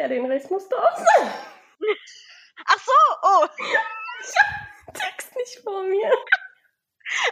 Ja, 0.00 0.08
den 0.08 0.24
Rest 0.24 0.50
musst 0.50 0.72
du 0.72 0.76
auch 0.76 0.96
sagen. 0.96 1.30
Ach 2.64 2.78
so, 2.78 2.92
oh. 3.22 3.46
Ich 4.22 4.34
hab 4.38 4.86
den 4.86 4.94
Text 4.94 5.36
nicht 5.36 5.58
vor 5.62 5.82
mir. 5.82 6.10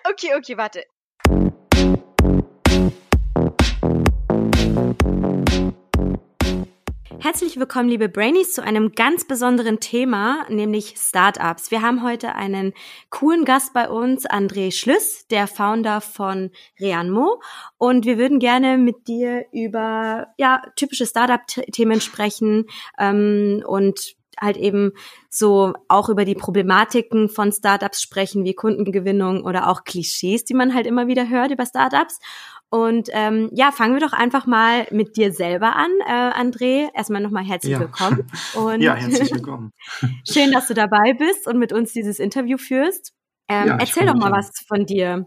Okay, 0.04 0.34
okay, 0.34 0.58
warte. 0.58 0.84
Herzlich 7.30 7.61
willkommen, 7.61 7.91
liebe 7.91 8.09
Brainies, 8.09 8.54
zu 8.54 8.63
einem 8.63 8.92
ganz 8.92 9.26
besonderen 9.26 9.81
Thema, 9.81 10.47
nämlich 10.49 10.94
Startups. 10.97 11.71
Wir 11.71 11.83
haben 11.83 12.03
heute 12.03 12.35
einen 12.35 12.72
coolen 13.11 13.44
Gast 13.44 13.74
bei 13.74 13.90
uns, 13.90 14.24
André 14.26 14.72
Schlüss, 14.72 15.26
der 15.26 15.47
Founder 15.47 16.01
von 16.01 16.51
Reanmo. 16.80 17.43
Und 17.77 18.06
wir 18.06 18.16
würden 18.16 18.38
gerne 18.38 18.79
mit 18.79 19.09
dir 19.09 19.45
über 19.52 20.29
ja, 20.38 20.62
typische 20.75 21.05
Startup-Themen 21.05 22.01
sprechen 22.01 22.65
ähm, 22.98 23.62
und 23.66 24.16
halt 24.41 24.57
eben 24.57 24.93
so 25.29 25.74
auch 25.88 26.09
über 26.09 26.24
die 26.24 26.35
Problematiken 26.35 27.29
von 27.29 27.52
Startups 27.52 28.01
sprechen, 28.01 28.45
wie 28.45 28.55
Kundengewinnung 28.55 29.45
oder 29.45 29.69
auch 29.69 29.85
Klischees, 29.85 30.45
die 30.45 30.55
man 30.55 30.73
halt 30.73 30.87
immer 30.87 31.09
wieder 31.09 31.29
hört 31.29 31.51
über 31.51 31.66
Startups. 31.66 32.21
Und 32.71 33.09
ähm, 33.13 33.49
ja, 33.53 33.73
fangen 33.73 33.95
wir 33.95 34.01
doch 34.01 34.13
einfach 34.13 34.47
mal 34.47 34.87
mit 34.91 35.17
dir 35.17 35.33
selber 35.33 35.75
an, 35.75 35.91
äh, 36.07 36.13
André. 36.13 36.89
Erstmal 36.95 37.23
nochmal 37.23 37.45
herzlich 37.45 37.73
ja. 37.73 37.81
willkommen. 37.81 38.27
Und 38.55 38.83
ja, 38.83 38.95
herzlich 38.95 39.33
willkommen. 39.33 39.73
Schön, 40.31 40.53
dass 40.53 40.69
du 40.69 40.75
dabei 40.75 41.15
bist 41.15 41.47
und 41.47 41.59
mit 41.59 41.73
uns 41.73 41.93
dieses 41.93 42.19
Interview 42.19 42.59
führst. 42.59 43.15
Ähm, 43.49 43.69
ja, 43.69 43.77
erzähl 43.79 44.07
doch 44.07 44.15
mal 44.15 44.31
was 44.31 44.51
von 44.67 44.85
dir. 44.85 45.27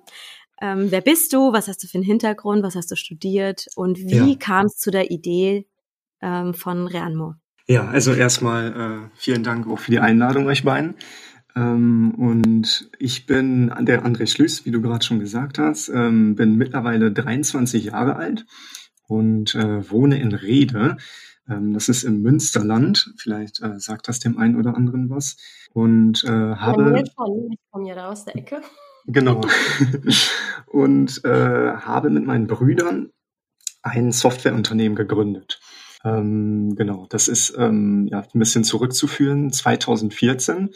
Ähm, 0.62 0.91
wer 0.91 1.02
bist 1.02 1.34
du? 1.34 1.52
Was 1.52 1.67
hast 1.67 1.84
du 1.84 1.88
für 1.88 1.98
einen 1.98 2.04
Hintergrund? 2.04 2.62
Was 2.62 2.76
hast 2.76 2.91
du 2.91 2.95
studiert? 2.95 3.66
Und 3.76 3.98
wie 3.98 4.31
ja. 4.31 4.36
kam 4.38 4.67
es 4.67 4.78
zu 4.78 4.92
der 4.92 5.09
Idee 5.09 5.67
ähm, 6.22 6.53
von 6.53 6.86
Reanmo? 6.86 7.34
Ja, 7.67 7.88
also 7.88 8.14
erstmal 8.14 9.08
äh, 9.08 9.09
vielen 9.16 9.44
Dank 9.44 9.67
auch 9.67 9.80
für 9.80 9.92
die 9.92 10.00
Einladung 10.00 10.45
euch 10.45 10.64
beiden. 10.64 10.95
Ähm, 11.55 12.13
und 12.16 12.89
ich 12.99 13.25
bin 13.25 13.73
der 13.81 14.05
André 14.05 14.27
Schlüss, 14.27 14.66
wie 14.66 14.71
du 14.71 14.81
gerade 14.81 15.05
schon 15.05 15.19
gesagt 15.19 15.59
hast, 15.59 15.89
ähm, 15.89 16.35
bin 16.35 16.55
mittlerweile 16.55 17.11
23 17.11 17.85
Jahre 17.85 18.16
alt 18.16 18.45
und 19.08 19.55
äh, 19.55 19.89
wohne 19.89 20.19
in 20.19 20.33
Rede. 20.33 20.97
Ähm, 21.49 21.73
das 21.73 21.89
ist 21.89 22.03
im 22.03 22.21
Münsterland. 22.21 23.13
Vielleicht 23.17 23.61
äh, 23.61 23.80
sagt 23.80 24.08
das 24.08 24.19
dem 24.19 24.38
einen 24.38 24.55
oder 24.55 24.75
anderen 24.75 25.09
was. 25.09 25.38
Und 25.73 26.23
äh, 26.23 26.30
habe. 26.30 27.03
ich 27.03 27.16
komme 27.71 27.88
ja 27.88 27.95
da 27.95 28.09
aus 28.09 28.25
der 28.25 28.38
Ecke. 28.38 28.61
Genau. 29.05 29.41
und 30.67 31.23
äh, 31.25 31.75
habe 31.75 32.09
mit 32.09 32.25
meinen 32.25 32.47
Brüdern 32.47 33.09
ein 33.81 34.11
Softwareunternehmen 34.11 34.95
gegründet. 34.95 35.59
Ähm, 36.03 36.75
genau, 36.75 37.08
das 37.09 37.27
ist 37.27 37.55
ähm, 37.58 38.08
ja 38.11 38.19
ein 38.21 38.39
bisschen 38.39 38.63
zurückzuführen. 38.63 39.52
2014 39.52 40.69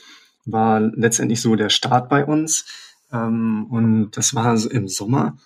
war 0.45 0.79
letztendlich 0.79 1.41
so 1.41 1.55
der 1.55 1.69
Start 1.69 2.09
bei 2.09 2.25
uns. 2.25 2.65
Ähm, 3.11 3.67
und 3.69 4.11
das 4.11 4.35
war 4.35 4.57
so 4.57 4.69
im 4.69 4.87
Sommer 4.87 5.37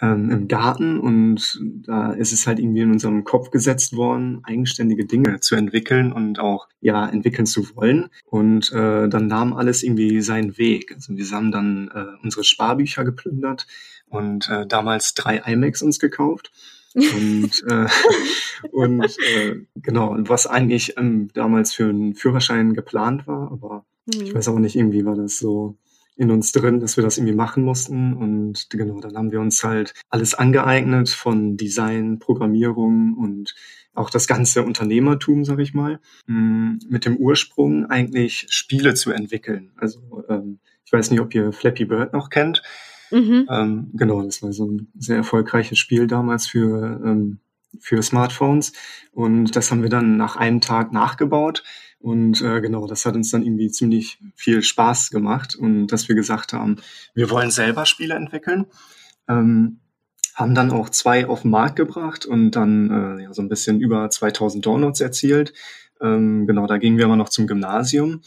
ähm, 0.00 0.30
im 0.30 0.48
Garten 0.48 0.98
und 0.98 1.60
da 1.86 2.12
ist 2.12 2.32
es 2.32 2.46
halt 2.46 2.58
irgendwie 2.58 2.80
in 2.80 2.90
unserem 2.90 3.24
Kopf 3.24 3.50
gesetzt 3.50 3.94
worden, 3.96 4.40
eigenständige 4.44 5.06
Dinge 5.06 5.40
zu 5.40 5.54
entwickeln 5.54 6.12
und 6.12 6.38
auch 6.40 6.68
ja 6.80 7.08
entwickeln 7.08 7.46
zu 7.46 7.76
wollen. 7.76 8.10
Und 8.26 8.72
äh, 8.72 9.08
dann 9.08 9.28
nahm 9.28 9.52
alles 9.52 9.82
irgendwie 9.82 10.20
seinen 10.20 10.58
Weg. 10.58 10.92
Also 10.94 11.16
wir 11.16 11.24
haben 11.30 11.52
dann 11.52 11.90
äh, 11.94 12.22
unsere 12.22 12.44
Sparbücher 12.44 13.04
geplündert 13.04 13.66
und 14.08 14.48
äh, 14.48 14.66
damals 14.66 15.14
drei 15.14 15.38
iMacs 15.38 15.82
uns 15.82 15.98
gekauft. 15.98 16.50
und 16.94 17.50
äh, 17.68 17.86
und 18.72 19.04
äh, 19.04 19.56
genau 19.76 20.10
und 20.10 20.28
was 20.28 20.46
eigentlich 20.46 20.96
ähm, 20.96 21.30
damals 21.34 21.72
für 21.72 21.88
einen 21.88 22.14
Führerschein 22.14 22.74
geplant 22.74 23.26
war, 23.26 23.50
aber 23.50 23.84
Mhm. 24.06 24.22
Ich 24.22 24.34
weiß 24.34 24.48
auch 24.48 24.58
nicht, 24.58 24.76
irgendwie 24.76 25.04
war 25.04 25.16
das 25.16 25.38
so 25.38 25.76
in 26.16 26.30
uns 26.30 26.52
drin, 26.52 26.80
dass 26.80 26.96
wir 26.96 27.02
das 27.02 27.18
irgendwie 27.18 27.34
machen 27.34 27.64
mussten. 27.64 28.14
Und 28.14 28.70
genau, 28.70 29.00
dann 29.00 29.16
haben 29.16 29.32
wir 29.32 29.40
uns 29.40 29.62
halt 29.64 29.94
alles 30.10 30.34
angeeignet 30.34 31.08
von 31.08 31.56
Design, 31.56 32.18
Programmierung 32.18 33.14
und 33.14 33.54
auch 33.94 34.10
das 34.10 34.26
ganze 34.26 34.62
Unternehmertum, 34.62 35.44
sag 35.44 35.60
ich 35.60 35.74
mal, 35.74 36.00
mm, 36.26 36.78
mit 36.88 37.04
dem 37.04 37.16
Ursprung 37.16 37.86
eigentlich 37.86 38.46
Spiele 38.48 38.94
zu 38.94 39.12
entwickeln. 39.12 39.72
Also 39.76 40.24
ähm, 40.28 40.58
ich 40.84 40.92
weiß 40.92 41.10
nicht, 41.10 41.20
ob 41.20 41.34
ihr 41.34 41.52
Flappy 41.52 41.84
Bird 41.84 42.12
noch 42.12 42.28
kennt. 42.30 42.62
Mhm. 43.10 43.46
Ähm, 43.48 43.90
genau, 43.94 44.22
das 44.22 44.42
war 44.42 44.52
so 44.52 44.66
ein 44.66 44.88
sehr 44.98 45.16
erfolgreiches 45.16 45.78
Spiel 45.78 46.06
damals 46.06 46.46
für, 46.46 47.00
ähm, 47.04 47.38
für 47.80 48.02
Smartphones. 48.02 48.72
Und 49.12 49.56
das 49.56 49.70
haben 49.70 49.82
wir 49.82 49.90
dann 49.90 50.16
nach 50.16 50.36
einem 50.36 50.60
Tag 50.60 50.92
nachgebaut 50.92 51.62
und 52.04 52.42
äh, 52.42 52.60
genau, 52.60 52.86
das 52.86 53.06
hat 53.06 53.14
uns 53.14 53.30
dann 53.30 53.42
irgendwie 53.42 53.70
ziemlich 53.70 54.18
viel 54.36 54.62
Spaß 54.62 55.08
gemacht 55.08 55.56
und 55.56 55.86
dass 55.86 56.06
wir 56.06 56.14
gesagt 56.14 56.52
haben, 56.52 56.76
wir 57.14 57.30
wollen 57.30 57.50
selber 57.50 57.86
Spiele 57.86 58.14
entwickeln. 58.14 58.66
Ähm, 59.26 59.80
haben 60.34 60.54
dann 60.54 60.70
auch 60.70 60.90
zwei 60.90 61.26
auf 61.26 61.42
den 61.42 61.50
Markt 61.50 61.76
gebracht 61.76 62.26
und 62.26 62.50
dann 62.50 62.90
äh, 62.90 63.22
ja, 63.22 63.32
so 63.32 63.40
ein 63.40 63.48
bisschen 63.48 63.80
über 63.80 64.10
2000 64.10 64.66
Downloads 64.66 65.00
erzielt. 65.00 65.54
Ähm, 65.98 66.46
genau, 66.46 66.66
da 66.66 66.76
gingen 66.76 66.98
wir 66.98 67.06
aber 67.06 67.16
noch 67.16 67.30
zum 67.30 67.46
Gymnasium. 67.46 68.20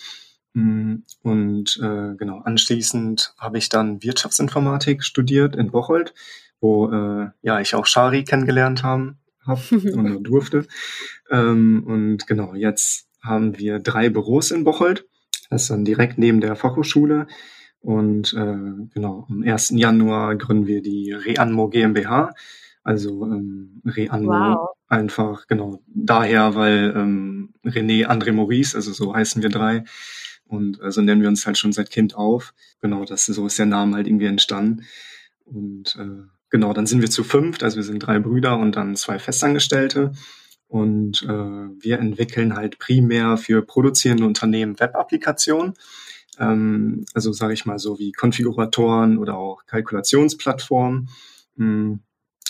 Mm, 0.54 1.04
und 1.22 1.78
äh, 1.80 2.16
genau, 2.16 2.40
anschließend 2.40 3.36
habe 3.38 3.60
ich 3.60 3.70
dann 3.70 4.02
Wirtschaftsinformatik 4.02 5.04
studiert 5.04 5.56
in 5.56 5.70
Bocholt, 5.70 6.16
wo 6.60 6.90
äh, 6.90 7.28
ja 7.44 7.60
ich 7.60 7.76
auch 7.76 7.86
Shari 7.86 8.24
kennengelernt 8.24 8.82
haben 8.82 9.20
hab 9.48 9.72
und 9.72 10.24
durfte. 10.24 10.68
Ähm, 11.32 11.84
und 11.86 12.28
genau, 12.28 12.54
jetzt 12.54 13.08
haben 13.22 13.58
wir 13.58 13.80
drei 13.80 14.10
Büros 14.10 14.52
in 14.52 14.64
Bocholt. 14.64 15.06
Das 15.50 15.64
ist 15.64 15.72
dann 15.72 15.86
direkt 15.86 16.18
neben 16.18 16.42
der 16.42 16.56
Fachhochschule. 16.56 17.28
Und 17.80 18.34
äh, 18.34 18.88
genau, 18.94 19.26
am 19.30 19.44
1. 19.44 19.72
Januar 19.76 20.36
gründen 20.36 20.68
wir 20.68 20.82
die 20.82 21.14
Reanmo 21.14 21.70
GmbH. 21.70 22.34
Also 22.84 23.26
ähm, 23.26 23.82
Reanmo 23.86 24.32
wow. 24.32 24.70
einfach, 24.88 25.48
genau, 25.48 25.82
daher, 25.88 26.56
weil 26.56 26.94
ähm, 26.96 27.54
René, 27.66 28.06
André 28.08 28.32
Maurice, 28.32 28.76
also 28.76 28.94
so 28.94 29.14
heißen 29.14 29.42
wir 29.42 29.50
drei. 29.50 29.84
Und 30.46 30.82
äh, 30.82 30.92
so 30.92 31.02
nennen 31.02 31.22
wir 31.22 31.28
uns 31.28 31.46
halt 31.46 31.58
schon 31.58 31.74
seit 31.74 31.92
Kind 31.92 32.16
auf. 32.16 32.54
Genau, 32.82 33.04
das 33.04 33.26
so 33.26 33.46
ist 33.46 33.60
der 33.60 33.66
Name 33.66 33.96
halt 33.96 34.08
irgendwie 34.08 34.28
entstanden. 34.28 34.84
Und 35.46 35.98
äh, 36.00 36.28
genau, 36.50 36.74
dann 36.74 36.86
sind 36.88 37.02
wir 37.02 37.10
zu 37.10 37.24
fünft, 37.24 37.64
also 37.64 37.78
wir 37.78 37.84
sind 37.84 38.00
drei 38.00 38.20
Brüder 38.20 38.58
und 38.58 38.76
dann 38.76 38.96
zwei 38.96 39.20
Festangestellte. 39.20 40.12
Und 40.68 41.24
äh, 41.24 41.28
wir 41.28 42.00
entwickeln 42.00 42.56
halt 42.56 42.78
primär 42.78 43.38
für 43.38 43.62
produzierende 43.62 44.26
Unternehmen 44.26 44.80
Web-Applikationen. 44.80 45.76
Ähm, 46.40 47.06
also 47.14 47.32
sage 47.32 47.54
ich 47.54 47.66
mal 47.66 47.80
so 47.80 48.00
wie 48.00 48.12
Konfiguratoren 48.12 49.18
oder 49.18 49.38
auch 49.38 49.66
Kalkulationsplattformen. 49.66 51.10
Hm, 51.56 52.02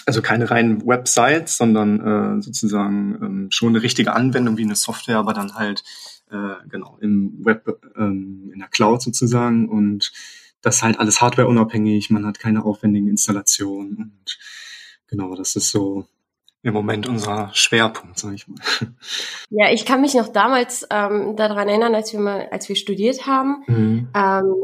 also 0.06 0.22
keine 0.22 0.50
reinen 0.50 0.88
Websites, 0.88 1.58
sondern 1.58 2.40
äh, 2.40 2.42
sozusagen 2.42 3.20
ähm, 3.22 3.48
schon 3.52 3.70
eine 3.70 3.84
richtige 3.84 4.14
Anwendung 4.14 4.58
wie 4.58 4.64
eine 4.64 4.76
Software, 4.76 5.18
aber 5.18 5.34
dann 5.34 5.56
halt 5.56 5.84
äh, 6.32 6.56
genau 6.70 6.98
im 7.02 7.46
Web, 7.46 7.80
ähm, 7.98 8.50
in 8.54 8.60
der 8.60 8.70
Cloud 8.70 9.02
sozusagen. 9.02 9.70
Und 9.70 10.12
das 10.62 10.78
ist 10.78 10.84
halt 10.84 11.00
alles 11.00 11.22
hardwareunabhängig, 11.22 12.10
man 12.10 12.26
hat 12.26 12.40
keine 12.40 12.66
aufwendigen 12.66 13.10
Installationen. 13.10 13.98
Und 13.98 14.40
genau, 15.08 15.36
das 15.36 15.56
ist 15.56 15.70
so 15.72 16.06
im 16.64 16.74
Moment 16.74 17.08
unser 17.08 17.50
Schwerpunkt, 17.54 18.20
sag 18.20 18.34
ich 18.34 18.48
mal. 18.48 18.58
Ja, 19.50 19.72
ich 19.72 19.86
kann 19.86 20.02
mich 20.02 20.14
noch 20.14 20.28
damals 20.28 20.86
ähm, 20.92 21.36
daran 21.38 21.70
erinnern, 21.70 21.96
als 21.96 22.12
wir 22.12 22.20
mal, 22.20 22.50
als 22.52 22.68
wir 22.68 22.76
studiert 22.76 23.26
haben. 23.26 23.64
Mhm. 23.68 24.10
Ähm, 24.14 24.56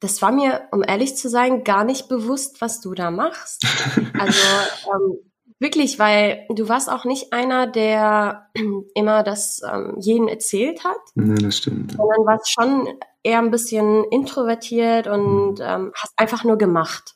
das 0.00 0.22
war 0.22 0.32
mir, 0.32 0.62
um 0.72 0.82
ehrlich 0.82 1.16
zu 1.16 1.28
sein, 1.28 1.62
gar 1.62 1.84
nicht 1.84 2.08
bewusst, 2.08 2.62
was 2.62 2.80
du 2.80 2.94
da 2.94 3.10
machst. 3.10 3.66
Also 4.18 4.38
ähm, 4.86 5.18
wirklich, 5.58 5.98
weil 5.98 6.46
du 6.48 6.68
warst 6.68 6.90
auch 6.90 7.04
nicht 7.04 7.32
einer, 7.32 7.66
der 7.66 8.48
immer 8.94 9.22
das 9.22 9.60
ähm, 9.70 9.96
jedem 9.98 10.28
erzählt 10.28 10.84
hat. 10.84 11.00
Nee, 11.14 11.40
das 11.40 11.58
stimmt. 11.58 11.92
Sondern 11.92 12.26
warst 12.26 12.50
schon 12.50 12.88
eher 13.22 13.38
ein 13.38 13.50
bisschen 13.50 14.04
introvertiert 14.10 15.06
und 15.06 15.60
ähm, 15.60 15.92
hast 15.94 16.12
einfach 16.16 16.44
nur 16.44 16.58
gemacht. 16.58 17.14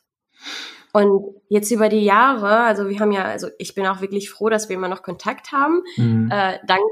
Und 0.93 1.35
jetzt 1.49 1.71
über 1.71 1.89
die 1.89 2.05
Jahre, 2.05 2.59
also 2.59 2.87
wir 2.87 2.99
haben 2.99 3.11
ja, 3.11 3.25
also 3.25 3.49
ich 3.57 3.75
bin 3.75 3.85
auch 3.85 4.01
wirklich 4.01 4.29
froh, 4.29 4.49
dass 4.49 4.69
wir 4.69 4.77
immer 4.77 4.87
noch 4.87 5.03
Kontakt 5.03 5.51
haben, 5.51 5.83
mhm. 5.97 6.29
äh, 6.31 6.59
dank 6.65 6.83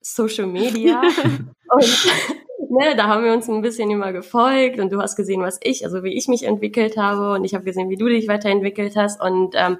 Social 0.00 0.46
Media. 0.46 1.00
und 1.70 2.08
ne, 2.70 2.96
da 2.96 3.08
haben 3.08 3.24
wir 3.24 3.32
uns 3.32 3.48
ein 3.48 3.62
bisschen 3.62 3.90
immer 3.90 4.12
gefolgt 4.12 4.78
und 4.78 4.92
du 4.92 5.00
hast 5.00 5.16
gesehen, 5.16 5.42
was 5.42 5.58
ich, 5.62 5.84
also 5.84 6.02
wie 6.04 6.16
ich 6.16 6.28
mich 6.28 6.42
entwickelt 6.42 6.96
habe 6.96 7.32
und 7.32 7.44
ich 7.44 7.54
habe 7.54 7.64
gesehen, 7.64 7.90
wie 7.90 7.96
du 7.96 8.08
dich 8.08 8.28
weiterentwickelt 8.28 8.96
hast 8.96 9.20
und 9.20 9.54
ähm, 9.56 9.78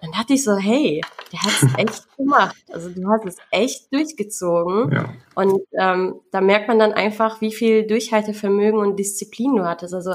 dann 0.00 0.12
dachte 0.12 0.34
ich 0.34 0.44
so, 0.44 0.56
hey, 0.56 1.00
der 1.32 1.42
hat 1.42 1.62
es 1.62 1.74
echt 1.78 2.16
gemacht. 2.16 2.56
Also 2.72 2.90
du 2.90 3.08
hast 3.08 3.26
es 3.26 3.36
echt 3.50 3.92
durchgezogen. 3.92 4.92
Ja. 4.92 5.12
Und 5.34 5.60
ähm, 5.78 6.20
da 6.30 6.40
merkt 6.40 6.68
man 6.68 6.78
dann 6.78 6.92
einfach, 6.92 7.40
wie 7.40 7.52
viel 7.52 7.86
Durchhaltevermögen 7.86 8.80
und 8.80 8.96
Disziplin 8.96 9.56
du 9.56 9.64
hattest. 9.64 9.94
Also 9.94 10.14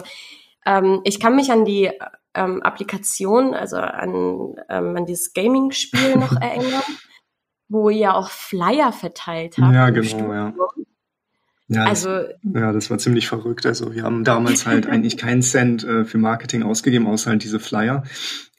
ähm, 0.65 1.01
ich 1.03 1.19
kann 1.19 1.35
mich 1.35 1.51
an 1.51 1.65
die 1.65 1.91
ähm, 2.33 2.62
Applikation, 2.63 3.53
also 3.53 3.77
an, 3.77 4.56
ähm, 4.69 4.95
an 4.97 5.06
dieses 5.06 5.33
Gaming-Spiel 5.33 6.15
noch 6.15 6.35
erinnern. 6.41 6.83
wo 7.69 7.89
ihr 7.89 8.15
auch 8.15 8.30
Flyer 8.30 8.91
verteilt 8.91 9.57
habt. 9.57 9.74
Ja, 9.74 9.89
genau, 9.89 10.07
Studium. 10.07 10.53
Ja. 11.68 11.83
Ja, 11.83 11.89
das, 11.89 12.06
Also 12.06 12.30
ja, 12.54 12.71
das 12.71 12.89
war 12.89 12.98
ziemlich 12.98 13.27
verrückt. 13.27 13.65
Also 13.65 13.94
wir 13.95 14.04
haben 14.04 14.24
damals 14.24 14.65
halt 14.65 14.86
eigentlich 14.88 15.18
keinen 15.18 15.42
Cent 15.42 15.83
äh, 15.83 16.04
für 16.06 16.18
Marketing 16.18 16.63
ausgegeben, 16.63 17.07
außer 17.07 17.30
halt 17.31 17.44
diese 17.44 17.60
Flyer. 17.60 18.04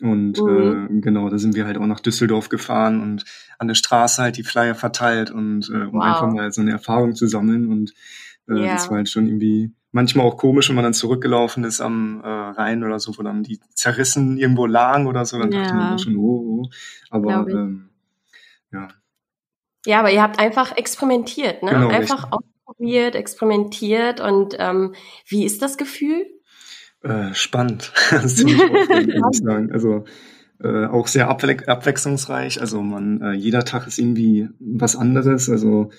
Und 0.00 0.40
Mhm. 0.42 0.88
äh, 0.96 1.00
genau, 1.00 1.28
da 1.28 1.38
sind 1.38 1.54
wir 1.54 1.66
halt 1.66 1.76
auch 1.78 1.86
nach 1.86 2.00
Düsseldorf 2.00 2.48
gefahren 2.48 3.00
und 3.02 3.24
an 3.58 3.68
der 3.68 3.74
Straße 3.74 4.22
halt 4.22 4.36
die 4.36 4.42
Flyer 4.42 4.74
verteilt 4.74 5.30
und 5.30 5.68
äh, 5.70 5.84
um 5.84 5.94
Wow. 5.94 6.02
einfach 6.02 6.26
mal 6.32 6.50
so 6.52 6.60
eine 6.62 6.72
Erfahrung 6.72 7.14
zu 7.14 7.26
sammeln. 7.26 7.68
Und 7.70 7.92
äh, 8.48 8.54
Ja. 8.66 8.72
das 8.72 8.88
war 8.90 8.96
halt 8.98 9.08
schon 9.08 9.26
irgendwie 9.26 9.72
manchmal 9.92 10.26
auch 10.26 10.36
komisch, 10.36 10.68
wenn 10.68 10.74
man 10.76 10.84
dann 10.84 10.92
zurückgelaufen 10.94 11.62
ist 11.64 11.80
am 11.80 12.20
äh, 12.24 12.26
Rhein 12.26 12.82
oder 12.82 12.98
so, 12.98 13.16
wo 13.16 13.22
dann 13.22 13.42
die 13.44 13.60
zerrissen 13.74 14.36
irgendwo 14.38 14.66
lagen 14.66 15.06
oder 15.06 15.24
so. 15.24 15.38
Dann 15.38 15.50
dachte 15.52 15.68
Ja. 15.72 15.76
man 15.76 15.94
auch 15.94 15.98
schon, 15.98 16.16
oh, 16.16 16.62
oh. 16.64 16.70
Aber 17.10 17.46
ähm, 17.48 17.90
ja, 18.72 18.88
Ja, 19.86 20.00
aber 20.00 20.10
ihr 20.10 20.22
habt 20.22 20.38
einfach 20.40 20.76
experimentiert, 20.76 21.62
ne? 21.62 21.70
Genau, 21.70 21.88
einfach 21.90 22.28
ausprobiert, 22.64 23.14
experimentiert 23.14 24.20
und 24.20 24.56
ähm, 24.58 24.94
wie 25.26 25.44
ist 25.44 25.62
das 25.62 25.76
Gefühl? 25.76 26.26
Äh, 27.02 27.34
spannend. 27.34 27.92
Ziemlich 28.26 28.62
aufregend, 28.62 29.18
muss 29.20 29.38
ich 29.38 29.44
sagen. 29.44 29.72
Also 29.72 30.04
äh, 30.62 30.86
auch 30.86 31.06
sehr 31.06 31.28
abwe 31.28 31.68
abwechslungsreich. 31.68 32.60
Also 32.60 32.82
man, 32.82 33.20
äh, 33.20 33.32
jeder 33.32 33.64
Tag 33.64 33.86
ist 33.86 33.98
irgendwie 33.98 34.48
was 34.58 34.96
anderes. 34.96 35.50
Also 35.50 35.90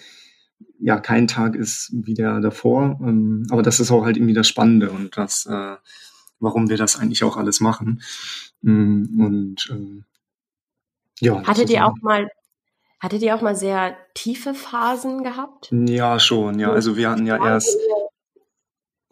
ja, 0.80 1.00
kein 1.00 1.28
Tag 1.28 1.56
ist 1.56 1.92
wie 1.94 2.16
der 2.16 2.40
davor. 2.40 3.00
Ähm, 3.02 3.46
aber 3.52 3.62
das 3.62 3.80
ist 3.80 3.92
auch 3.92 4.06
halt 4.06 4.18
irgendwie 4.18 4.34
das 4.34 4.48
Spannende 4.48 4.92
und 4.92 5.16
das, 5.18 5.46
äh, 5.46 5.76
warum 6.40 6.70
wir 6.70 6.78
das 6.78 6.98
eigentlich 6.98 7.24
auch 7.24 7.38
alles 7.38 7.60
machen. 7.60 8.02
Mm, 8.62 9.22
Und 9.22 9.68
ähm, 9.72 10.06
ja. 11.20 11.44
Hattet 11.44 11.70
ihr 11.70 11.86
auch 11.86 11.96
mal, 12.02 12.28
hattet 13.00 13.22
ihr 13.22 13.36
auch 13.36 13.42
mal 13.42 13.56
sehr 13.56 13.96
tiefe 14.14 14.54
Phasen 14.54 15.24
gehabt? 15.24 15.70
Ja, 15.72 16.20
schon, 16.20 16.60
ja. 16.60 16.72
Also 16.72 16.98
wir 16.98 17.10
hatten 17.10 17.26
ja 17.26 17.44
erst 17.44 17.78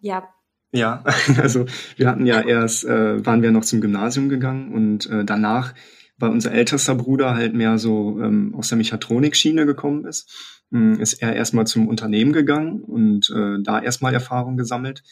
Ja, 0.01 0.29
Ja, 0.73 1.03
also 1.41 1.65
wir 1.97 2.09
hatten 2.09 2.25
ja 2.25 2.41
erst, 2.41 2.85
äh, 2.85 3.25
waren 3.25 3.41
wir 3.41 3.51
noch 3.51 3.63
zum 3.63 3.79
Gymnasium 3.79 4.27
gegangen 4.29 4.73
und 4.73 5.09
äh, 5.09 5.23
danach, 5.23 5.73
weil 6.17 6.31
unser 6.31 6.51
ältester 6.51 6.95
Bruder 6.95 7.35
halt 7.35 7.53
mehr 7.53 7.77
so 7.77 8.19
ähm, 8.19 8.55
aus 8.55 8.69
der 8.69 8.77
Mechatronikschiene 8.77 9.65
gekommen 9.65 10.05
ist, 10.05 10.63
mh, 10.71 10.99
ist 10.99 11.21
er 11.21 11.35
erstmal 11.35 11.67
zum 11.67 11.87
Unternehmen 11.87 12.33
gegangen 12.33 12.81
und 12.81 13.29
äh, 13.29 13.61
da 13.61 13.81
erstmal 13.81 14.13
Erfahrung 14.13 14.57
gesammelt. 14.57 15.03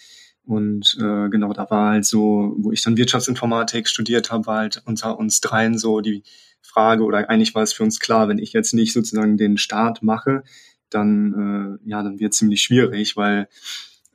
Und 0.43 0.97
äh, 0.99 1.29
genau, 1.29 1.53
da 1.53 1.69
war 1.69 1.91
halt 1.91 2.05
so, 2.05 2.55
wo 2.57 2.71
ich 2.71 2.81
dann 2.83 2.97
Wirtschaftsinformatik 2.97 3.87
studiert 3.87 4.31
habe, 4.31 4.47
war 4.47 4.57
halt 4.59 4.81
unter 4.85 5.19
uns 5.19 5.39
dreien 5.39 5.77
so 5.77 6.01
die 6.01 6.23
Frage, 6.71 7.03
oder 7.03 7.29
eigentlich 7.29 7.55
war 7.55 7.63
es 7.63 7.73
für 7.73 7.83
uns 7.83 7.99
klar, 7.99 8.27
wenn 8.27 8.37
ich 8.39 8.53
jetzt 8.53 8.73
nicht 8.73 8.93
sozusagen 8.93 9.37
den 9.37 9.57
Start 9.57 10.01
mache, 10.03 10.43
dann, 10.89 11.79
äh, 11.85 11.89
ja, 11.89 12.03
dann 12.03 12.19
wird 12.19 12.33
es 12.33 12.39
ziemlich 12.39 12.61
schwierig, 12.61 13.15
weil 13.17 13.47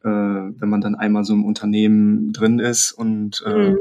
äh, 0.02 0.08
wenn 0.08 0.68
man 0.68 0.80
dann 0.80 0.94
einmal 0.94 1.24
so 1.24 1.32
im 1.34 1.44
Unternehmen 1.44 2.32
drin 2.32 2.58
ist 2.58 2.92
und 2.92 3.42
äh, 3.46 3.70
Mhm. 3.70 3.78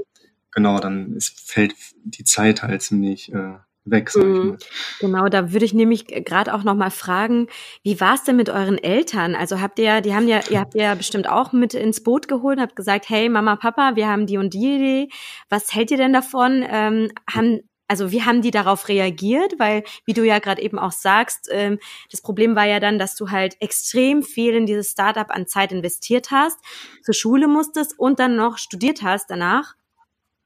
genau, 0.52 0.80
dann 0.80 1.14
ist, 1.14 1.40
fällt 1.52 1.76
die 2.04 2.24
Zeit 2.24 2.64
halt 2.64 2.82
ziemlich 2.82 3.32
äh, 3.34 3.56
weg, 3.86 4.10
sag 4.10 4.24
ich 4.32 4.42
Mhm. 4.42 4.50
mal. 4.50 4.58
Genau, 5.00 5.28
da 5.28 5.52
würde 5.52 5.66
ich 5.66 5.74
nämlich 5.74 6.08
gerade 6.08 6.54
auch 6.54 6.64
noch 6.64 6.74
mal 6.74 6.90
fragen, 6.90 7.48
wie 7.84 8.00
war 8.00 8.16
es 8.16 8.24
denn 8.24 8.38
mit 8.38 8.50
euren 8.50 8.78
Eltern? 8.78 9.36
Also 9.36 9.60
habt 9.60 9.78
ihr, 9.78 10.00
die 10.02 10.16
haben 10.16 10.28
ja, 10.28 10.40
ihr 10.50 10.62
habt 10.62 10.74
ja 10.74 10.96
bestimmt 10.96 11.30
auch 11.30 11.52
mit 11.52 11.74
ins 11.74 12.02
Boot 12.02 12.28
geholt 12.30 12.58
und 12.58 12.64
habt 12.64 12.76
gesagt, 12.78 13.10
hey 13.10 13.28
Mama, 13.28 13.58
Papa, 13.58 13.96
wir 13.96 14.08
haben 14.08 14.26
die 14.26 14.38
und 14.38 14.54
die 14.54 14.76
Idee. 14.76 15.10
Was 15.50 15.76
hält 15.76 15.92
ihr 15.92 15.98
denn 15.98 16.14
davon? 16.14 16.64
Ähm, 16.68 17.12
haben 17.30 17.60
also 17.88 18.12
wie 18.12 18.24
haben 18.24 18.42
die 18.42 18.52
darauf 18.52 18.88
reagiert? 18.88 19.60
Weil, 19.60 19.84
wie 20.06 20.14
du 20.14 20.24
ja 20.24 20.40
gerade 20.40 20.62
eben 20.62 20.80
auch 20.80 20.92
sagst, 20.92 21.50
ähm, 21.52 21.80
das 22.12 22.22
Problem 22.22 22.56
war 22.56 22.66
ja 22.66 22.80
dann, 22.80 23.00
dass 23.00 23.16
du 23.16 23.30
halt 23.30 23.58
extrem 23.62 24.24
viel 24.24 24.54
in 24.54 24.66
dieses 24.66 24.92
Startup 24.92 25.30
an 25.30 25.48
Zeit 25.48 25.72
investiert 25.72 26.32
hast, 26.32 26.58
zur 27.04 27.14
Schule 27.14 27.48
musstest 27.48 27.98
und 27.98 28.20
dann 28.20 28.36
noch 28.36 28.58
studiert 28.58 29.02
hast 29.02 29.30
danach. 29.30 29.76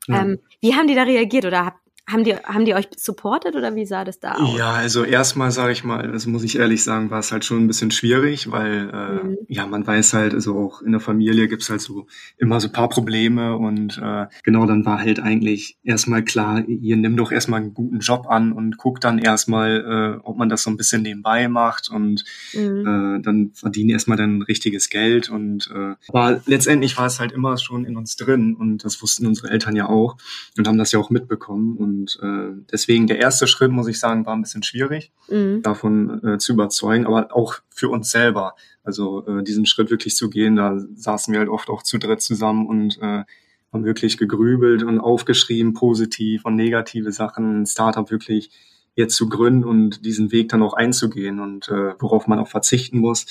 Ja. 0.07 0.21
Ähm, 0.21 0.39
wie 0.61 0.75
haben 0.75 0.87
die 0.87 0.95
da 0.95 1.03
reagiert 1.03 1.45
oder 1.45 1.65
hab, 1.65 1.79
haben 2.11 2.23
die, 2.23 2.35
haben 2.35 2.65
die 2.65 2.73
euch 2.73 2.87
supportet 2.97 3.55
oder 3.55 3.75
wie 3.75 3.85
sah 3.85 4.03
das 4.03 4.19
da 4.19 4.35
aus? 4.35 4.57
Ja, 4.57 4.71
also 4.71 5.03
erstmal 5.03 5.51
sage 5.51 5.71
ich 5.71 5.83
mal, 5.83 6.09
also 6.11 6.29
muss 6.29 6.43
ich 6.43 6.57
ehrlich 6.57 6.83
sagen, 6.83 7.09
war 7.11 7.19
es 7.19 7.31
halt 7.31 7.45
schon 7.45 7.59
ein 7.63 7.67
bisschen 7.67 7.91
schwierig, 7.91 8.51
weil 8.51 8.89
äh, 8.93 9.09
Mhm. 9.23 9.37
ja, 9.47 9.65
man 9.67 9.85
weiß 9.85 10.13
halt, 10.13 10.33
also 10.33 10.55
auch 10.57 10.81
in 10.81 10.91
der 10.91 11.01
Familie 11.01 11.47
gibt's 11.47 11.69
halt 11.69 11.81
so 11.81 12.07
immer 12.37 12.59
so 12.59 12.67
ein 12.67 12.71
paar 12.73 12.89
Probleme 12.89 13.57
und 13.57 13.97
äh, 14.01 14.27
genau, 14.43 14.65
dann 14.65 14.85
war 14.85 14.99
halt 14.99 15.19
eigentlich 15.19 15.77
erstmal 15.83 16.23
klar, 16.23 16.63
ihr 16.67 16.95
nimm 16.97 17.17
doch 17.17 17.31
erstmal 17.31 17.59
einen 17.61 17.73
guten 17.73 17.99
Job 17.99 18.27
an 18.29 18.51
und 18.51 18.77
guck 18.77 19.01
dann 19.01 19.19
erstmal, 19.19 20.17
äh, 20.19 20.19
ob 20.23 20.37
man 20.37 20.49
das 20.49 20.63
so 20.63 20.69
ein 20.69 20.77
bisschen 20.77 21.01
nebenbei 21.01 21.47
macht 21.47 21.89
und 21.89 22.23
Mhm. 22.53 22.85
äh, 22.87 23.21
dann 23.21 23.51
verdienen 23.53 23.89
erstmal 23.89 24.17
dann 24.17 24.41
richtiges 24.41 24.89
Geld 24.89 25.29
und 25.29 25.69
äh, 25.73 25.95
aber 26.07 26.41
letztendlich 26.45 26.97
war 26.97 27.05
es 27.05 27.19
halt 27.19 27.31
immer 27.31 27.57
schon 27.57 27.85
in 27.85 27.97
uns 27.97 28.15
drin 28.15 28.55
und 28.55 28.83
das 28.85 29.01
wussten 29.01 29.25
unsere 29.27 29.49
Eltern 29.49 29.75
ja 29.75 29.87
auch 29.89 30.17
und 30.57 30.67
haben 30.67 30.77
das 30.77 30.91
ja 30.91 30.99
auch 30.99 31.09
mitbekommen 31.09 31.75
und 31.77 31.98
äh, 32.21 32.51
deswegen 32.71 33.07
der 33.07 33.19
erste 33.19 33.47
Schritt 33.47 33.71
muss 33.71 33.87
ich 33.87 33.99
sagen 33.99 34.25
war 34.25 34.35
ein 34.35 34.41
bisschen 34.41 34.63
schwierig 34.63 35.11
Mhm. 35.29 35.61
davon 35.61 36.23
äh, 36.23 36.37
zu 36.37 36.53
überzeugen, 36.53 37.05
aber 37.05 37.35
auch 37.35 37.55
für 37.69 37.89
uns 37.89 38.11
selber 38.11 38.55
also 38.83 39.25
äh, 39.27 39.43
diesen 39.43 39.65
Schritt 39.65 39.91
wirklich 39.91 40.15
zu 40.15 40.29
gehen 40.29 40.55
da 40.55 40.79
saßen 40.95 41.31
wir 41.31 41.39
halt 41.39 41.49
oft 41.49 41.69
auch 41.69 41.83
zu 41.83 41.97
dritt 41.97 42.21
zusammen 42.21 42.67
und 42.67 42.97
äh, 43.01 43.23
haben 43.71 43.85
wirklich 43.85 44.17
gegrübelt 44.17 44.83
und 44.83 44.99
aufgeschrieben 44.99 45.73
positiv 45.73 46.45
und 46.45 46.55
negative 46.55 47.11
Sachen 47.11 47.61
ein 47.61 47.65
Startup 47.65 48.09
wirklich 48.09 48.49
jetzt 48.95 49.15
zu 49.15 49.29
gründen 49.29 49.63
und 49.63 50.05
diesen 50.05 50.31
Weg 50.31 50.49
dann 50.49 50.63
auch 50.63 50.73
einzugehen 50.73 51.39
und 51.39 51.69
äh, 51.69 51.93
worauf 51.99 52.27
man 52.27 52.39
auch 52.39 52.47
verzichten 52.47 52.99
muss. 52.99 53.25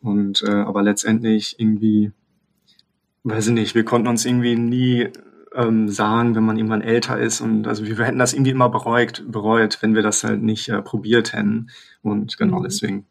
Und 0.00 0.42
äh, 0.42 0.50
aber 0.50 0.82
letztendlich 0.82 1.56
irgendwie, 1.58 2.12
weiß 3.24 3.48
ich 3.48 3.52
nicht, 3.52 3.74
wir 3.74 3.84
konnten 3.84 4.08
uns 4.08 4.24
irgendwie 4.24 4.56
nie 4.56 5.08
ähm, 5.54 5.88
sagen, 5.88 6.34
wenn 6.34 6.44
man 6.44 6.56
irgendwann 6.56 6.82
älter 6.82 7.18
ist 7.18 7.40
und 7.40 7.66
also 7.66 7.84
wir 7.86 7.96
hätten 8.04 8.18
das 8.18 8.32
irgendwie 8.32 8.50
immer 8.50 8.68
bereut, 8.68 9.24
bereut, 9.26 9.78
wenn 9.80 9.94
wir 9.94 10.02
das 10.02 10.24
halt 10.24 10.42
nicht 10.42 10.68
äh, 10.68 10.82
probiert 10.82 11.32
hätten. 11.32 11.70
Und 12.02 12.36
genau 12.36 12.58
Mhm. 12.58 12.64
deswegen 12.64 13.06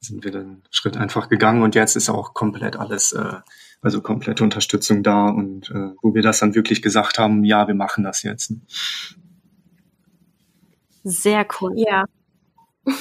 sind 0.00 0.24
wir 0.24 0.30
den 0.30 0.62
Schritt 0.70 0.96
einfach 0.96 1.28
gegangen 1.28 1.62
und 1.62 1.74
jetzt 1.74 1.96
ist 1.96 2.08
auch 2.08 2.32
komplett 2.32 2.76
alles, 2.76 3.12
äh, 3.12 3.34
also 3.82 4.00
komplette 4.00 4.44
Unterstützung 4.44 5.02
da 5.02 5.28
und 5.28 5.70
äh, 5.70 5.90
wo 6.02 6.14
wir 6.14 6.22
das 6.22 6.38
dann 6.38 6.54
wirklich 6.54 6.80
gesagt 6.82 7.18
haben, 7.18 7.44
ja, 7.44 7.66
wir 7.68 7.74
machen 7.74 8.04
das 8.04 8.22
jetzt. 8.22 8.54
Sehr 11.04 11.46
cool. 11.60 11.72
ja. 11.76 12.04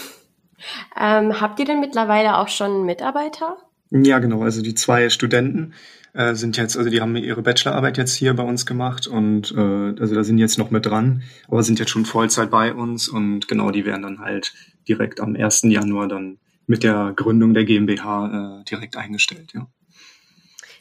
ähm, 0.99 1.39
habt 1.39 1.59
ihr 1.59 1.65
denn 1.65 1.79
mittlerweile 1.79 2.37
auch 2.37 2.49
schon 2.49 2.85
Mitarbeiter? 2.85 3.57
Ja, 3.91 4.19
genau. 4.19 4.43
Also 4.43 4.61
die 4.61 4.75
zwei 4.75 5.09
Studenten 5.09 5.73
äh, 6.13 6.35
sind 6.35 6.57
jetzt, 6.57 6.77
also 6.77 6.89
die 6.89 7.01
haben 7.01 7.15
ihre 7.15 7.41
Bachelorarbeit 7.41 7.97
jetzt 7.97 8.13
hier 8.13 8.33
bei 8.35 8.43
uns 8.43 8.65
gemacht 8.65 9.07
und 9.07 9.51
äh, 9.55 9.59
also 9.99 10.15
da 10.15 10.23
sind 10.23 10.37
jetzt 10.37 10.57
noch 10.57 10.71
mit 10.71 10.85
dran, 10.85 11.23
aber 11.47 11.63
sind 11.63 11.79
jetzt 11.79 11.89
schon 11.89 12.05
Vollzeit 12.05 12.51
bei 12.51 12.73
uns 12.73 13.07
und 13.07 13.47
genau, 13.47 13.71
die 13.71 13.85
werden 13.85 14.03
dann 14.03 14.19
halt 14.19 14.53
direkt 14.87 15.19
am 15.19 15.35
1. 15.35 15.63
Januar 15.63 16.07
dann 16.07 16.37
mit 16.67 16.83
der 16.83 17.13
Gründung 17.15 17.53
der 17.53 17.65
GmbH 17.65 18.61
äh, 18.61 18.63
direkt 18.65 18.95
eingestellt, 18.95 19.53
ja. 19.53 19.67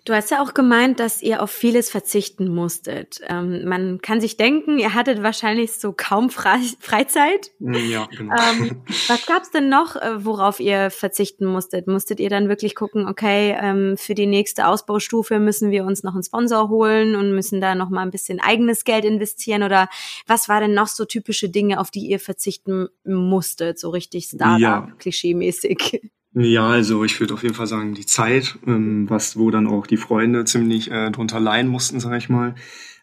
Du 0.04 0.14
hast 0.14 0.30
ja 0.30 0.42
auch 0.42 0.54
gemeint, 0.54 1.00
dass 1.00 1.22
ihr 1.22 1.42
auf 1.42 1.50
vieles 1.50 1.90
verzichten 1.90 2.54
musstet. 2.54 3.20
Ähm, 3.28 3.64
man 3.66 4.00
kann 4.00 4.20
sich 4.20 4.36
denken, 4.36 4.78
ihr 4.78 4.94
hattet 4.94 5.22
wahrscheinlich 5.22 5.72
so 5.72 5.92
kaum 5.96 6.30
Fre 6.30 6.58
Freizeit. 6.80 7.50
Ja, 7.58 8.06
genau. 8.06 8.34
Ähm, 8.34 8.82
was 9.08 9.26
gab's 9.26 9.50
denn 9.50 9.68
noch, 9.68 9.96
äh, 9.96 10.24
worauf 10.24 10.60
ihr 10.60 10.90
verzichten 10.90 11.46
musstet? 11.46 11.86
Musstet 11.86 12.20
ihr 12.20 12.30
dann 12.30 12.48
wirklich 12.48 12.74
gucken, 12.74 13.06
okay, 13.06 13.56
ähm, 13.60 13.96
für 13.96 14.14
die 14.14 14.26
nächste 14.26 14.66
Ausbaustufe 14.66 15.38
müssen 15.38 15.70
wir 15.70 15.84
uns 15.84 16.02
noch 16.02 16.14
einen 16.14 16.22
Sponsor 16.22 16.68
holen 16.68 17.14
und 17.14 17.34
müssen 17.34 17.60
da 17.60 17.74
noch 17.74 17.90
mal 17.90 18.02
ein 18.02 18.10
bisschen 18.10 18.40
eigenes 18.40 18.84
Geld 18.84 19.04
investieren? 19.04 19.62
Oder 19.62 19.88
was 20.26 20.48
war 20.48 20.60
denn 20.60 20.74
noch 20.74 20.88
so 20.88 21.04
typische 21.04 21.48
Dinge, 21.48 21.80
auf 21.80 21.90
die 21.90 22.06
ihr 22.06 22.20
verzichten 22.20 22.88
musstet, 23.04 23.78
so 23.78 23.90
richtig. 23.90 24.26
Startup-Klischee-mäßig? 24.26 26.10
Ja, 26.40 26.68
also 26.68 27.02
ich 27.02 27.18
würde 27.18 27.34
auf 27.34 27.42
jeden 27.42 27.56
Fall 27.56 27.66
sagen, 27.66 27.94
die 27.94 28.06
Zeit, 28.06 28.58
ähm, 28.64 29.10
was 29.10 29.36
wo 29.36 29.50
dann 29.50 29.66
auch 29.66 29.88
die 29.88 29.96
Freunde 29.96 30.44
ziemlich 30.44 30.88
äh, 30.88 31.10
drunter 31.10 31.40
leiden 31.40 31.68
mussten, 31.68 31.98
sag 31.98 32.16
ich 32.16 32.28
mal. 32.28 32.54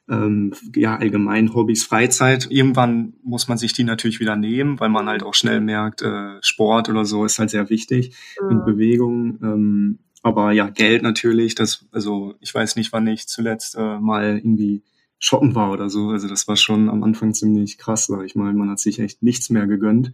Ähm, 0.07 0.53
ja, 0.73 0.95
allgemein 0.95 1.53
Hobbys, 1.53 1.83
Freizeit. 1.83 2.47
Irgendwann 2.49 3.13
muss 3.23 3.49
man 3.49 3.57
sich 3.57 3.73
die 3.73 3.83
natürlich 3.83 4.21
wieder 4.21 4.37
nehmen, 4.37 4.79
weil 4.79 4.87
man 4.87 5.09
halt 5.09 5.21
auch 5.21 5.33
schnell 5.33 5.59
merkt, 5.59 6.01
äh, 6.01 6.37
Sport 6.41 6.87
oder 6.87 7.03
so 7.03 7.25
ist 7.25 7.37
halt 7.37 7.49
sehr 7.49 7.69
wichtig 7.69 8.15
und 8.39 8.63
Bewegung. 8.63 9.39
Ähm, 9.43 9.99
aber 10.23 10.53
ja, 10.53 10.69
Geld 10.69 11.03
natürlich. 11.03 11.55
Das, 11.55 11.85
also 11.91 12.35
ich 12.39 12.53
weiß 12.55 12.77
nicht, 12.77 12.93
wann 12.93 13.07
ich 13.07 13.27
zuletzt 13.27 13.75
äh, 13.75 13.99
mal 13.99 14.37
irgendwie 14.37 14.83
shoppen 15.19 15.55
war 15.55 15.71
oder 15.71 15.89
so. 15.89 16.09
Also 16.09 16.29
das 16.29 16.47
war 16.47 16.55
schon 16.55 16.87
am 16.87 17.03
Anfang 17.03 17.33
ziemlich 17.33 17.77
krass, 17.77 18.05
sag 18.05 18.23
ich 18.23 18.35
mal. 18.35 18.53
Man 18.53 18.69
hat 18.69 18.79
sich 18.79 18.99
echt 18.99 19.23
nichts 19.23 19.49
mehr 19.49 19.67
gegönnt 19.67 20.13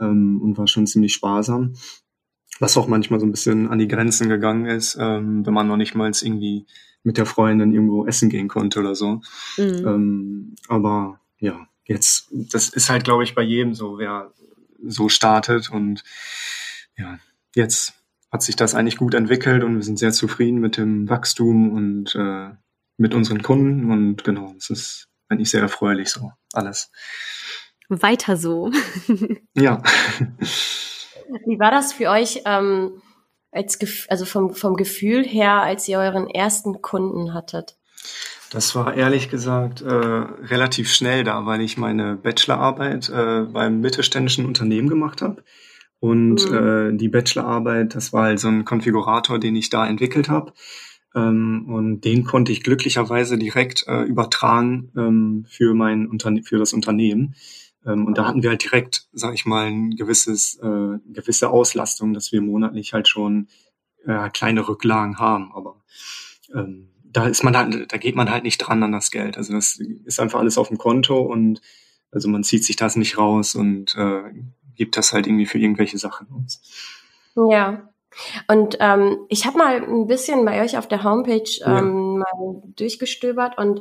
ähm, 0.00 0.42
und 0.42 0.58
war 0.58 0.66
schon 0.66 0.86
ziemlich 0.86 1.14
sparsam 1.14 1.74
was 2.62 2.76
auch 2.76 2.86
manchmal 2.86 3.18
so 3.18 3.26
ein 3.26 3.32
bisschen 3.32 3.68
an 3.68 3.80
die 3.80 3.88
Grenzen 3.88 4.28
gegangen 4.28 4.66
ist, 4.66 4.96
ähm, 4.98 5.44
wenn 5.44 5.52
man 5.52 5.66
noch 5.66 5.76
nicht 5.76 5.96
mal 5.96 6.10
irgendwie 6.10 6.64
mit 7.02 7.18
der 7.18 7.26
Freundin 7.26 7.72
irgendwo 7.72 8.06
essen 8.06 8.30
gehen 8.30 8.46
konnte 8.46 8.78
oder 8.78 8.94
so. 8.94 9.20
Mhm. 9.58 9.86
Ähm, 9.86 10.54
aber 10.68 11.20
ja, 11.40 11.66
jetzt, 11.84 12.28
das 12.30 12.68
ist 12.68 12.88
halt, 12.88 13.02
glaube 13.02 13.24
ich, 13.24 13.34
bei 13.34 13.42
jedem 13.42 13.74
so. 13.74 13.98
Wer 13.98 14.32
so 14.84 15.08
startet. 15.08 15.70
Und 15.70 16.04
ja, 16.96 17.18
jetzt 17.54 17.94
hat 18.30 18.42
sich 18.42 18.56
das 18.56 18.74
eigentlich 18.74 18.96
gut 18.96 19.14
entwickelt 19.14 19.64
und 19.64 19.76
wir 19.76 19.82
sind 19.82 19.98
sehr 19.98 20.12
zufrieden 20.12 20.60
mit 20.60 20.76
dem 20.76 21.08
Wachstum 21.08 21.72
und 21.72 22.14
äh, 22.14 22.50
mit 22.96 23.12
unseren 23.12 23.42
Kunden. 23.42 23.90
Und 23.90 24.22
genau, 24.24 24.54
es 24.56 24.70
ist 24.70 25.08
eigentlich 25.28 25.50
sehr 25.50 25.62
erfreulich 25.62 26.10
so 26.10 26.32
alles. 26.52 26.90
Weiter 27.88 28.36
so. 28.36 28.70
ja. 29.54 29.82
Wie 31.46 31.58
war 31.58 31.70
das 31.70 31.92
für 31.92 32.10
euch, 32.10 32.42
ähm, 32.46 33.02
als 33.50 33.78
also 34.08 34.24
vom, 34.24 34.54
vom 34.54 34.76
Gefühl 34.76 35.24
her, 35.24 35.62
als 35.62 35.88
ihr 35.88 35.98
euren 35.98 36.28
ersten 36.28 36.82
Kunden 36.82 37.34
hattet? 37.34 37.76
Das 38.50 38.74
war 38.74 38.94
ehrlich 38.94 39.30
gesagt 39.30 39.80
äh, 39.80 39.86
relativ 39.86 40.92
schnell 40.92 41.24
da, 41.24 41.46
weil 41.46 41.62
ich 41.62 41.78
meine 41.78 42.16
Bachelorarbeit 42.16 43.08
äh, 43.08 43.42
beim 43.50 43.80
mittelständischen 43.80 44.44
Unternehmen 44.44 44.88
gemacht 44.88 45.22
habe. 45.22 45.42
Und 46.00 46.50
mhm. 46.50 46.56
äh, 46.94 46.96
die 46.96 47.08
Bachelorarbeit, 47.08 47.94
das 47.94 48.12
war 48.12 48.24
halt 48.24 48.40
so 48.40 48.48
ein 48.48 48.64
Konfigurator, 48.64 49.38
den 49.38 49.56
ich 49.56 49.70
da 49.70 49.86
entwickelt 49.86 50.28
habe. 50.28 50.52
Ähm, 51.14 51.66
und 51.68 52.02
den 52.02 52.24
konnte 52.24 52.52
ich 52.52 52.62
glücklicherweise 52.62 53.38
direkt 53.38 53.86
äh, 53.86 54.02
übertragen 54.02 54.90
ähm, 54.96 55.46
für 55.48 55.74
mein 55.74 56.06
Unterne 56.06 56.42
für 56.42 56.58
das 56.58 56.72
Unternehmen. 56.72 57.34
Ähm, 57.86 58.06
und 58.06 58.18
da 58.18 58.26
hatten 58.26 58.42
wir 58.42 58.50
halt 58.50 58.62
direkt, 58.62 59.08
sag 59.12 59.34
ich 59.34 59.46
mal, 59.46 59.66
ein 59.66 59.96
gewisses, 59.96 60.58
äh, 60.62 60.98
gewisse 61.12 61.50
Auslastung, 61.50 62.14
dass 62.14 62.32
wir 62.32 62.40
monatlich 62.40 62.92
halt 62.92 63.08
schon 63.08 63.48
äh, 64.04 64.28
kleine 64.30 64.68
Rücklagen 64.68 65.18
haben. 65.18 65.52
Aber 65.52 65.82
ähm, 66.54 66.90
da 67.04 67.26
ist 67.26 67.44
man 67.44 67.56
halt, 67.56 67.92
da 67.92 67.96
geht 67.98 68.16
man 68.16 68.30
halt 68.30 68.44
nicht 68.44 68.58
dran 68.58 68.82
an 68.82 68.92
das 68.92 69.10
Geld. 69.10 69.36
Also 69.36 69.52
das 69.52 69.78
ist 70.04 70.20
einfach 70.20 70.40
alles 70.40 70.58
auf 70.58 70.68
dem 70.68 70.78
Konto 70.78 71.20
und 71.20 71.60
also 72.10 72.28
man 72.28 72.44
zieht 72.44 72.64
sich 72.64 72.76
das 72.76 72.96
nicht 72.96 73.18
raus 73.18 73.54
und 73.54 73.94
äh, 73.96 74.22
gibt 74.74 74.96
das 74.96 75.12
halt 75.12 75.26
irgendwie 75.26 75.46
für 75.46 75.58
irgendwelche 75.58 75.98
Sachen 75.98 76.28
aus. 76.30 76.60
Ja. 77.34 77.88
Und 78.46 78.76
ähm, 78.80 79.18
ich 79.28 79.46
habe 79.46 79.56
mal 79.56 79.82
ein 79.82 80.06
bisschen 80.06 80.44
bei 80.44 80.62
euch 80.62 80.76
auf 80.76 80.86
der 80.86 81.02
Homepage 81.02 81.50
ähm, 81.64 82.22
ja. 82.22 82.36
mal 82.36 82.62
durchgestöbert 82.76 83.56
und 83.56 83.80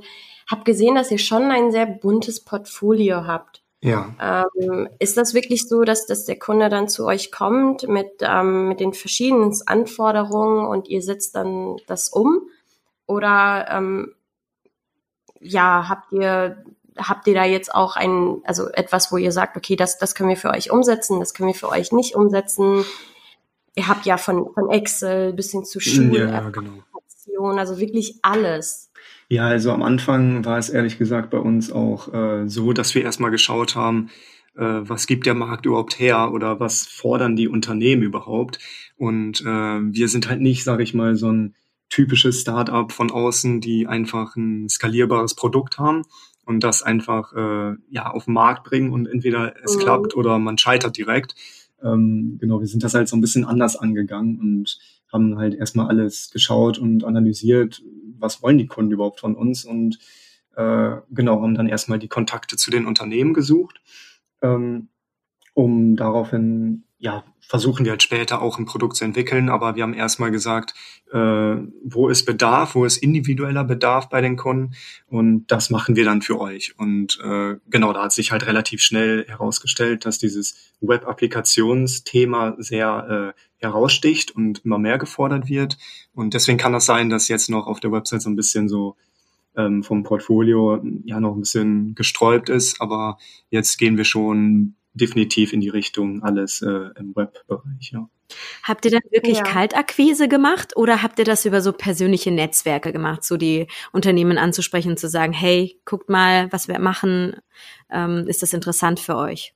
habe 0.49 0.63
gesehen, 0.63 0.95
dass 0.95 1.11
ihr 1.11 1.17
schon 1.17 1.51
ein 1.51 1.71
sehr 1.71 1.85
buntes 1.85 2.43
Portfolio 2.43 3.27
habt. 3.27 3.60
Ja. 3.83 4.15
Ähm, 4.61 4.89
ist 4.99 5.17
das 5.17 5.33
wirklich 5.33 5.67
so, 5.67 5.83
dass, 5.83 6.05
dass 6.05 6.25
der 6.25 6.37
Kunde 6.37 6.69
dann 6.69 6.87
zu 6.87 7.05
euch 7.05 7.31
kommt 7.31 7.87
mit, 7.87 8.11
ähm, 8.21 8.67
mit 8.67 8.79
den 8.79 8.93
verschiedenen 8.93 9.55
Anforderungen 9.65 10.67
und 10.67 10.87
ihr 10.87 11.01
setzt 11.01 11.35
dann 11.35 11.77
das 11.87 12.09
um? 12.09 12.47
Oder 13.07 13.67
ähm, 13.71 14.13
ja, 15.39 15.89
habt 15.89 16.11
ihr 16.11 16.63
habt 16.97 17.27
ihr 17.27 17.33
da 17.33 17.45
jetzt 17.45 17.73
auch 17.73 17.95
ein, 17.95 18.41
also 18.43 18.69
etwas, 18.69 19.11
wo 19.11 19.17
ihr 19.17 19.31
sagt, 19.31 19.57
okay, 19.57 19.75
das, 19.75 19.97
das 19.97 20.15
können 20.15 20.29
wir 20.29 20.37
für 20.37 20.49
euch 20.49 20.71
umsetzen, 20.71 21.19
das 21.19 21.33
können 21.33 21.47
wir 21.47 21.55
für 21.55 21.69
euch 21.69 21.91
nicht 21.91 22.15
umsetzen? 22.15 22.85
Ihr 23.75 23.87
habt 23.87 24.05
ja 24.05 24.17
von, 24.17 24.53
von 24.53 24.69
Excel 24.69 25.33
bis 25.33 25.51
hin 25.51 25.63
zu 25.63 25.79
Schul, 25.79 26.29
ja, 26.29 26.49
genau. 26.49 26.83
also 27.57 27.79
wirklich 27.79 28.19
alles. 28.21 28.90
Ja, 29.31 29.47
also 29.47 29.71
am 29.71 29.81
Anfang 29.81 30.43
war 30.43 30.57
es 30.57 30.67
ehrlich 30.67 30.97
gesagt 30.97 31.29
bei 31.29 31.37
uns 31.37 31.71
auch 31.71 32.13
äh, 32.13 32.49
so, 32.49 32.73
dass 32.73 32.93
wir 32.95 33.03
erstmal 33.03 33.31
geschaut 33.31 33.77
haben, 33.77 34.09
äh, 34.57 34.81
was 34.81 35.07
gibt 35.07 35.25
der 35.25 35.35
Markt 35.35 35.65
überhaupt 35.65 35.97
her 35.97 36.33
oder 36.33 36.59
was 36.59 36.85
fordern 36.85 37.37
die 37.37 37.47
Unternehmen 37.47 38.03
überhaupt. 38.03 38.59
Und 38.97 39.39
äh, 39.39 39.45
wir 39.45 40.09
sind 40.09 40.27
halt 40.27 40.41
nicht, 40.41 40.65
sage 40.65 40.83
ich 40.83 40.93
mal, 40.93 41.15
so 41.15 41.31
ein 41.31 41.55
typisches 41.87 42.41
Startup 42.41 42.91
von 42.91 43.09
außen, 43.09 43.61
die 43.61 43.87
einfach 43.87 44.35
ein 44.35 44.67
skalierbares 44.67 45.33
Produkt 45.33 45.77
haben 45.77 46.01
und 46.43 46.61
das 46.61 46.83
einfach 46.83 47.31
äh, 47.31 47.77
ja 47.89 48.11
auf 48.11 48.25
den 48.25 48.33
Markt 48.33 48.65
bringen 48.65 48.91
und 48.91 49.07
entweder 49.07 49.53
es 49.63 49.77
mhm. 49.77 49.79
klappt 49.79 50.13
oder 50.13 50.39
man 50.39 50.57
scheitert 50.57 50.97
direkt. 50.97 51.35
Ähm, 51.81 52.37
genau, 52.37 52.59
wir 52.59 52.67
sind 52.67 52.83
das 52.83 52.95
halt 52.95 53.07
so 53.07 53.15
ein 53.15 53.21
bisschen 53.21 53.45
anders 53.45 53.77
angegangen 53.77 54.41
und 54.41 54.77
haben 55.09 55.37
halt 55.37 55.55
erstmal 55.55 55.87
alles 55.87 56.31
geschaut 56.31 56.77
und 56.77 57.05
analysiert, 57.05 57.81
was 58.21 58.41
wollen 58.41 58.57
die 58.57 58.67
Kunden 58.67 58.91
überhaupt 58.91 59.19
von 59.19 59.35
uns? 59.35 59.65
Und 59.65 59.99
äh, 60.55 60.97
genau, 61.09 61.41
haben 61.41 61.55
dann 61.55 61.67
erstmal 61.67 61.99
die 61.99 62.07
Kontakte 62.07 62.57
zu 62.57 62.71
den 62.71 62.85
Unternehmen 62.85 63.33
gesucht, 63.33 63.81
ähm, 64.41 64.89
um 65.53 65.95
daraufhin 65.95 66.83
ja, 67.01 67.23
versuchen 67.39 67.83
wir 67.83 67.93
halt 67.93 68.03
später 68.03 68.43
auch 68.43 68.59
ein 68.59 68.65
Produkt 68.65 68.95
zu 68.95 69.03
entwickeln, 69.03 69.49
aber 69.49 69.75
wir 69.75 69.81
haben 69.81 69.95
erstmal 69.95 70.29
gesagt, 70.29 70.75
äh, 71.11 71.17
wo 71.83 72.09
ist 72.09 72.25
Bedarf, 72.25 72.75
wo 72.75 72.85
ist 72.85 72.97
individueller 72.97 73.63
Bedarf 73.63 74.07
bei 74.07 74.21
den 74.21 74.37
Kunden? 74.37 74.75
Und 75.07 75.47
das 75.47 75.71
machen 75.71 75.95
wir 75.95 76.05
dann 76.05 76.21
für 76.21 76.39
euch. 76.39 76.77
Und 76.77 77.19
äh, 77.23 77.55
genau, 77.71 77.91
da 77.91 78.03
hat 78.03 78.11
sich 78.11 78.31
halt 78.31 78.45
relativ 78.45 78.83
schnell 78.83 79.25
herausgestellt, 79.27 80.05
dass 80.05 80.19
dieses 80.19 80.73
Web-Applikationsthema 80.79 82.55
sehr 82.59 83.33
äh, 83.35 83.41
heraussticht 83.61 84.31
und 84.31 84.65
immer 84.65 84.77
mehr 84.77 84.97
gefordert 84.97 85.47
wird. 85.47 85.77
Und 86.13 86.33
deswegen 86.33 86.57
kann 86.57 86.73
das 86.73 86.85
sein, 86.85 87.09
dass 87.09 87.27
jetzt 87.27 87.49
noch 87.49 87.67
auf 87.67 87.79
der 87.79 87.91
Website 87.91 88.21
so 88.21 88.29
ein 88.29 88.35
bisschen 88.35 88.67
so 88.67 88.95
ähm, 89.55 89.83
vom 89.83 90.03
Portfolio 90.03 90.81
ja 91.03 91.19
noch 91.19 91.35
ein 91.35 91.41
bisschen 91.41 91.95
gesträubt 91.95 92.49
ist, 92.49 92.81
aber 92.81 93.17
jetzt 93.49 93.77
gehen 93.77 93.97
wir 93.97 94.05
schon 94.05 94.75
definitiv 94.93 95.53
in 95.53 95.61
die 95.61 95.69
Richtung 95.69 96.23
alles 96.23 96.61
äh, 96.61 96.89
im 96.97 97.15
Webbereich, 97.15 97.91
ja. 97.91 98.09
Habt 98.63 98.85
ihr 98.85 98.91
dann 98.91 99.01
wirklich 99.11 99.39
ja. 99.39 99.43
Kaltakquise 99.43 100.29
gemacht 100.29 100.77
oder 100.77 101.03
habt 101.03 101.19
ihr 101.19 101.25
das 101.25 101.45
über 101.45 101.61
so 101.61 101.73
persönliche 101.73 102.31
Netzwerke 102.31 102.93
gemacht, 102.93 103.25
so 103.25 103.35
die 103.35 103.67
Unternehmen 103.91 104.37
anzusprechen, 104.37 104.95
zu 104.95 105.09
sagen, 105.09 105.33
hey, 105.33 105.81
guckt 105.83 106.09
mal, 106.09 106.49
was 106.51 106.69
wir 106.69 106.79
machen, 106.79 107.35
ähm, 107.89 108.25
ist 108.27 108.41
das 108.41 108.53
interessant 108.53 109.01
für 109.01 109.17
euch? 109.17 109.53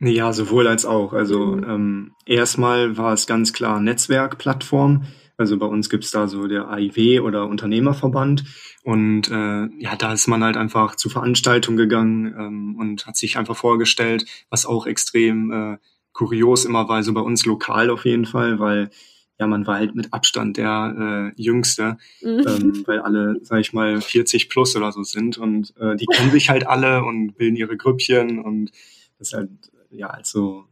Ja, 0.00 0.32
sowohl 0.32 0.68
als 0.68 0.84
auch. 0.84 1.12
Also 1.12 1.46
mhm. 1.46 1.64
ähm, 1.64 2.12
erstmal 2.24 2.96
war 2.96 3.12
es 3.12 3.26
ganz 3.26 3.52
klar 3.52 3.80
Netzwerkplattform. 3.80 5.04
Also 5.36 5.56
bei 5.56 5.66
uns 5.66 5.88
gibt's 5.88 6.10
da 6.10 6.26
so 6.26 6.48
der 6.48 6.68
AIW 6.68 7.20
oder 7.20 7.46
Unternehmerverband. 7.46 8.44
Und 8.82 9.30
äh, 9.30 9.68
ja, 9.78 9.96
da 9.96 10.12
ist 10.12 10.26
man 10.26 10.42
halt 10.42 10.56
einfach 10.56 10.96
zu 10.96 11.08
Veranstaltungen 11.08 11.76
gegangen 11.76 12.34
ähm, 12.36 12.76
und 12.78 13.06
hat 13.06 13.16
sich 13.16 13.36
einfach 13.36 13.56
vorgestellt, 13.56 14.24
was 14.50 14.66
auch 14.66 14.86
extrem 14.86 15.52
äh, 15.52 15.78
kurios 16.12 16.64
immer 16.64 16.88
war, 16.88 17.02
so 17.02 17.12
bei 17.12 17.20
uns 17.20 17.46
lokal 17.46 17.90
auf 17.90 18.04
jeden 18.04 18.26
Fall, 18.26 18.58
weil 18.58 18.90
ja, 19.38 19.46
man 19.46 19.66
war 19.68 19.76
halt 19.76 19.94
mit 19.94 20.12
Abstand 20.12 20.56
der 20.56 21.32
äh, 21.36 21.40
Jüngste, 21.40 21.96
mhm. 22.22 22.44
ähm, 22.46 22.82
weil 22.86 23.00
alle, 23.00 23.36
sag 23.42 23.60
ich 23.60 23.72
mal, 23.72 24.00
40 24.00 24.48
plus 24.48 24.74
oder 24.74 24.90
so 24.90 25.04
sind 25.04 25.38
und 25.38 25.74
äh, 25.78 25.94
die 25.94 26.06
kennen 26.06 26.32
sich 26.32 26.50
halt 26.50 26.66
alle 26.66 27.04
und 27.04 27.36
bilden 27.36 27.54
ihre 27.56 27.76
Grüppchen 27.76 28.40
und 28.40 28.72
das 29.18 29.28
ist 29.28 29.34
halt, 29.34 29.50
ja, 29.90 30.08
also 30.08 30.64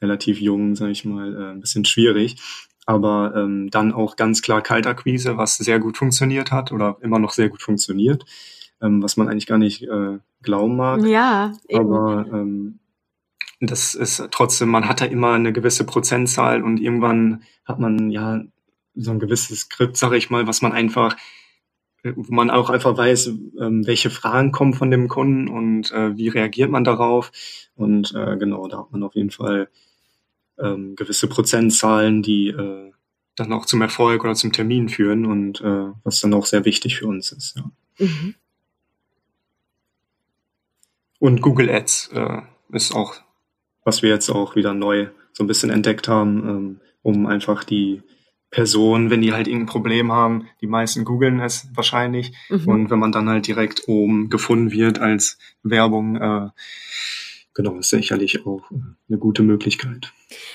relativ 0.00 0.40
jung, 0.40 0.76
sag 0.76 0.90
ich 0.90 1.04
mal, 1.04 1.34
äh, 1.34 1.50
ein 1.52 1.60
bisschen 1.60 1.84
schwierig 1.84 2.36
aber 2.88 3.34
ähm, 3.36 3.68
dann 3.70 3.92
auch 3.92 4.16
ganz 4.16 4.40
klar 4.40 4.62
Kaltakquise, 4.62 5.36
was 5.36 5.58
sehr 5.58 5.78
gut 5.78 5.98
funktioniert 5.98 6.50
hat 6.50 6.72
oder 6.72 6.96
immer 7.02 7.18
noch 7.18 7.32
sehr 7.32 7.50
gut 7.50 7.60
funktioniert, 7.60 8.24
ähm, 8.80 9.02
was 9.02 9.18
man 9.18 9.28
eigentlich 9.28 9.46
gar 9.46 9.58
nicht 9.58 9.82
äh, 9.82 10.18
glauben 10.42 10.76
mag. 10.76 11.02
Ja. 11.04 11.52
Eben. 11.68 11.80
Aber 11.80 12.24
ähm, 12.32 12.78
das 13.60 13.94
ist 13.94 14.26
trotzdem, 14.30 14.70
man 14.70 14.88
hat 14.88 15.02
da 15.02 15.04
immer 15.04 15.34
eine 15.34 15.52
gewisse 15.52 15.84
Prozentzahl 15.84 16.62
und 16.62 16.80
irgendwann 16.80 17.42
hat 17.66 17.78
man 17.78 18.10
ja 18.10 18.40
so 18.94 19.10
ein 19.10 19.18
gewisses 19.18 19.60
Skript, 19.60 19.98
sage 19.98 20.16
ich 20.16 20.30
mal, 20.30 20.46
was 20.46 20.62
man 20.62 20.72
einfach 20.72 21.14
wo 22.02 22.32
man 22.32 22.50
auch 22.50 22.70
einfach 22.70 22.96
weiß, 22.96 23.28
ähm, 23.60 23.86
welche 23.86 24.10
Fragen 24.10 24.52
kommen 24.52 24.74
von 24.74 24.90
dem 24.90 25.08
Kunden 25.08 25.48
und 25.48 25.90
äh, 25.90 26.16
wie 26.16 26.28
reagiert 26.28 26.70
man 26.70 26.84
darauf. 26.84 27.32
Und 27.74 28.14
äh, 28.14 28.36
genau, 28.36 28.68
da 28.68 28.78
hat 28.78 28.92
man 28.92 29.02
auf 29.02 29.14
jeden 29.14 29.30
Fall 29.30 29.68
ähm, 30.58 30.96
gewisse 30.96 31.28
Prozentzahlen, 31.28 32.22
die 32.22 32.48
äh, 32.48 32.92
dann 33.34 33.52
auch 33.52 33.66
zum 33.66 33.82
Erfolg 33.82 34.24
oder 34.24 34.34
zum 34.34 34.52
Termin 34.52 34.88
führen 34.88 35.26
und 35.26 35.60
äh, 35.60 35.92
was 36.04 36.20
dann 36.20 36.34
auch 36.34 36.46
sehr 36.46 36.64
wichtig 36.64 36.98
für 36.98 37.06
uns 37.06 37.32
ist. 37.32 37.56
Ja. 37.56 37.70
Mhm. 37.98 38.34
Und 41.20 41.40
Google 41.40 41.70
Ads 41.70 42.10
äh, 42.14 42.42
ist 42.70 42.94
auch, 42.94 43.14
was 43.84 44.02
wir 44.02 44.10
jetzt 44.10 44.30
auch 44.30 44.54
wieder 44.56 44.74
neu 44.74 45.08
so 45.32 45.44
ein 45.44 45.48
bisschen 45.48 45.70
entdeckt 45.70 46.08
haben, 46.08 46.48
ähm, 46.48 46.80
um 47.02 47.26
einfach 47.26 47.64
die 47.64 48.02
Personen, 48.50 49.10
wenn 49.10 49.20
die 49.20 49.32
halt 49.32 49.46
irgendein 49.46 49.66
Problem 49.66 50.12
haben, 50.12 50.48
die 50.60 50.66
meisten 50.66 51.04
googeln 51.04 51.40
es 51.40 51.68
wahrscheinlich. 51.74 52.32
Mhm. 52.48 52.68
Und 52.68 52.90
wenn 52.90 52.98
man 52.98 53.12
dann 53.12 53.28
halt 53.28 53.46
direkt 53.46 53.88
oben 53.88 54.30
gefunden 54.30 54.70
wird 54.70 54.98
als 54.98 55.38
Werbung, 55.62 56.16
äh, 56.16 56.48
genau, 57.54 57.76
ist 57.76 57.90
sicherlich 57.90 58.46
auch 58.46 58.62
eine 58.70 59.18
gute 59.18 59.42
Möglichkeit. 59.42 60.12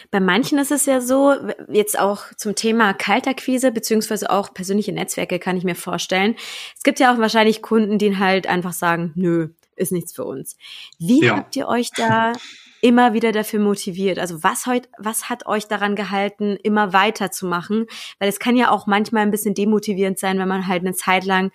Bei 0.10 0.20
manchen 0.20 0.58
ist 0.58 0.72
es 0.72 0.86
ja 0.86 1.02
so, 1.02 1.36
jetzt 1.72 2.00
auch 2.00 2.26
zum 2.38 2.56
Thema 2.56 2.94
Kaltakquise 2.94 3.72
beziehungsweise 3.72 4.30
auch 4.30 4.54
persönliche 4.54 4.92
Netzwerke 4.92 5.38
kann 5.38 5.58
ich 5.58 5.64
mir 5.64 5.76
vorstellen. 5.76 6.36
Es 6.76 6.84
gibt 6.84 7.00
ja 7.00 7.14
auch 7.14 7.20
wahrscheinlich 7.20 7.62
Kunden, 7.62 7.98
die 7.98 8.18
halt 8.18 8.48
einfach 8.48 8.74
sagen, 8.74 9.12
nö, 9.16 9.50
ist 9.76 9.92
nichts 9.92 10.14
für 10.14 10.24
uns. 10.24 10.58
Wie 10.98 11.26
ja. 11.26 11.36
habt 11.36 11.56
ihr 11.56 11.68
euch 11.68 11.92
da 11.92 12.34
immer 12.84 13.14
wieder 13.14 13.32
dafür 13.32 13.62
motiviert? 13.62 14.20
Also 14.20 14.44
was 14.44 14.68
heute, 14.68 14.90
was 15.00 15.30
hat 15.30 15.46
euch 15.48 15.68
daran 15.68 15.96
gehalten, 15.96 16.58
immer 16.62 16.92
weiterzumachen? 16.92 17.86
Weil 18.20 18.28
es 18.28 18.40
kann 18.40 18.58
ja 18.58 18.70
auch 18.72 18.88
manchmal 18.88 19.24
ein 19.24 19.32
bisschen 19.32 19.56
demotivierend 19.56 20.20
sein, 20.20 20.38
wenn 20.38 20.50
man 20.50 20.68
halt 20.68 20.82
eine 20.82 20.94
Zeit 20.94 21.24
lang 21.24 21.52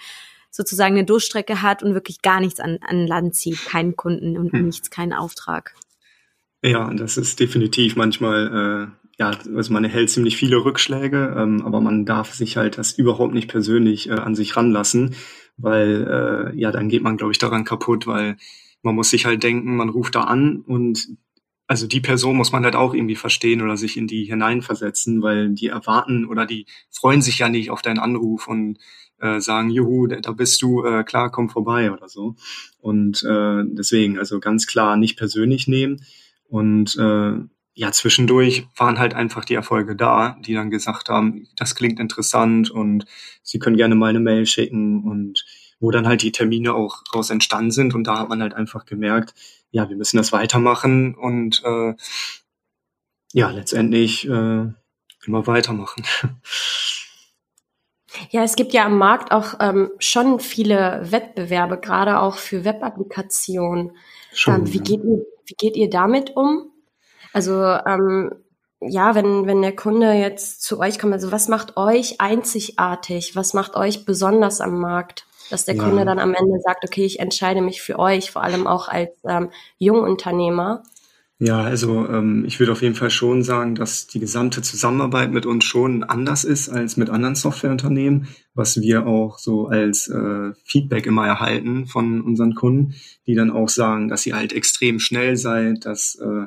sozusagen 0.50 0.96
eine 0.96 1.04
Durchstrecke 1.04 1.60
hat 1.60 1.82
und 1.82 1.92
wirklich 1.92 2.22
gar 2.22 2.40
nichts 2.40 2.60
an, 2.60 2.78
an 2.80 3.06
Land 3.06 3.34
zieht, 3.34 3.62
keinen 3.66 3.94
Kunden 3.94 4.38
und 4.38 4.52
hm. 4.52 4.64
nichts, 4.64 4.90
keinen 4.90 5.12
Auftrag. 5.12 5.74
Ja, 6.62 6.92
das 6.94 7.18
ist 7.18 7.38
definitiv 7.38 7.94
manchmal, 7.94 8.88
äh, 8.88 9.08
ja, 9.18 9.30
also 9.54 9.72
man 9.72 9.84
erhält 9.84 10.08
ziemlich 10.08 10.38
viele 10.38 10.64
Rückschläge, 10.64 11.36
ähm, 11.36 11.62
aber 11.62 11.82
man 11.82 12.06
darf 12.06 12.32
sich 12.32 12.56
halt 12.56 12.78
das 12.78 12.92
überhaupt 12.92 13.34
nicht 13.34 13.48
persönlich 13.48 14.08
äh, 14.08 14.14
an 14.14 14.34
sich 14.34 14.56
ranlassen, 14.56 15.14
weil 15.58 16.52
äh, 16.54 16.58
ja, 16.58 16.72
dann 16.72 16.88
geht 16.88 17.02
man, 17.02 17.18
glaube 17.18 17.32
ich, 17.32 17.38
daran 17.38 17.66
kaputt, 17.66 18.06
weil 18.06 18.38
man 18.82 18.94
muss 18.94 19.10
sich 19.10 19.26
halt 19.26 19.42
denken, 19.42 19.76
man 19.76 19.88
ruft 19.88 20.14
da 20.14 20.22
an 20.22 20.60
und 20.60 21.08
also 21.66 21.86
die 21.86 22.00
Person 22.00 22.36
muss 22.36 22.50
man 22.50 22.64
halt 22.64 22.76
auch 22.76 22.94
irgendwie 22.94 23.14
verstehen 23.14 23.60
oder 23.60 23.76
sich 23.76 23.96
in 23.98 24.06
die 24.06 24.24
hineinversetzen, 24.24 25.22
weil 25.22 25.50
die 25.50 25.66
erwarten 25.66 26.24
oder 26.24 26.46
die 26.46 26.66
freuen 26.90 27.20
sich 27.20 27.38
ja 27.38 27.50
nicht 27.50 27.70
auf 27.70 27.82
deinen 27.82 27.98
Anruf 27.98 28.48
und 28.48 28.78
äh, 29.20 29.40
sagen, 29.40 29.68
juhu, 29.70 30.06
da 30.06 30.32
bist 30.32 30.62
du, 30.62 30.84
äh, 30.84 31.04
klar, 31.04 31.30
komm 31.30 31.50
vorbei 31.50 31.92
oder 31.92 32.08
so. 32.08 32.36
Und 32.78 33.22
äh, 33.22 33.64
deswegen, 33.66 34.18
also 34.18 34.40
ganz 34.40 34.66
klar 34.66 34.96
nicht 34.96 35.18
persönlich 35.18 35.68
nehmen. 35.68 36.04
Und 36.48 36.96
äh, 36.96 37.32
ja, 37.74 37.92
zwischendurch 37.92 38.66
waren 38.76 38.98
halt 38.98 39.14
einfach 39.14 39.44
die 39.44 39.54
Erfolge 39.54 39.94
da, 39.94 40.38
die 40.40 40.54
dann 40.54 40.70
gesagt 40.70 41.10
haben, 41.10 41.46
das 41.56 41.74
klingt 41.74 42.00
interessant 42.00 42.70
und 42.70 43.04
sie 43.42 43.58
können 43.58 43.76
gerne 43.76 43.94
mal 43.94 44.08
eine 44.08 44.20
Mail 44.20 44.46
schicken 44.46 45.04
und 45.04 45.44
wo 45.80 45.90
dann 45.90 46.06
halt 46.06 46.22
die 46.22 46.32
Termine 46.32 46.74
auch 46.74 47.02
raus 47.14 47.30
entstanden 47.30 47.70
sind. 47.70 47.94
Und 47.94 48.04
da 48.04 48.18
hat 48.18 48.28
man 48.28 48.42
halt 48.42 48.54
einfach 48.54 48.84
gemerkt, 48.84 49.34
ja, 49.70 49.88
wir 49.88 49.96
müssen 49.96 50.16
das 50.16 50.32
weitermachen 50.32 51.14
und 51.14 51.62
äh, 51.64 51.94
ja, 53.32 53.50
letztendlich 53.50 54.26
äh, 54.26 54.66
immer 55.26 55.46
weitermachen. 55.46 56.04
Ja, 58.30 58.42
es 58.42 58.56
gibt 58.56 58.72
ja 58.72 58.84
am 58.84 58.98
Markt 58.98 59.32
auch 59.32 59.54
ähm, 59.60 59.90
schon 59.98 60.40
viele 60.40 61.00
Wettbewerbe, 61.04 61.78
gerade 61.78 62.20
auch 62.20 62.36
für 62.36 62.64
Webapplikationen. 62.64 63.92
Ähm, 64.46 64.72
wie, 64.72 64.78
ja. 64.78 64.82
geht 64.82 65.04
ihr, 65.04 65.26
wie 65.46 65.54
geht 65.54 65.76
ihr 65.76 65.90
damit 65.90 66.34
um? 66.34 66.72
Also 67.32 67.62
ähm, 67.62 68.32
ja, 68.80 69.14
wenn, 69.14 69.46
wenn 69.46 69.62
der 69.62 69.76
Kunde 69.76 70.12
jetzt 70.12 70.62
zu 70.62 70.80
euch 70.80 70.98
kommt, 70.98 71.12
also 71.12 71.30
was 71.32 71.48
macht 71.48 71.76
euch 71.76 72.20
einzigartig? 72.20 73.36
Was 73.36 73.54
macht 73.54 73.76
euch 73.76 74.04
besonders 74.04 74.60
am 74.60 74.80
Markt? 74.80 75.27
Dass 75.50 75.64
der 75.64 75.76
ja. 75.76 75.84
Kunde 75.84 76.04
dann 76.04 76.18
am 76.18 76.34
Ende 76.34 76.60
sagt, 76.60 76.84
okay, 76.84 77.04
ich 77.04 77.20
entscheide 77.20 77.60
mich 77.60 77.82
für 77.82 77.98
euch, 77.98 78.30
vor 78.30 78.42
allem 78.42 78.66
auch 78.66 78.88
als 78.88 79.10
ähm, 79.28 79.50
Jungunternehmer? 79.78 80.82
Ja, 81.40 81.62
also 81.62 82.08
ähm, 82.08 82.44
ich 82.46 82.58
würde 82.58 82.72
auf 82.72 82.82
jeden 82.82 82.96
Fall 82.96 83.10
schon 83.10 83.44
sagen, 83.44 83.76
dass 83.76 84.08
die 84.08 84.18
gesamte 84.18 84.60
Zusammenarbeit 84.60 85.30
mit 85.30 85.46
uns 85.46 85.64
schon 85.64 86.02
anders 86.02 86.42
ist 86.42 86.68
als 86.68 86.96
mit 86.96 87.10
anderen 87.10 87.36
Softwareunternehmen, 87.36 88.26
was 88.54 88.80
wir 88.80 89.06
auch 89.06 89.38
so 89.38 89.68
als 89.68 90.08
äh, 90.08 90.52
Feedback 90.64 91.06
immer 91.06 91.28
erhalten 91.28 91.86
von 91.86 92.22
unseren 92.22 92.56
Kunden, 92.56 92.94
die 93.28 93.36
dann 93.36 93.52
auch 93.52 93.68
sagen, 93.68 94.08
dass 94.08 94.26
ihr 94.26 94.34
halt 94.34 94.52
extrem 94.52 94.98
schnell 94.98 95.36
seid, 95.36 95.84
dass 95.84 96.16
äh, 96.16 96.46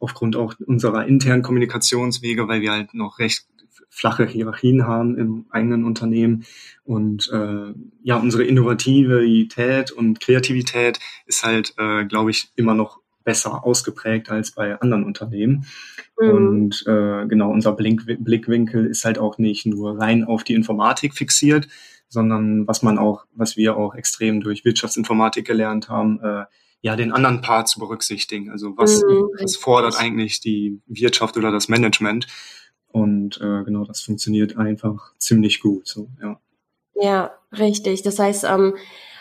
aufgrund 0.00 0.34
auch 0.34 0.54
unserer 0.66 1.06
internen 1.06 1.42
Kommunikationswege, 1.42 2.48
weil 2.48 2.62
wir 2.62 2.72
halt 2.72 2.94
noch 2.94 3.20
recht 3.20 3.46
flache 3.94 4.26
Hierarchien 4.26 4.86
haben 4.86 5.18
im 5.18 5.44
eigenen 5.50 5.84
Unternehmen. 5.84 6.44
Und 6.82 7.30
äh, 7.30 7.74
ja, 8.02 8.16
unsere 8.16 8.42
Innovativität 8.42 9.92
und 9.92 10.18
Kreativität 10.18 10.98
ist 11.26 11.44
halt, 11.44 11.74
äh, 11.76 12.06
glaube 12.06 12.30
ich, 12.30 12.50
immer 12.56 12.74
noch 12.74 13.00
besser 13.22 13.64
ausgeprägt 13.64 14.30
als 14.30 14.52
bei 14.52 14.80
anderen 14.80 15.04
Unternehmen. 15.04 15.66
Mhm. 16.18 16.30
Und 16.30 16.86
äh, 16.86 17.26
genau, 17.26 17.50
unser 17.50 17.72
Blink 17.72 18.04
Blickwinkel 18.06 18.86
ist 18.86 19.04
halt 19.04 19.18
auch 19.18 19.36
nicht 19.36 19.66
nur 19.66 20.00
rein 20.00 20.24
auf 20.24 20.42
die 20.42 20.54
Informatik 20.54 21.14
fixiert, 21.14 21.68
sondern 22.08 22.66
was 22.66 22.82
man 22.82 22.98
auch, 22.98 23.26
was 23.34 23.58
wir 23.58 23.76
auch 23.76 23.94
extrem 23.94 24.40
durch 24.40 24.64
Wirtschaftsinformatik 24.64 25.46
gelernt 25.46 25.90
haben, 25.90 26.18
äh, 26.20 26.44
ja, 26.80 26.96
den 26.96 27.12
anderen 27.12 27.42
Part 27.42 27.68
zu 27.68 27.78
berücksichtigen. 27.78 28.50
Also 28.50 28.74
was, 28.76 29.02
mhm. 29.02 29.28
was 29.38 29.56
fordert 29.56 30.00
eigentlich 30.00 30.40
die 30.40 30.80
Wirtschaft 30.86 31.36
oder 31.36 31.52
das 31.52 31.68
Management? 31.68 32.26
Und 32.92 33.40
äh, 33.40 33.64
genau, 33.64 33.84
das 33.84 34.02
funktioniert 34.02 34.56
einfach 34.56 35.12
ziemlich 35.18 35.60
gut. 35.60 35.88
So, 35.88 36.08
ja. 36.20 36.38
Ja, 36.94 37.32
richtig. 37.52 38.02
Das 38.02 38.18
heißt, 38.18 38.44
ähm, 38.44 38.74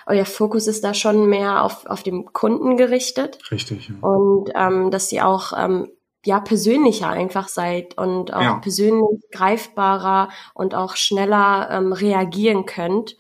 euer 0.05 0.25
Fokus 0.25 0.67
ist 0.67 0.83
da 0.83 0.93
schon 0.93 1.27
mehr 1.27 1.63
auf, 1.63 1.85
auf 1.85 2.03
dem 2.03 2.33
Kunden 2.33 2.77
gerichtet. 2.77 3.39
Richtig. 3.49 3.89
Ja. 3.89 4.07
Und 4.07 4.51
ähm, 4.53 4.91
dass 4.91 5.11
ihr 5.11 5.25
auch 5.25 5.53
ähm, 5.57 5.89
ja 6.25 6.39
persönlicher 6.39 7.09
einfach 7.09 7.47
seid 7.47 7.97
und 7.97 8.33
auch 8.33 8.41
ja. 8.41 8.55
persönlich 8.55 9.21
greifbarer 9.31 10.29
und 10.53 10.75
auch 10.75 10.95
schneller 10.95 11.69
ähm, 11.71 11.93
reagieren 11.93 12.65
könnt. 12.65 13.15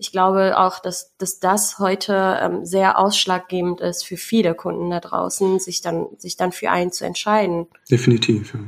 Ich 0.00 0.12
glaube 0.12 0.56
auch, 0.58 0.78
dass, 0.78 1.16
dass 1.16 1.40
das 1.40 1.80
heute 1.80 2.38
ähm, 2.40 2.64
sehr 2.64 3.00
ausschlaggebend 3.00 3.80
ist 3.80 4.06
für 4.06 4.16
viele 4.16 4.54
Kunden 4.54 4.90
da 4.90 5.00
draußen, 5.00 5.58
sich 5.58 5.80
dann, 5.80 6.06
sich 6.18 6.36
dann 6.36 6.52
für 6.52 6.70
einen 6.70 6.92
zu 6.92 7.04
entscheiden. 7.04 7.66
Definitiv, 7.90 8.54
ja 8.54 8.60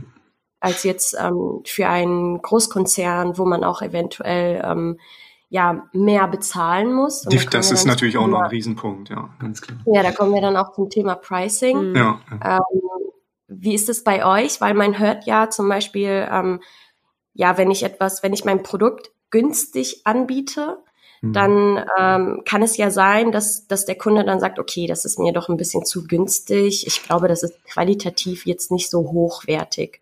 als 0.60 0.84
jetzt 0.84 1.16
ähm, 1.18 1.62
für 1.64 1.88
einen 1.88 2.40
Großkonzern, 2.40 3.38
wo 3.38 3.44
man 3.44 3.64
auch 3.64 3.82
eventuell 3.82 4.62
ähm, 4.64 4.98
ja 5.48 5.88
mehr 5.92 6.28
bezahlen 6.28 6.92
muss. 6.92 7.26
Und 7.26 7.54
das 7.54 7.72
ist 7.72 7.86
natürlich 7.86 8.16
auch 8.16 8.28
noch 8.28 8.40
ein 8.40 8.50
Riesenpunkt, 8.50 9.10
ja, 9.10 9.30
ganz 9.40 9.60
klar. 9.60 9.78
Ja, 9.86 10.02
da 10.02 10.12
kommen 10.12 10.32
wir 10.32 10.40
dann 10.40 10.56
auch 10.56 10.72
zum 10.72 10.88
Thema 10.90 11.16
Pricing. 11.16 11.90
Mhm. 11.90 11.96
Ja. 11.96 12.20
Ähm, 12.44 12.80
wie 13.48 13.74
ist 13.74 13.88
es 13.88 14.04
bei 14.04 14.24
euch? 14.24 14.60
Weil 14.60 14.74
man 14.74 14.98
hört 14.98 15.26
ja 15.26 15.50
zum 15.50 15.68
Beispiel, 15.68 16.28
ähm, 16.30 16.60
ja, 17.34 17.58
wenn 17.58 17.70
ich 17.70 17.82
etwas, 17.82 18.22
wenn 18.22 18.32
ich 18.32 18.44
mein 18.44 18.62
Produkt 18.62 19.10
günstig 19.30 20.02
anbiete, 20.04 20.78
mhm. 21.20 21.32
dann 21.32 21.84
ähm, 21.98 22.42
kann 22.44 22.62
es 22.62 22.76
ja 22.76 22.92
sein, 22.92 23.32
dass, 23.32 23.66
dass 23.66 23.86
der 23.86 23.98
Kunde 23.98 24.24
dann 24.24 24.38
sagt, 24.38 24.60
okay, 24.60 24.86
das 24.86 25.04
ist 25.04 25.18
mir 25.18 25.32
doch 25.32 25.48
ein 25.48 25.56
bisschen 25.56 25.84
zu 25.84 26.06
günstig. 26.06 26.86
Ich 26.86 27.02
glaube, 27.02 27.26
das 27.26 27.42
ist 27.42 27.64
qualitativ 27.64 28.46
jetzt 28.46 28.70
nicht 28.70 28.88
so 28.88 29.10
hochwertig. 29.10 30.00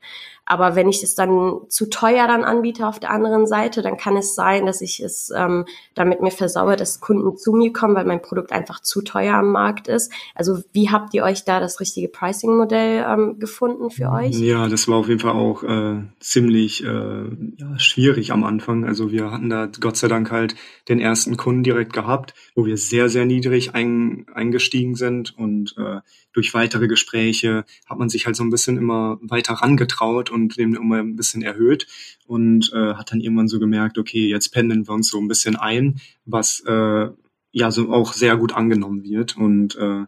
Aber 0.49 0.77
wenn 0.77 0.89
ich 0.89 1.03
es 1.03 1.15
dann 1.15 1.61
zu 1.69 1.91
teuer 1.91 2.27
dann 2.27 2.43
anbiete 2.43 2.87
auf 2.87 2.99
der 2.99 3.11
anderen 3.11 3.47
Seite, 3.47 3.83
dann 3.83 3.99
kann 3.99 4.17
es 4.17 4.35
sein, 4.35 4.65
dass 4.65 4.81
ich 4.81 5.01
es 5.01 5.31
ähm, 5.37 5.67
damit 5.95 6.23
mir 6.23 6.31
versaue, 6.31 6.77
dass 6.77 7.01
Kunden 7.01 7.37
zu 7.37 7.53
mir 7.53 7.71
kommen, 7.71 7.95
weil 7.95 8.07
mein 8.07 8.23
Produkt 8.23 8.51
einfach 8.51 8.81
zu 8.81 9.03
teuer 9.03 9.35
am 9.35 9.53
Markt 9.53 9.89
ist. 9.89 10.11
Also 10.35 10.61
wie 10.73 10.89
habt 10.89 11.13
ihr 11.13 11.25
euch 11.25 11.45
da 11.45 11.61
das 11.61 11.81
richtige 11.81 12.09
Pricing-Modell 12.09 13.05
ähm, 13.07 13.39
gefunden 13.39 13.91
für 13.91 14.11
euch? 14.11 14.39
Ja, 14.39 14.69
das 14.69 14.89
war 14.89 14.97
auf 14.97 15.09
jeden 15.09 15.21
Fall 15.21 15.33
auch 15.33 15.63
äh, 15.65 16.03
ziemlich 16.19 16.83
äh, 16.83 16.87
ja, 16.87 17.79
schwierig 17.79 18.33
am 18.33 18.43
Anfang. 18.45 18.87
Also 18.87 19.11
wir 19.11 19.31
hatten 19.31 19.51
da 19.51 19.69
Gott 19.79 19.99
sei 19.99 20.09
Dank 20.09 20.31
halt 20.31 20.55
den 20.89 20.99
ersten 20.99 21.37
Kunden 21.37 21.63
direkt 21.63 21.93
gehabt, 21.93 22.33
wo 22.55 22.65
wir 22.65 22.79
sehr, 22.79 23.11
sehr 23.11 23.27
niedrig 23.27 23.75
ein, 23.75 24.25
eingestiegen 24.33 24.95
sind 24.95 25.37
und 25.37 25.75
äh, 25.77 26.01
durch 26.33 26.55
weitere 26.55 26.87
Gespräche 26.87 27.65
hat 27.89 27.99
man 27.99 28.09
sich 28.09 28.27
halt 28.27 28.37
so 28.37 28.45
ein 28.45 28.51
bisschen 28.51 28.77
immer 28.77 29.19
weiter 29.23 29.55
rangetraut 29.55 30.31
und 30.31 30.38
den 30.47 30.75
immer 30.75 30.99
ein 30.99 31.17
bisschen 31.17 31.43
erhöht 31.43 31.87
und 32.27 32.73
äh, 32.73 32.95
hat 32.95 33.11
dann 33.11 33.21
irgendwann 33.21 33.49
so 33.49 33.59
gemerkt, 33.59 33.99
okay, 33.99 34.29
jetzt 34.29 34.51
pendeln 34.51 34.87
wir 34.87 34.95
uns 34.95 35.11
so 35.11 35.19
ein 35.19 35.29
bisschen 35.29 35.57
ein, 35.57 36.01
was 36.25 36.63
äh, 36.67 37.09
ja 37.51 37.71
so 37.71 37.93
auch 37.93 38.13
sehr 38.13 38.37
gut 38.37 38.55
angenommen 38.55 39.03
wird 39.03 39.37
und 39.37 39.75
äh, 39.77 40.05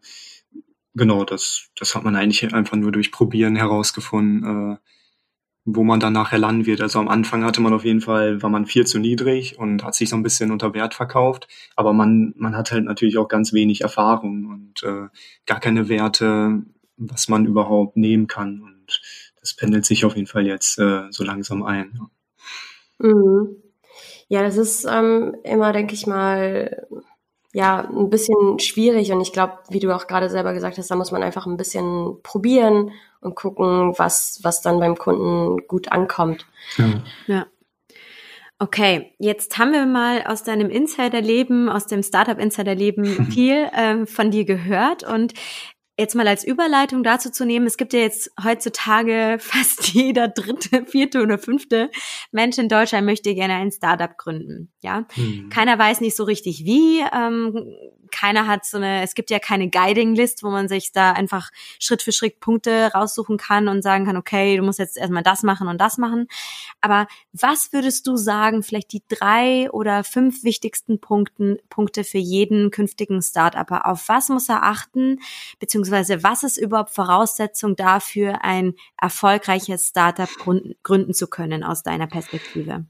genau, 0.95 1.25
das, 1.25 1.69
das 1.79 1.95
hat 1.95 2.05
man 2.05 2.17
eigentlich 2.17 2.55
einfach 2.55 2.77
nur 2.77 2.93
durch 2.93 3.13
Probieren 3.13 3.57
herausgefunden, 3.57 4.75
äh, 4.75 4.77
wo 5.65 5.85
man 5.85 6.01
dann 6.01 6.15
nachher 6.15 6.39
landen 6.39 6.67
wird. 6.67 6.81
Also 6.81 6.99
am 6.99 7.09
Anfang 7.09 7.45
hatte 7.45 7.61
man 7.61 7.73
auf 7.73 7.85
jeden 7.85 8.01
Fall, 8.01 8.43
war 8.43 8.51
man 8.51 8.67
viel 8.67 8.87
zu 8.87 8.99
niedrig 8.99 9.59
und 9.59 9.85
hat 9.85 9.95
sich 9.95 10.09
so 10.09 10.17
ein 10.17 10.23
bisschen 10.23 10.51
unter 10.51 10.75
Wert 10.75 10.95
verkauft. 10.95 11.49
Aber 11.77 11.93
man, 11.93 12.33
man 12.37 12.57
hat 12.57 12.73
halt 12.73 12.85
natürlich 12.85 13.19
auch 13.19 13.29
ganz 13.29 13.53
wenig 13.53 13.83
Erfahrung 13.83 14.47
und 14.47 14.83
äh, 14.83 15.09
gar 15.47 15.61
keine 15.61 15.89
Werte, 15.89 16.63
was 16.97 17.29
man 17.29 17.47
überhaupt 17.47 17.97
nehmen 17.97 18.27
kann. 18.27 18.61
Und 18.63 18.80
das 19.41 19.55
pendelt 19.55 19.87
sich 19.87 20.05
auf 20.05 20.17
jeden 20.17 20.27
Fall 20.27 20.47
jetzt 20.47 20.79
äh, 20.79 21.05
so 21.11 21.25
langsam 21.25 21.63
ein. 21.63 21.99
Ja, 23.01 23.09
mhm. 23.09 23.57
ja 24.29 24.43
das 24.43 24.57
ist 24.57 24.85
ähm, 24.85 25.37
immer, 25.45 25.73
denke 25.73 25.95
ich 25.95 26.07
mal, 26.07 26.87
ja, 27.53 27.89
ein 27.89 28.11
bisschen 28.11 28.59
schwierig 28.61 29.11
und 29.11 29.21
ich 29.21 29.33
glaube, 29.33 29.59
wie 29.71 29.81
du 29.81 29.95
auch 29.95 30.07
gerade 30.07 30.31
selber 30.31 30.53
gesagt 30.53 30.79
hast, 30.79 30.91
da 30.91 30.97
muss 30.97 31.11
man 31.11 31.23
einfach 31.23 31.47
ein 31.47 31.57
bisschen 31.57 32.23
probieren 32.23 32.93
und 33.21 33.35
gucken, 33.35 33.95
was, 33.97 34.39
was 34.43 34.63
dann 34.63 34.79
beim 34.79 34.97
Kunden 34.97 35.67
gut 35.67 35.91
ankommt. 35.91 36.47
Ja. 36.77 37.03
ja. 37.27 37.47
Okay, 38.63 39.15
jetzt 39.19 39.57
haben 39.59 39.73
wir 39.73 39.87
mal 39.87 40.23
aus 40.27 40.45
deinem 40.45 40.69
Insiderleben, 40.69 41.69
aus 41.69 41.87
dem 41.87 42.03
Startup 42.03 42.39
Insiderleben 42.39 43.27
viel 43.33 43.69
ähm, 43.75 44.07
von 44.07 44.31
dir 44.31 44.45
gehört 44.45 45.03
und 45.03 45.33
jetzt 46.01 46.15
mal 46.15 46.27
als 46.27 46.45
Überleitung 46.45 47.03
dazu 47.03 47.31
zu 47.31 47.45
nehmen, 47.45 47.67
es 47.67 47.77
gibt 47.77 47.93
ja 47.93 48.01
jetzt 48.01 48.33
heutzutage 48.43 49.37
fast 49.41 49.89
jeder 49.89 50.29
dritte, 50.29 50.85
vierte 50.87 51.23
oder 51.23 51.39
fünfte 51.39 51.91
Mensch 52.33 52.59
in 52.59 52.69
Deutschland 52.69 53.07
möchte 53.07 53.35
gerne 53.35 53.55
ein 53.55 53.71
Startup 53.71 54.17
gründen. 54.17 54.73
Ja, 54.83 55.07
hm. 55.15 55.49
keiner 55.51 55.79
weiß 55.79 56.01
nicht 56.01 56.17
so 56.17 56.25
richtig 56.25 56.65
wie. 56.65 57.01
Ähm, 57.01 57.75
keiner 58.11 58.47
hat 58.47 58.65
so 58.65 58.77
eine, 58.77 59.03
es 59.03 59.15
gibt 59.15 59.31
ja 59.31 59.39
keine 59.39 59.69
Guiding 59.69 60.15
List, 60.15 60.43
wo 60.43 60.51
man 60.51 60.69
sich 60.69 60.93
da 60.93 61.13
einfach 61.13 61.51
Schritt 61.79 62.03
für 62.03 62.13
Schritt 62.13 62.41
Punkte 62.41 62.93
raussuchen 62.93 63.37
kann 63.37 63.69
und 63.69 63.83
sagen 63.83 64.07
kann, 64.07 64.17
okay, 64.17 64.57
du 64.57 64.63
musst 64.63 64.79
jetzt 64.79 64.97
erstmal 64.97 65.23
das 65.23 65.43
machen 65.43 65.69
und 65.69 65.81
das 65.81 65.99
machen. 65.99 66.29
Aber 66.81 67.07
was 67.33 67.73
würdest 67.73 68.07
du 68.07 68.17
sagen, 68.17 68.63
vielleicht 68.63 68.93
die 68.93 69.03
drei 69.09 69.71
oder 69.71 70.05
fünf 70.05 70.45
wichtigsten 70.45 71.01
Punkten, 71.01 71.59
Punkte 71.69 72.05
für 72.05 72.19
jeden 72.19 72.71
künftigen 72.71 73.23
Startupper? 73.23 73.87
Auf 73.87 74.09
was 74.09 74.29
muss 74.29 74.49
er 74.49 74.63
achten? 74.63 75.21
Beziehungsweise 75.59 76.23
was 76.23 76.43
ist 76.43 76.57
überhaupt 76.57 76.91
Voraussetzung 76.91 77.77
dafür, 77.77 78.45
ein 78.45 78.75
erfolgreiches 79.01 79.89
Startup 79.89 80.29
gründen 80.83 81.15
zu 81.15 81.27
können 81.27 81.65
aus 81.65 81.83
deiner 81.83 82.07
Perspektive? 82.07 82.85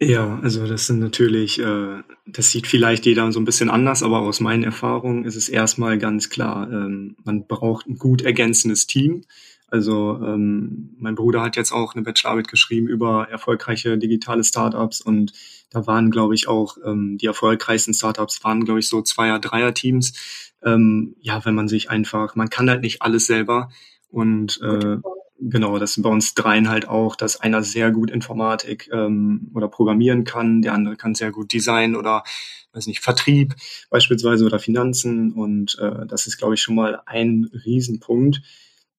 Ja, 0.00 0.40
also 0.42 0.66
das 0.66 0.86
sind 0.86 0.98
natürlich, 0.98 1.58
äh, 1.60 2.02
das 2.26 2.50
sieht 2.50 2.66
vielleicht 2.66 3.06
jeder 3.06 3.30
so 3.32 3.38
ein 3.40 3.44
bisschen 3.44 3.70
anders, 3.70 4.02
aber 4.02 4.20
aus 4.20 4.40
meinen 4.40 4.64
Erfahrungen 4.64 5.24
ist 5.24 5.36
es 5.36 5.48
erstmal 5.48 5.98
ganz 5.98 6.30
klar, 6.30 6.70
ähm, 6.70 7.16
man 7.24 7.46
braucht 7.46 7.86
ein 7.86 7.96
gut 7.96 8.22
ergänzendes 8.22 8.86
Team. 8.86 9.22
Also 9.68 10.20
ähm, 10.22 10.94
mein 10.98 11.14
Bruder 11.14 11.42
hat 11.42 11.56
jetzt 11.56 11.72
auch 11.72 11.94
eine 11.94 12.02
Bachelorarbeit 12.02 12.48
geschrieben 12.48 12.86
über 12.88 13.28
erfolgreiche 13.30 13.96
digitale 13.96 14.44
Startups 14.44 15.00
und 15.00 15.32
da 15.70 15.86
waren, 15.86 16.10
glaube 16.10 16.34
ich, 16.34 16.48
auch 16.48 16.76
ähm, 16.84 17.18
die 17.18 17.26
erfolgreichsten 17.26 17.94
Startups 17.94 18.44
waren, 18.44 18.64
glaube 18.64 18.80
ich, 18.80 18.88
so 18.88 19.00
Zweier-, 19.02 19.40
Dreier-Teams. 19.40 20.12
Ähm, 20.62 21.16
ja, 21.20 21.44
wenn 21.44 21.54
man 21.54 21.68
sich 21.68 21.90
einfach, 21.90 22.36
man 22.36 22.50
kann 22.50 22.68
halt 22.70 22.82
nicht 22.82 23.02
alles 23.02 23.26
selber 23.26 23.70
und 24.08 24.60
äh, 24.62 24.98
genau, 25.50 25.78
das 25.78 25.94
sind 25.94 26.02
bei 26.02 26.10
uns 26.10 26.34
dreien 26.34 26.68
halt 26.68 26.88
auch, 26.88 27.16
dass 27.16 27.40
einer 27.40 27.62
sehr 27.62 27.90
gut 27.90 28.10
Informatik 28.10 28.88
ähm, 28.92 29.50
oder 29.54 29.68
programmieren 29.68 30.24
kann, 30.24 30.62
der 30.62 30.74
andere 30.74 30.96
kann 30.96 31.14
sehr 31.14 31.30
gut 31.30 31.52
Design 31.52 31.96
oder 31.96 32.24
weiß 32.72 32.86
nicht, 32.86 33.00
Vertrieb 33.00 33.54
beispielsweise 33.90 34.44
oder 34.44 34.58
Finanzen. 34.58 35.32
Und 35.32 35.78
äh, 35.78 36.06
das 36.06 36.26
ist, 36.26 36.38
glaube 36.38 36.54
ich, 36.54 36.62
schon 36.62 36.74
mal 36.74 37.00
ein 37.06 37.50
Riesenpunkt. 37.64 38.42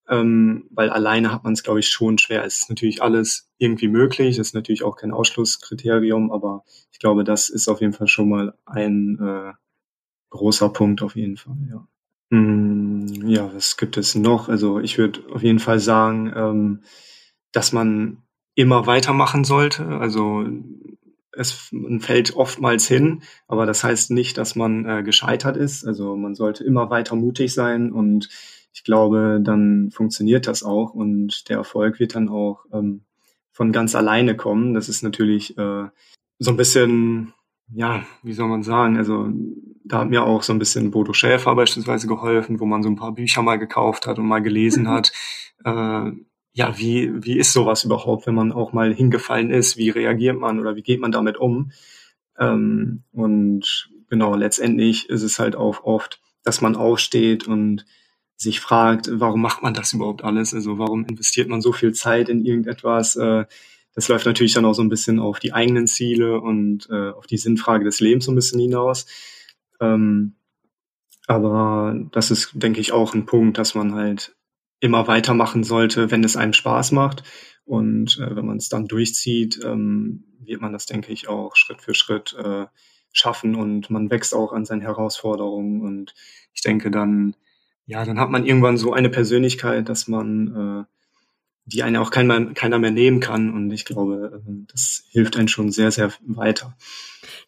Ähm, 0.08 0.68
weil 0.70 0.92
alleine 0.92 1.32
hat 1.32 1.44
man 1.44 1.54
es, 1.54 1.64
glaube 1.64 1.80
ich, 1.80 1.90
schon 1.90 2.20
schwer. 2.20 2.46
Es 2.46 2.62
ist 2.62 2.70
natürlich 2.70 3.02
alles 3.02 3.50
irgendwie 3.58 3.88
möglich, 3.88 4.38
es 4.38 4.50
ist 4.50 4.54
natürlich 4.54 4.84
auch 4.84 4.98
kein 4.98 5.12
Ausschlusskriterium, 5.12 6.32
aber 6.32 6.64
ich 6.92 7.00
glaube, 7.00 7.24
das 7.24 7.50
ist 7.50 7.68
auf 7.68 7.82
jeden 7.82 7.94
Fall 7.94 8.08
schon 8.08 8.30
mal 8.30 8.54
ein 8.66 9.18
äh, 9.20 9.54
großer 10.30 10.70
Punkt 10.70 11.02
auf 11.02 11.16
jeden 11.16 11.38
Fall, 11.38 11.58
ja. 11.70 11.88
Hm, 12.32 13.06
ja, 13.28 13.54
was 13.54 13.78
gibt 13.78 13.98
es 13.98 14.16
noch? 14.16 14.50
Also 14.50 14.80
ich 14.80 14.98
würde 14.98 15.22
auf 15.32 15.44
jeden 15.44 15.60
Fall 15.60 15.80
sagen, 15.80 16.32
ähm, 16.36 16.82
dass 17.52 17.72
man 17.72 18.24
immer 18.56 18.88
weitermachen 18.88 19.44
sollte. 19.44 19.86
Also 19.88 20.46
es 21.34 21.70
man 21.72 22.00
fällt 22.00 22.36
oftmals 22.36 22.88
hin, 22.88 23.22
aber 23.48 23.66
das 23.66 23.84
heißt 23.84 24.12
nicht, 24.12 24.38
dass 24.38 24.56
man 24.56 24.86
äh, 24.86 25.04
gescheitert 25.04 25.58
ist. 25.58 25.86
Also 25.86 26.16
man 26.16 26.36
sollte 26.36 26.64
immer 26.64 26.90
weiter 26.90 27.16
mutig 27.16 27.54
sein 27.54 27.92
und 27.92 28.30
ich 28.74 28.84
glaube, 28.84 29.40
dann 29.42 29.92
funktioniert 29.92 30.48
das 30.48 30.64
auch 30.64 30.94
und 30.94 31.50
der 31.50 31.58
Erfolg 31.58 32.00
wird 32.00 32.16
dann 32.16 32.30
auch 32.30 32.66
ähm, 32.74 33.02
von 33.52 33.72
ganz 33.72 33.96
alleine 33.96 34.36
kommen. 34.36 34.74
Das 34.74 34.90
ist 34.90 35.02
natürlich 35.02 35.58
äh, 35.58 35.88
so 36.40 36.52
ein 36.52 36.58
bisschen, 36.58 37.34
ja, 37.74 38.04
wie 38.24 38.34
soll 38.34 38.50
man 38.50 38.64
sagen, 38.64 38.98
also 38.98 39.30
da 39.86 40.00
hat 40.00 40.10
mir 40.10 40.24
auch 40.24 40.44
so 40.44 40.52
ein 40.52 40.60
bisschen 40.60 40.92
Bodo 40.92 41.14
Schäfer 41.14 41.56
beispielsweise 41.56 42.08
geholfen, 42.08 42.60
wo 42.60 42.66
man 42.66 42.84
so 42.84 42.90
ein 42.90 42.96
paar 42.96 43.14
Bücher 43.14 43.42
mal 43.42 43.58
gekauft 43.58 44.08
hat 44.08 44.18
und 44.18 44.28
mal 44.28 44.42
gelesen 44.42 44.84
mhm. 44.84 44.90
hat. 44.90 45.12
Äh, 45.64 46.12
ja, 46.54 46.78
wie, 46.78 47.12
wie 47.24 47.38
ist 47.38 47.54
sowas 47.54 47.84
überhaupt, 47.84 48.28
wenn 48.28 48.36
man 48.36 48.52
auch 48.52 48.74
mal 48.74 48.94
hingefallen 48.94 49.52
ist? 49.52 49.78
Wie 49.78 49.90
reagiert 49.90 50.40
man 50.40 50.60
oder 50.60 50.76
wie 50.76 50.82
geht 50.82 51.02
man 51.02 51.12
damit 51.12 51.38
um? 51.38 51.72
Ähm, 52.40 53.04
und 53.12 53.90
genau, 54.10 54.36
letztendlich 54.36 55.10
ist 55.10 55.24
es 55.24 55.38
halt 55.38 55.56
auch 55.56 55.84
oft, 55.84 56.22
dass 56.44 56.62
man 56.62 56.76
aufsteht 56.76 57.48
und 57.48 57.86
sich 58.38 58.60
fragt, 58.60 59.10
warum 59.12 59.42
macht 59.42 59.64
man 59.64 59.74
das 59.74 59.94
überhaupt 59.94 60.24
alles? 60.24 60.54
Also 60.54 60.78
warum 60.78 61.06
investiert 61.06 61.48
man 61.48 61.62
so 61.62 61.72
viel 61.72 61.94
Zeit 61.94 62.30
in 62.30 62.44
irgendetwas? 62.46 63.16
Äh, 63.16 63.46
das 63.94 64.08
läuft 64.10 64.26
natürlich 64.26 64.54
dann 64.54 64.66
auch 64.66 64.74
so 64.74 64.82
ein 64.82 64.90
bisschen 64.90 65.20
auf 65.20 65.40
die 65.40 65.54
eigenen 65.54 65.88
Ziele 65.88 66.42
und 66.42 66.88
äh, 66.90 67.12
auf 67.12 67.28
die 67.28 67.38
Sinnfrage 67.38 67.86
des 67.86 68.00
Lebens 68.00 68.26
so 68.26 68.32
ein 68.32 68.36
bisschen 68.36 68.60
hinaus. 68.60 69.06
Ähm, 69.80 70.36
aber 71.28 71.96
das 72.12 72.32
ist, 72.32 72.52
denke 72.54 72.80
ich, 72.80 72.92
auch 72.92 73.14
ein 73.14 73.26
Punkt, 73.26 73.58
dass 73.58 73.76
man 73.76 73.96
halt 73.96 74.36
immer 74.80 75.08
weitermachen 75.08 75.64
sollte, 75.64 76.12
wenn 76.12 76.24
es 76.24 76.38
einem 76.38 76.54
Spaß 76.54 76.92
macht. 76.92 77.24
Und 77.66 78.20
äh, 78.20 78.36
wenn 78.36 78.46
man 78.46 78.58
es 78.58 78.70
dann 78.70 78.88
durchzieht, 78.88 79.60
ähm, 79.64 80.26
wird 80.40 80.62
man 80.62 80.74
das, 80.74 80.86
denke 80.86 81.12
ich, 81.12 81.28
auch 81.28 81.56
Schritt 81.56 81.82
für 81.82 81.96
Schritt 81.96 82.34
äh, 82.34 82.66
schaffen 83.12 83.56
und 83.56 83.90
man 83.90 84.10
wächst 84.12 84.36
auch 84.36 84.54
an 84.54 84.66
seinen 84.66 84.82
Herausforderungen. 84.82 85.82
Und 85.82 86.14
ich 86.54 86.62
denke 86.62 86.92
dann, 86.92 87.36
ja, 87.88 88.06
dann 88.06 88.20
hat 88.20 88.30
man 88.30 88.46
irgendwann 88.46 88.78
so 88.78 88.94
eine 88.94 89.10
Persönlichkeit, 89.10 89.90
dass 89.90 90.08
man, 90.08 90.86
äh, 90.86 90.96
die 91.68 91.82
einen 91.82 91.98
auch 91.98 92.12
keiner, 92.12 92.54
keiner 92.54 92.78
mehr 92.78 92.92
nehmen 92.92 93.20
kann. 93.20 93.52
Und 93.52 93.72
ich 93.72 93.86
glaube, 93.86 94.44
äh, 94.46 94.52
das 94.72 95.06
hilft 95.10 95.38
einen 95.38 95.48
schon 95.48 95.72
sehr, 95.72 95.92
sehr 95.92 96.12
weiter. 96.22 96.78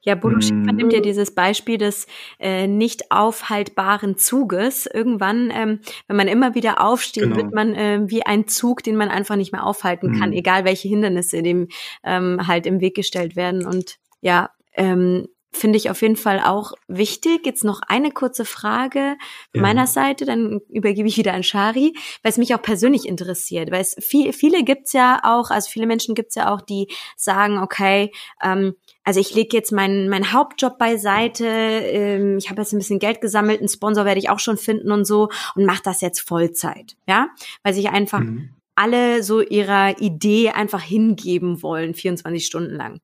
Ja, 0.08 0.15
Bodo 0.15 0.39
Schäfer 0.39 0.72
nimmt 0.72 0.93
ja 0.93 1.00
mhm. 1.00 1.04
dieses 1.04 1.36
Beispiel 1.36 1.78
des 1.78 2.08
äh, 2.39 2.65
nicht 2.65 3.12
aufhaltbaren 3.12 4.17
Zuges. 4.17 4.86
Irgendwann, 4.86 5.52
ähm, 5.54 5.82
wenn 6.08 6.15
man 6.15 6.30
immer 6.30 6.56
wieder 6.56 6.82
aufsteht, 6.82 7.24
genau. 7.24 7.36
wird 7.36 7.54
man 7.54 7.76
äh, 7.76 8.00
wie 8.06 8.26
ein 8.26 8.48
Zug, 8.48 8.84
den 8.84 8.96
man 8.96 9.10
einfach 9.10 9.36
nicht 9.36 9.52
mehr 9.52 9.65
aufhalten 9.65 10.17
kann, 10.17 10.30
mhm. 10.30 10.38
egal 10.38 10.63
welche 10.63 10.88
Hindernisse 10.88 11.43
dem 11.43 11.67
ähm, 12.06 12.48
halt 12.48 12.65
im 12.67 12.80
Weg 12.80 12.96
gestellt 12.96 13.36
werden. 13.36 13.65
Und 13.65 13.98
ja, 14.22 14.52
ähm, 14.76 15.28
finde 15.52 15.78
ich 15.78 15.90
auf 15.90 16.02
jeden 16.02 16.16
Fall 16.16 16.40
auch 16.40 16.74
wichtig. 16.88 17.46
Jetzt 17.46 17.64
noch 17.64 17.82
eine 17.88 18.12
kurze 18.12 18.46
Frage 18.46 19.18
ja. 19.54 19.62
meiner 19.62 19.88
Seite, 19.88 20.26
dann 20.26 20.62
übergebe 20.70 21.08
ich 21.08 21.18
wieder 21.18 21.34
an 21.34 21.44
Shari, 21.44 21.94
weil 22.22 22.32
es 22.32 22.38
mich 22.38 22.54
auch 22.54 22.62
persönlich 22.62 23.08
interessiert. 23.08 23.72
Weil 23.72 23.82
es 23.82 23.96
viel, 24.00 24.34
viele 24.34 24.64
gibt's 24.64 24.94
ja 24.94 25.20
auch, 25.24 25.50
also 25.50 25.70
viele 25.70 25.88
Menschen 25.88 26.16
gibt's 26.16 26.36
ja 26.36 26.54
auch, 26.54 26.62
die 26.62 26.88
sagen, 27.16 27.58
okay, 27.60 28.12
ähm, 28.44 28.76
also 29.04 29.20
ich 29.20 29.34
lege 29.34 29.56
jetzt 29.56 29.72
meinen 29.72 30.10
mein 30.10 30.34
Hauptjob 30.34 30.78
beiseite, 30.78 31.46
ähm, 31.46 32.38
ich 32.38 32.50
habe 32.50 32.62
jetzt 32.62 32.74
ein 32.74 32.80
bisschen 32.80 33.00
Geld 33.00 33.22
gesammelt, 33.22 33.60
einen 33.60 33.70
Sponsor 33.70 34.06
werde 34.06 34.20
ich 34.20 34.30
auch 34.30 34.40
schon 34.40 34.58
finden 34.58 34.92
und 34.92 35.06
so 35.06 35.30
und 35.56 35.66
mache 35.66 35.82
das 35.84 36.02
jetzt 36.02 36.20
Vollzeit, 36.20 36.98
ja, 37.08 37.30
weil 37.64 37.74
sich 37.74 37.90
einfach 37.90 38.20
mhm. 38.20 38.50
alle 38.76 39.24
so 39.24 39.42
ihrer 39.42 40.00
Idee 40.02 40.50
einfach 40.50 40.82
hingeben 40.82 41.64
wollen, 41.64 41.94
24 41.94 42.46
Stunden 42.46 42.76
lang. 42.76 43.00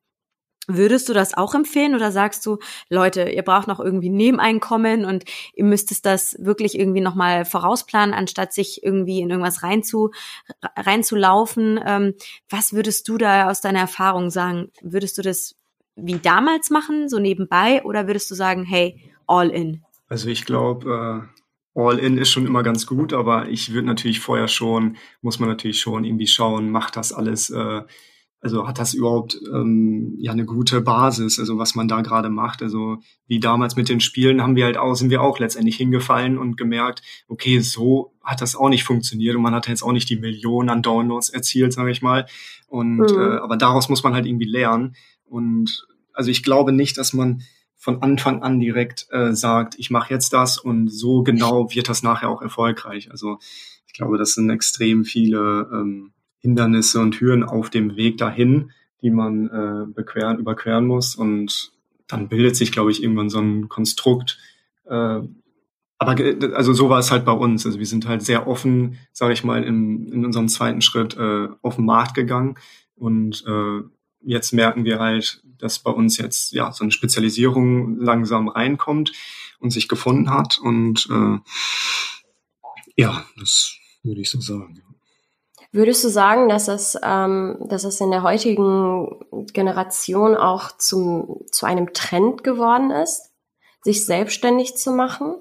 Würdest 0.66 1.08
du 1.08 1.12
das 1.12 1.34
auch 1.34 1.54
empfehlen 1.54 1.94
oder 1.94 2.10
sagst 2.10 2.44
du, 2.46 2.58
Leute, 2.88 3.28
ihr 3.30 3.42
braucht 3.42 3.68
noch 3.68 3.80
irgendwie 3.80 4.08
Nebeneinkommen 4.08 5.04
und 5.04 5.24
ihr 5.54 5.64
müsstest 5.64 6.06
das 6.06 6.36
wirklich 6.38 6.78
irgendwie 6.78 7.00
nochmal 7.00 7.44
vorausplanen, 7.44 8.14
anstatt 8.14 8.52
sich 8.52 8.82
irgendwie 8.82 9.20
in 9.20 9.30
irgendwas 9.30 9.62
reinzu, 9.62 10.10
reinzulaufen? 10.76 11.80
Ähm, 11.84 12.14
was 12.48 12.72
würdest 12.72 13.08
du 13.08 13.18
da 13.18 13.50
aus 13.50 13.60
deiner 13.60 13.80
Erfahrung 13.80 14.30
sagen? 14.30 14.70
Würdest 14.82 15.18
du 15.18 15.22
das 15.22 15.54
wie 15.96 16.18
damals 16.18 16.70
machen, 16.70 17.08
so 17.08 17.18
nebenbei, 17.18 17.82
oder 17.84 18.06
würdest 18.06 18.30
du 18.30 18.34
sagen, 18.34 18.64
hey, 18.64 19.12
all 19.26 19.50
in? 19.50 19.82
Also 20.08 20.28
ich 20.28 20.44
glaube, 20.44 21.26
äh, 21.74 21.80
all 21.80 21.98
in 21.98 22.18
ist 22.18 22.30
schon 22.30 22.46
immer 22.46 22.62
ganz 22.62 22.86
gut, 22.86 23.12
aber 23.12 23.48
ich 23.48 23.72
würde 23.72 23.86
natürlich 23.86 24.20
vorher 24.20 24.48
schon, 24.48 24.96
muss 25.22 25.38
man 25.38 25.48
natürlich 25.48 25.80
schon 25.80 26.04
irgendwie 26.04 26.26
schauen, 26.26 26.70
macht 26.70 26.96
das 26.96 27.12
alles, 27.12 27.50
äh, 27.50 27.82
also 28.44 28.68
hat 28.68 28.78
das 28.78 28.92
überhaupt 28.92 29.40
ähm, 29.54 30.16
ja 30.18 30.32
eine 30.32 30.44
gute 30.44 30.82
Basis, 30.82 31.38
also 31.38 31.56
was 31.56 31.74
man 31.74 31.88
da 31.88 32.02
gerade 32.02 32.28
macht. 32.28 32.62
Also 32.62 32.98
wie 33.26 33.40
damals 33.40 33.74
mit 33.74 33.88
den 33.88 34.00
Spielen 34.00 34.42
haben 34.42 34.54
wir 34.54 34.66
halt 34.66 34.76
auch, 34.76 34.94
sind 34.94 35.08
wir 35.08 35.22
auch 35.22 35.38
letztendlich 35.38 35.76
hingefallen 35.76 36.36
und 36.36 36.58
gemerkt, 36.58 37.00
okay, 37.26 37.60
so 37.60 38.12
hat 38.22 38.42
das 38.42 38.54
auch 38.54 38.68
nicht 38.68 38.84
funktioniert 38.84 39.34
und 39.34 39.40
man 39.40 39.54
hat 39.54 39.66
jetzt 39.66 39.82
auch 39.82 39.92
nicht 39.92 40.10
die 40.10 40.18
Millionen 40.18 40.68
an 40.68 40.82
Downloads 40.82 41.30
erzielt, 41.30 41.72
sage 41.72 41.90
ich 41.90 42.02
mal. 42.02 42.26
Und 42.68 42.98
mhm. 42.98 43.18
äh, 43.18 43.38
aber 43.38 43.56
daraus 43.56 43.88
muss 43.88 44.02
man 44.02 44.12
halt 44.12 44.26
irgendwie 44.26 44.44
lernen. 44.44 44.94
Und 45.24 45.86
also 46.12 46.30
ich 46.30 46.42
glaube 46.42 46.72
nicht, 46.72 46.98
dass 46.98 47.14
man 47.14 47.44
von 47.76 48.02
Anfang 48.02 48.42
an 48.42 48.60
direkt 48.60 49.06
äh, 49.10 49.32
sagt, 49.32 49.78
ich 49.78 49.90
mache 49.90 50.12
jetzt 50.12 50.34
das 50.34 50.58
und 50.58 50.88
so 50.88 51.22
genau 51.22 51.70
wird 51.74 51.88
das 51.88 52.02
nachher 52.02 52.28
auch 52.28 52.42
erfolgreich. 52.42 53.10
Also 53.10 53.38
ich 53.86 53.94
glaube, 53.94 54.18
das 54.18 54.34
sind 54.34 54.50
extrem 54.50 55.06
viele 55.06 55.66
ähm, 55.72 56.12
Hindernisse 56.44 57.00
und 57.00 57.18
Hürden 57.18 57.42
auf 57.42 57.70
dem 57.70 57.96
Weg 57.96 58.18
dahin, 58.18 58.70
die 59.00 59.10
man 59.10 59.48
äh, 59.48 59.86
bequeren, 59.90 60.38
überqueren 60.38 60.86
muss. 60.86 61.16
Und 61.16 61.72
dann 62.06 62.28
bildet 62.28 62.54
sich, 62.54 62.70
glaube 62.70 62.90
ich, 62.90 63.02
irgendwann 63.02 63.30
so 63.30 63.38
ein 63.40 63.70
Konstrukt. 63.70 64.38
Äh, 64.84 65.20
aber 65.98 66.16
also 66.54 66.74
so 66.74 66.90
war 66.90 66.98
es 66.98 67.10
halt 67.10 67.24
bei 67.24 67.32
uns. 67.32 67.64
Also 67.64 67.78
wir 67.78 67.86
sind 67.86 68.06
halt 68.06 68.22
sehr 68.22 68.46
offen, 68.46 68.98
sage 69.12 69.32
ich 69.32 69.42
mal, 69.42 69.64
in, 69.64 70.12
in 70.12 70.26
unserem 70.26 70.48
zweiten 70.48 70.82
Schritt 70.82 71.16
äh, 71.16 71.48
auf 71.62 71.76
den 71.76 71.86
Markt 71.86 72.12
gegangen 72.12 72.56
und 72.94 73.42
äh, 73.46 73.80
jetzt 74.20 74.52
merken 74.52 74.84
wir 74.84 74.98
halt, 74.98 75.42
dass 75.56 75.78
bei 75.78 75.90
uns 75.90 76.18
jetzt 76.18 76.52
ja 76.52 76.72
so 76.72 76.84
eine 76.84 76.90
Spezialisierung 76.90 77.98
langsam 78.00 78.48
reinkommt 78.48 79.12
und 79.60 79.70
sich 79.70 79.88
gefunden 79.88 80.28
hat. 80.28 80.58
Und 80.58 81.08
äh, 81.10 81.38
ja, 82.96 83.24
das 83.38 83.78
würde 84.02 84.20
ich 84.20 84.28
so 84.28 84.40
sagen. 84.40 84.82
Würdest 85.74 86.04
du 86.04 86.08
sagen, 86.08 86.48
dass 86.48 86.68
es, 86.68 86.96
ähm, 87.02 87.56
dass 87.68 87.82
es 87.82 88.00
in 88.00 88.12
der 88.12 88.22
heutigen 88.22 89.08
Generation 89.52 90.36
auch 90.36 90.70
zum, 90.78 91.40
zu 91.50 91.66
einem 91.66 91.92
Trend 91.92 92.44
geworden 92.44 92.90
ist? 92.90 93.30
sich 93.82 94.06
selbstständig 94.06 94.76
zu 94.76 94.92
machen? 94.92 95.34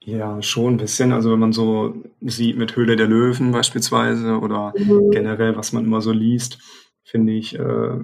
Ja, 0.00 0.42
schon 0.42 0.74
ein 0.74 0.76
bisschen. 0.76 1.10
Also 1.12 1.32
wenn 1.32 1.38
man 1.38 1.52
so 1.54 1.94
sieht 2.20 2.58
mit 2.58 2.76
Höhle 2.76 2.96
der 2.96 3.06
Löwen 3.06 3.50
beispielsweise 3.50 4.38
oder 4.40 4.74
Mhm. 4.76 5.10
generell, 5.10 5.56
was 5.56 5.72
man 5.72 5.84
immer 5.86 6.02
so 6.02 6.12
liest, 6.12 6.58
finde 7.02 7.32
ich 7.32 7.58
äh, 7.58 7.98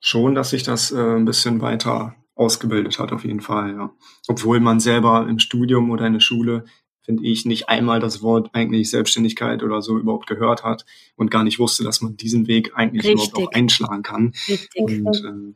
schon, 0.00 0.34
dass 0.34 0.50
sich 0.50 0.62
das 0.62 0.92
äh, 0.92 0.98
ein 1.16 1.24
bisschen 1.24 1.62
weiter 1.62 2.16
ausgebildet 2.34 2.98
hat, 2.98 3.12
auf 3.12 3.24
jeden 3.24 3.40
Fall, 3.40 3.72
ja. 3.74 3.90
Obwohl 4.28 4.60
man 4.60 4.78
selber 4.78 5.26
im 5.28 5.38
Studium 5.38 5.90
oder 5.90 6.06
in 6.06 6.12
der 6.12 6.20
Schule, 6.20 6.66
finde 7.08 7.24
ich, 7.24 7.46
nicht 7.46 7.70
einmal 7.70 8.00
das 8.00 8.20
Wort 8.20 8.50
eigentlich 8.52 8.90
Selbstständigkeit 8.90 9.62
oder 9.62 9.80
so 9.80 9.96
überhaupt 9.96 10.26
gehört 10.26 10.62
hat 10.62 10.84
und 11.16 11.30
gar 11.30 11.42
nicht 11.42 11.58
wusste, 11.58 11.82
dass 11.82 12.02
man 12.02 12.18
diesen 12.18 12.46
Weg 12.48 12.72
eigentlich 12.74 13.06
überhaupt 13.06 13.32
Richtig. 13.32 13.48
auch 13.48 13.52
einschlagen 13.52 14.02
kann. 14.02 14.34
Richtig. 14.46 14.82
Und 14.82 15.06
äh, 15.06 15.54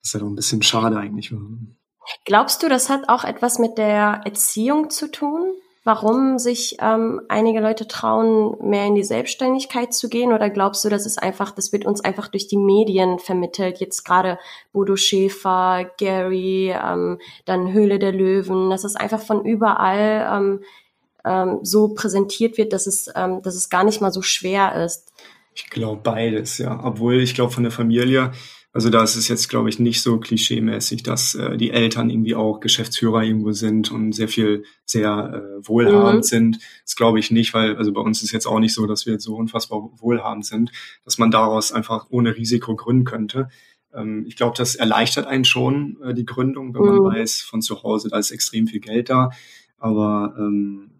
das 0.00 0.08
ist 0.08 0.12
ja 0.12 0.20
doch 0.20 0.26
ein 0.26 0.36
bisschen 0.36 0.62
schade 0.62 0.98
eigentlich. 0.98 1.32
Glaubst 2.26 2.62
du, 2.62 2.68
das 2.68 2.90
hat 2.90 3.08
auch 3.08 3.24
etwas 3.24 3.58
mit 3.58 3.78
der 3.78 4.20
Erziehung 4.26 4.90
zu 4.90 5.10
tun? 5.10 5.54
Warum 5.86 6.38
sich 6.38 6.78
ähm, 6.80 7.20
einige 7.28 7.60
Leute 7.60 7.86
trauen, 7.86 8.56
mehr 8.62 8.86
in 8.86 8.94
die 8.94 9.04
Selbstständigkeit 9.04 9.92
zu 9.92 10.08
gehen? 10.08 10.32
Oder 10.32 10.48
glaubst 10.48 10.82
du, 10.82 10.88
das 10.88 11.04
ist 11.04 11.22
einfach, 11.22 11.50
das 11.50 11.72
wird 11.72 11.84
uns 11.84 12.00
einfach 12.00 12.28
durch 12.28 12.46
die 12.46 12.56
Medien 12.56 13.18
vermittelt? 13.18 13.80
Jetzt 13.80 14.02
gerade 14.02 14.38
Bodo 14.72 14.96
Schäfer, 14.96 15.90
Gary, 15.98 16.70
ähm, 16.74 17.18
dann 17.44 17.74
Höhle 17.74 17.98
der 17.98 18.12
Löwen, 18.12 18.70
dass 18.70 18.84
es 18.84 18.96
einfach 18.96 19.20
von 19.20 19.44
überall 19.44 20.26
ähm, 20.32 20.60
ähm, 21.22 21.58
so 21.62 21.88
präsentiert 21.88 22.56
wird, 22.56 22.72
dass 22.72 22.86
es, 22.86 23.10
ähm, 23.14 23.42
dass 23.42 23.54
es 23.54 23.68
gar 23.68 23.84
nicht 23.84 24.00
mal 24.00 24.12
so 24.12 24.22
schwer 24.22 24.82
ist. 24.84 25.12
Ich 25.54 25.68
glaube 25.68 26.00
beides, 26.02 26.56
ja. 26.56 26.80
Obwohl 26.82 27.20
ich 27.20 27.34
glaube 27.34 27.52
von 27.52 27.62
der 27.62 27.72
Familie, 27.72 28.32
also 28.74 28.90
da 28.90 29.02
ist 29.04 29.14
es 29.16 29.28
jetzt, 29.28 29.48
glaube 29.48 29.68
ich, 29.68 29.78
nicht 29.78 30.02
so 30.02 30.18
klischeemäßig, 30.18 31.02
dass 31.04 31.34
äh, 31.36 31.56
die 31.56 31.70
Eltern 31.70 32.10
irgendwie 32.10 32.34
auch 32.34 32.60
Geschäftsführer 32.60 33.22
irgendwo 33.22 33.52
sind 33.52 33.90
und 33.92 34.12
sehr 34.12 34.28
viel, 34.28 34.64
sehr 34.84 35.60
äh, 35.62 35.66
wohlhabend 35.66 36.24
Mhm. 36.24 36.28
sind. 36.28 36.58
Das 36.84 36.96
glaube 36.96 37.20
ich 37.20 37.30
nicht, 37.30 37.54
weil, 37.54 37.76
also 37.76 37.92
bei 37.92 38.00
uns 38.00 38.22
ist 38.22 38.32
jetzt 38.32 38.46
auch 38.46 38.58
nicht 38.58 38.74
so, 38.74 38.86
dass 38.86 39.06
wir 39.06 39.14
jetzt 39.14 39.24
so 39.24 39.36
unfassbar 39.36 39.90
wohlhabend 39.96 40.44
sind, 40.44 40.72
dass 41.04 41.18
man 41.18 41.30
daraus 41.30 41.72
einfach 41.72 42.06
ohne 42.10 42.36
Risiko 42.36 42.74
gründen 42.76 43.04
könnte. 43.04 43.48
Ähm, 43.94 44.24
ich 44.26 44.34
glaube, 44.36 44.56
das 44.58 44.74
erleichtert 44.74 45.26
einen 45.28 45.44
schon, 45.44 45.96
äh, 46.02 46.12
die 46.12 46.26
Gründung, 46.26 46.74
wenn 46.74 46.82
man 46.82 46.96
Mhm. 46.98 47.04
weiß, 47.04 47.42
von 47.42 47.62
zu 47.62 47.82
Hause, 47.84 48.08
da 48.08 48.18
ist 48.18 48.32
extrem 48.32 48.66
viel 48.66 48.80
Geld 48.80 49.08
da. 49.08 49.30
Aber 49.78 50.34
ähm, 50.36 50.90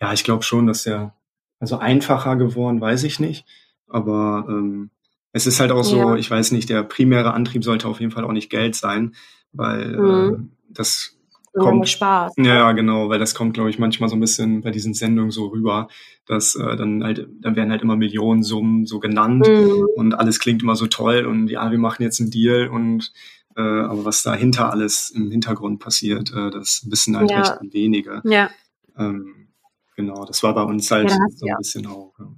ja, 0.00 0.12
ich 0.12 0.22
glaube 0.24 0.44
schon, 0.44 0.66
dass 0.68 0.84
der, 0.84 1.14
also 1.58 1.78
einfacher 1.78 2.36
geworden, 2.36 2.80
weiß 2.80 3.02
ich 3.04 3.18
nicht. 3.20 3.44
Aber 3.88 4.46
ähm, 4.48 4.90
es 5.32 5.46
ist 5.46 5.60
halt 5.60 5.70
auch 5.72 5.84
so, 5.84 5.96
Ja. 5.96 6.16
ich 6.16 6.30
weiß 6.30 6.52
nicht, 6.52 6.68
der 6.68 6.82
primäre 6.82 7.34
Antrieb 7.34 7.64
sollte 7.64 7.88
auf 7.88 8.00
jeden 8.00 8.12
Fall 8.12 8.24
auch 8.24 8.32
nicht 8.32 8.50
Geld 8.50 8.74
sein, 8.74 9.14
weil 9.52 9.96
Mhm. 9.96 10.34
äh, 10.34 10.56
das 10.70 11.16
kommt. 11.54 11.86
Spaß. 11.88 12.32
Ja, 12.38 12.72
genau, 12.72 13.10
weil 13.10 13.18
das 13.18 13.34
kommt, 13.34 13.52
glaube 13.52 13.68
ich, 13.68 13.78
manchmal 13.78 14.08
so 14.08 14.16
ein 14.16 14.20
bisschen 14.20 14.62
bei 14.62 14.70
diesen 14.70 14.94
Sendungen 14.94 15.30
so 15.30 15.48
rüber, 15.48 15.88
dass 16.26 16.54
äh, 16.54 16.76
dann 16.76 17.04
halt, 17.04 17.28
dann 17.40 17.56
werden 17.56 17.70
halt 17.70 17.82
immer 17.82 17.96
Millionensummen 17.96 18.86
so 18.86 19.00
genannt 19.00 19.46
Mhm. 19.46 19.86
und 19.96 20.14
alles 20.14 20.38
klingt 20.38 20.62
immer 20.62 20.76
so 20.76 20.86
toll 20.86 21.26
und 21.26 21.48
ja, 21.48 21.70
wir 21.70 21.78
machen 21.78 22.02
jetzt 22.02 22.20
einen 22.20 22.30
Deal 22.30 22.68
und 22.68 23.12
äh, 23.54 23.60
aber 23.60 24.06
was 24.06 24.22
dahinter 24.22 24.70
alles 24.72 25.10
im 25.10 25.30
Hintergrund 25.30 25.78
passiert, 25.78 26.32
äh, 26.32 26.50
das 26.50 26.86
wissen 26.88 27.18
halt 27.18 27.30
Ja. 27.30 27.40
recht 27.40 27.52
wenige. 27.74 28.22
Ja. 28.24 28.48
Ähm, 28.96 29.48
genau, 29.94 30.24
das 30.24 30.42
war 30.42 30.54
bei 30.54 30.62
uns 30.62 30.90
halt 30.90 31.10
Ja, 31.10 31.16
so 31.36 31.46
ein 31.46 31.56
bisschen 31.58 31.86
auch. 31.86 32.14
Ja. 32.18 32.31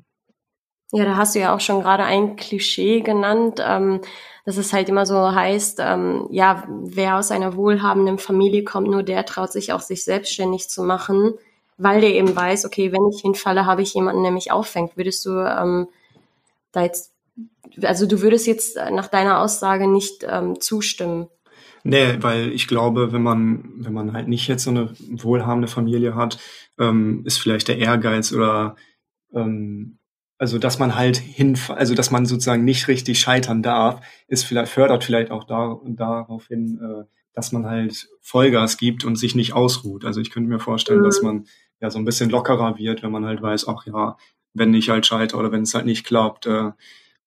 Ja, 0.97 1.05
da 1.05 1.17
hast 1.17 1.35
du 1.35 1.41
ja 1.41 1.53
auch 1.53 1.59
schon 1.59 1.81
gerade 1.81 2.05
ein 2.05 2.37
Klischee 2.37 3.01
genannt, 3.01 3.61
ähm, 3.61 4.01
dass 4.45 4.59
es 4.59 4.73
halt 4.73 4.89
immer 4.89 5.07
so 5.07 5.35
heißt, 5.35 5.81
ähm, 5.83 6.29
ja, 6.31 6.63
wer 6.69 7.19
aus 7.19 7.33
einer 7.33 7.57
wohlhabenden 7.57 8.19
Familie 8.19 8.63
kommt, 8.63 8.87
nur 8.87 9.03
der 9.03 9.27
traut 9.27 9.51
sich 9.51 9.73
auch, 9.73 9.81
sich 9.81 10.05
selbstständig 10.05 10.69
zu 10.69 10.85
machen, 10.85 11.35
weil 11.79 12.01
der 12.01 12.15
eben 12.15 12.37
weiß, 12.37 12.65
okay, 12.65 12.93
wenn 12.93 13.09
ich 13.09 13.23
hinfalle, 13.23 13.67
habe 13.67 13.83
ich 13.83 13.93
jemanden, 13.95 14.23
der 14.23 14.31
mich 14.31 14.53
auffängt. 14.53 14.97
Würdest 14.97 15.27
du 15.27 15.31
ähm, 15.31 15.89
da 16.71 16.85
jetzt, 16.85 17.13
also 17.83 18.07
du 18.07 18.23
würdest 18.23 18.47
jetzt 18.47 18.77
nach 18.93 19.09
deiner 19.09 19.41
Aussage 19.41 19.89
nicht 19.89 20.25
ähm, 20.31 20.61
zustimmen? 20.61 21.27
Nee, 21.83 22.19
weil 22.21 22.53
ich 22.53 22.69
glaube, 22.69 23.13
wenn 23.13 23.23
man, 23.25 23.65
wenn 23.79 23.93
man 23.93 24.13
halt 24.13 24.29
nicht 24.29 24.47
jetzt 24.47 24.63
so 24.63 24.71
eine 24.71 24.95
wohlhabende 25.11 25.67
Familie 25.67 26.15
hat, 26.15 26.39
ähm, 26.79 27.25
ist 27.27 27.39
vielleicht 27.39 27.67
der 27.67 27.79
Ehrgeiz 27.79 28.33
oder 28.33 28.77
ähm, 29.35 29.99
also 30.39 30.59
dass 30.59 30.79
man 30.79 30.95
halt 30.95 31.17
hin, 31.17 31.59
also 31.69 31.95
dass 31.95 32.11
man 32.11 32.27
sozusagen 32.27 32.65
nicht 32.65 32.89
richtig 32.89 33.21
scheitern 33.21 33.63
darf, 33.63 34.01
ist 34.27 34.45
vielleicht 34.45 34.73
fördert 34.73 35.05
vielleicht 35.05 35.31
auch 35.31 35.45
da, 35.45 35.81
darauf 35.85 36.49
hin, 36.49 36.81
äh, 36.83 37.05
dass 37.33 37.53
man 37.53 37.67
halt 37.67 38.09
Vollgas 38.21 38.77
gibt 38.77 39.05
und 39.05 39.17
sich 39.17 39.35
nicht 39.35 39.53
ausruht. 39.53 40.05
Also 40.05 40.21
ich 40.21 40.31
könnte 40.31 40.49
mir 40.49 40.59
vorstellen, 40.61 41.01
Mhm. 41.01 41.05
dass 41.05 41.23
man 41.23 41.47
ja 41.81 41.91
so 41.91 41.99
ein 41.99 42.05
bisschen 42.05 42.31
lockerer 42.31 42.79
wird, 42.79 43.03
wenn 43.03 43.11
man 43.11 43.25
halt 43.27 43.43
weiß, 43.43 43.69
ach 43.69 43.87
ja, 43.87 44.17
wenn 44.55 44.73
ich 44.75 44.89
halt 44.91 45.07
scheitere 45.07 45.39
oder 45.41 45.53
wenn 45.53 45.63
es 45.63 45.75
halt 45.75 45.87
nicht 45.87 46.05
klappt, 46.07 46.47
äh, 46.47 46.71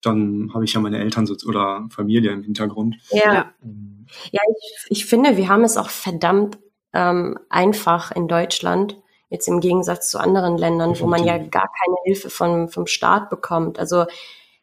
dann 0.01 0.51
habe 0.53 0.63
ich 0.63 0.73
ja 0.73 0.79
meine 0.79 0.99
Eltern 0.99 1.27
oder 1.45 1.87
Familie 1.89 2.31
im 2.31 2.43
Hintergrund. 2.43 2.95
Ja. 3.11 3.51
Ähm, 3.63 4.05
Ja, 4.31 4.41
ich, 4.49 4.85
ich 4.99 5.05
finde, 5.05 5.35
wir 5.37 5.49
haben 5.49 5.63
es 5.63 5.75
auch 5.75 5.89
verdammt 5.89 6.57
ähm, 6.93 7.37
einfach 7.49 8.11
in 8.11 8.27
Deutschland, 8.27 8.95
jetzt 9.29 9.47
im 9.47 9.59
Gegensatz 9.59 10.09
zu 10.09 10.19
anderen 10.19 10.57
Ländern, 10.57 10.99
wo 10.99 11.07
man 11.07 11.23
ja 11.23 11.37
gar 11.37 11.69
keine 11.83 11.97
Hilfe 12.05 12.29
vom, 12.29 12.69
vom 12.69 12.87
Staat 12.87 13.29
bekommt. 13.29 13.79
Also 13.79 14.05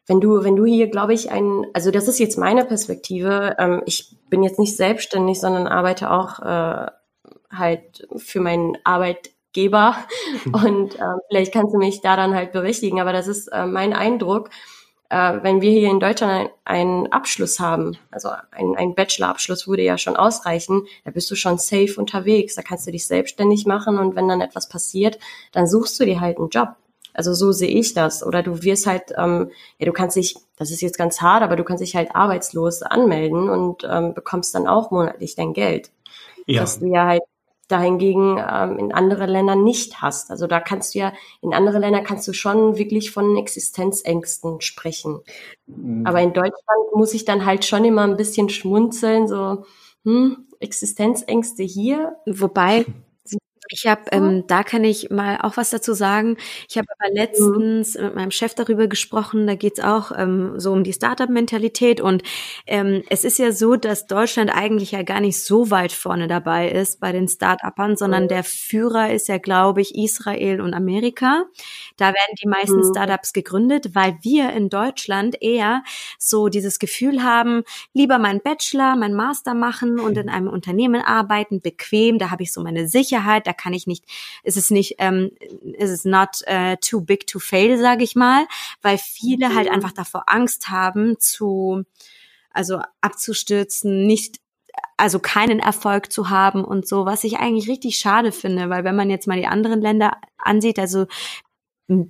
wenn 0.07 0.21
du, 0.21 0.43
wenn 0.43 0.55
du 0.55 0.65
hier, 0.65 0.87
glaube 0.87 1.13
ich, 1.13 1.31
ein, 1.31 1.65
also 1.73 1.91
das 1.91 2.07
ist 2.07 2.19
jetzt 2.19 2.37
meine 2.37 2.65
Perspektive, 2.65 3.55
ähm, 3.57 3.81
ich 3.85 4.15
bin 4.29 4.43
jetzt 4.43 4.59
nicht 4.59 4.75
selbstständig, 4.75 5.39
sondern 5.39 5.67
arbeite 5.67 6.11
auch 6.11 6.39
äh, 6.39 6.91
halt 7.51 8.07
für 8.17 8.39
meinen 8.39 8.77
Arbeitgeber. 8.83 9.95
Und 10.45 10.95
äh, 10.95 11.13
vielleicht 11.29 11.53
kannst 11.53 11.73
du 11.73 11.77
mich 11.77 12.01
da 12.01 12.15
dann 12.15 12.35
halt 12.35 12.51
berichtigen, 12.51 12.99
aber 13.01 13.13
das 13.13 13.27
ist 13.27 13.47
äh, 13.47 13.65
mein 13.65 13.93
Eindruck, 13.93 14.49
äh, 15.09 15.39
wenn 15.41 15.61
wir 15.61 15.71
hier 15.71 15.89
in 15.89 15.99
Deutschland 15.99 16.31
ein, 16.31 16.49
einen 16.65 17.11
Abschluss 17.11 17.59
haben, 17.59 17.97
also 18.11 18.29
ein, 18.51 18.75
ein 18.75 18.95
Bachelorabschluss 18.95 19.67
würde 19.67 19.83
ja 19.83 19.97
schon 19.97 20.15
ausreichen, 20.15 20.87
da 21.03 21.11
bist 21.11 21.29
du 21.29 21.35
schon 21.35 21.57
safe 21.57 21.95
unterwegs, 21.97 22.55
da 22.55 22.61
kannst 22.61 22.87
du 22.87 22.91
dich 22.91 23.07
selbstständig 23.07 23.65
machen 23.65 23.99
und 23.99 24.15
wenn 24.15 24.27
dann 24.27 24.41
etwas 24.41 24.69
passiert, 24.69 25.19
dann 25.51 25.67
suchst 25.67 25.99
du 25.99 26.05
dir 26.05 26.19
halt 26.21 26.37
einen 26.37 26.49
Job. 26.49 26.75
Also 27.13 27.33
so 27.33 27.51
sehe 27.53 27.69
ich 27.69 27.93
das. 27.93 28.25
Oder 28.25 28.43
du 28.43 28.61
wirst 28.63 28.87
halt, 28.87 29.13
ähm, 29.17 29.49
ja, 29.79 29.85
du 29.85 29.93
kannst 29.93 30.17
dich, 30.17 30.35
das 30.57 30.69
ist 30.69 30.81
jetzt 30.81 30.97
ganz 30.97 31.21
hart, 31.21 31.43
aber 31.43 31.55
du 31.55 31.63
kannst 31.63 31.81
dich 31.81 31.95
halt 31.95 32.13
arbeitslos 32.13 32.81
anmelden 32.81 33.49
und 33.49 33.87
ähm, 33.89 34.13
bekommst 34.13 34.53
dann 34.53 34.67
auch 34.67 34.91
monatlich 34.91 35.35
dein 35.35 35.53
Geld. 35.53 35.91
ja. 36.45 36.63
Was 36.63 36.79
du 36.79 36.87
ja 36.87 37.05
halt 37.05 37.23
dahingegen 37.67 38.37
ähm, 38.37 38.77
in 38.77 38.93
andere 38.93 39.25
Ländern 39.25 39.63
nicht 39.63 40.01
hast. 40.01 40.31
Also 40.31 40.47
da 40.47 40.59
kannst 40.59 40.95
du 40.95 40.99
ja, 40.99 41.13
in 41.41 41.53
andere 41.53 41.79
Länder 41.79 42.01
kannst 42.01 42.27
du 42.27 42.33
schon 42.33 42.77
wirklich 42.77 43.11
von 43.11 43.37
Existenzängsten 43.37 44.61
sprechen. 44.61 45.21
Aber 46.03 46.21
in 46.21 46.33
Deutschland 46.33 46.93
muss 46.93 47.13
ich 47.13 47.25
dann 47.25 47.45
halt 47.45 47.65
schon 47.65 47.83
immer 47.85 48.03
ein 48.03 48.17
bisschen 48.17 48.49
schmunzeln, 48.49 49.27
so, 49.27 49.65
hm, 50.03 50.47
Existenzängste 50.59 51.63
hier. 51.63 52.15
Wobei, 52.25 52.85
ich 53.69 53.85
habe, 53.87 54.01
ähm, 54.11 54.43
da 54.47 54.63
kann 54.63 54.83
ich 54.83 55.09
mal 55.09 55.39
auch 55.41 55.57
was 55.57 55.69
dazu 55.71 55.93
sagen. 55.93 56.37
Ich 56.69 56.77
habe 56.77 56.87
aber 56.99 57.13
letztens 57.13 57.95
mit 57.95 58.15
meinem 58.15 58.31
Chef 58.31 58.53
darüber 58.55 58.87
gesprochen, 58.87 59.47
da 59.47 59.55
geht's 59.55 59.79
auch 59.79 60.11
ähm, 60.17 60.59
so 60.59 60.71
um 60.71 60.83
die 60.83 60.93
Startup-Mentalität 60.93 62.01
und 62.01 62.23
ähm, 62.67 63.03
es 63.09 63.23
ist 63.23 63.39
ja 63.39 63.51
so, 63.51 63.75
dass 63.75 64.07
Deutschland 64.07 64.51
eigentlich 64.55 64.91
ja 64.91 65.03
gar 65.03 65.19
nicht 65.21 65.39
so 65.43 65.71
weit 65.71 65.91
vorne 65.91 66.27
dabei 66.27 66.69
ist 66.69 66.99
bei 66.99 67.11
den 67.11 67.27
Start-Upern, 67.27 67.97
sondern 67.97 68.27
der 68.27 68.43
Führer 68.43 69.11
ist 69.13 69.27
ja, 69.27 69.37
glaube 69.37 69.81
ich, 69.81 69.95
Israel 69.95 70.61
und 70.61 70.73
Amerika. 70.73 71.45
Da 71.97 72.07
werden 72.07 72.35
die 72.41 72.47
meisten 72.47 72.75
Mhm. 72.79 72.83
Startups 72.91 73.33
gegründet, 73.33 73.95
weil 73.95 74.17
wir 74.21 74.51
in 74.51 74.69
Deutschland 74.69 75.41
eher 75.41 75.83
so 76.19 76.49
dieses 76.49 76.79
Gefühl 76.79 77.23
haben, 77.23 77.63
lieber 77.93 78.17
meinen 78.19 78.41
Bachelor, 78.41 78.95
meinen 78.95 79.15
Master 79.15 79.53
machen 79.53 79.99
und 79.99 80.17
in 80.17 80.29
einem 80.29 80.47
Unternehmen 80.47 81.01
arbeiten, 81.01 81.61
bequem, 81.61 82.17
da 82.19 82.31
habe 82.31 82.43
ich 82.43 82.51
so 82.53 82.61
meine 82.61 82.87
Sicherheit, 82.87 83.47
da 83.47 83.53
kann 83.55 83.73
ich 83.73 83.87
nicht, 83.87 84.05
ist 84.43 84.57
es 84.57 84.69
nicht, 84.69 84.95
ähm, 84.99 85.31
ist 85.77 85.91
es 85.91 86.05
not 86.05 86.41
äh, 86.45 86.77
too 86.77 87.01
big 87.01 87.27
to 87.27 87.39
fail, 87.39 87.77
sage 87.77 88.03
ich 88.03 88.15
mal, 88.15 88.47
weil 88.81 88.97
viele 88.97 89.55
halt 89.55 89.69
einfach 89.69 89.91
davor 89.91 90.25
Angst 90.27 90.69
haben 90.69 91.19
zu, 91.19 91.83
also 92.51 92.79
abzustürzen, 93.01 94.05
nicht 94.05 94.39
also 94.97 95.19
keinen 95.19 95.59
Erfolg 95.59 96.11
zu 96.11 96.29
haben 96.29 96.63
und 96.63 96.87
so, 96.87 97.05
was 97.05 97.23
ich 97.23 97.37
eigentlich 97.37 97.67
richtig 97.69 97.97
schade 97.97 98.31
finde, 98.31 98.69
weil 98.69 98.83
wenn 98.83 98.95
man 98.95 99.09
jetzt 99.09 99.27
mal 99.27 99.37
die 99.37 99.47
anderen 99.47 99.81
Länder 99.81 100.17
ansieht, 100.37 100.79
also 100.79 101.07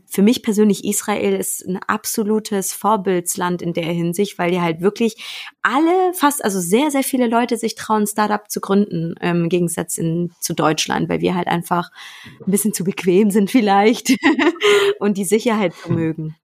für 0.06 0.22
mich 0.22 0.42
persönlich 0.42 0.86
Israel 0.86 1.34
ist 1.34 1.66
ein 1.68 1.78
absolutes 1.86 2.72
Vorbildsland 2.74 3.62
in 3.62 3.74
der 3.74 3.84
Hinsicht, 3.86 4.40
weil 4.40 4.52
die 4.52 4.62
halt 4.62 4.80
wirklich 4.80 5.18
alle, 5.62 6.14
fast, 6.14 6.44
also 6.44 6.62
sehr, 6.62 6.92
sehr 6.92 7.04
viele 7.04 7.28
Leute 7.28 7.58
sich 7.58 7.76
trauen, 7.76 8.08
Startup 8.08 8.50
zu 8.50 8.62
gründen, 8.62 9.16
ähm, 9.20 9.44
im 9.44 9.50
Gegensatz 9.50 9.98
in, 9.98 10.32
zu 10.40 10.54
Deutschland, 10.54 11.10
weil 11.10 11.20
wir 11.20 11.36
halt 11.36 11.48
einfach 11.48 11.92
ein 12.46 12.52
bisschen 12.52 12.74
zu 12.74 12.86
bequem 12.86 13.32
sind 13.32 13.52
vielleicht 13.52 14.16
und 15.00 15.18
die 15.18 15.26
Sicherheit 15.26 15.74
mögen. 15.90 16.38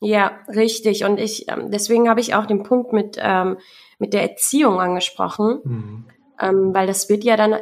Ja, 0.00 0.38
richtig. 0.48 1.04
Und 1.04 1.20
ich, 1.20 1.48
ähm, 1.48 1.70
deswegen 1.70 2.08
habe 2.08 2.20
ich 2.20 2.34
auch 2.34 2.46
den 2.46 2.62
Punkt 2.62 2.92
mit, 2.92 3.18
ähm, 3.20 3.58
mit 3.98 4.14
der 4.14 4.22
Erziehung 4.22 4.80
angesprochen. 4.80 5.60
Mhm. 5.64 6.04
ähm, 6.40 6.74
weil 6.74 6.86
das 6.86 7.10
wird 7.10 7.24
ja 7.24 7.36
dann 7.36 7.56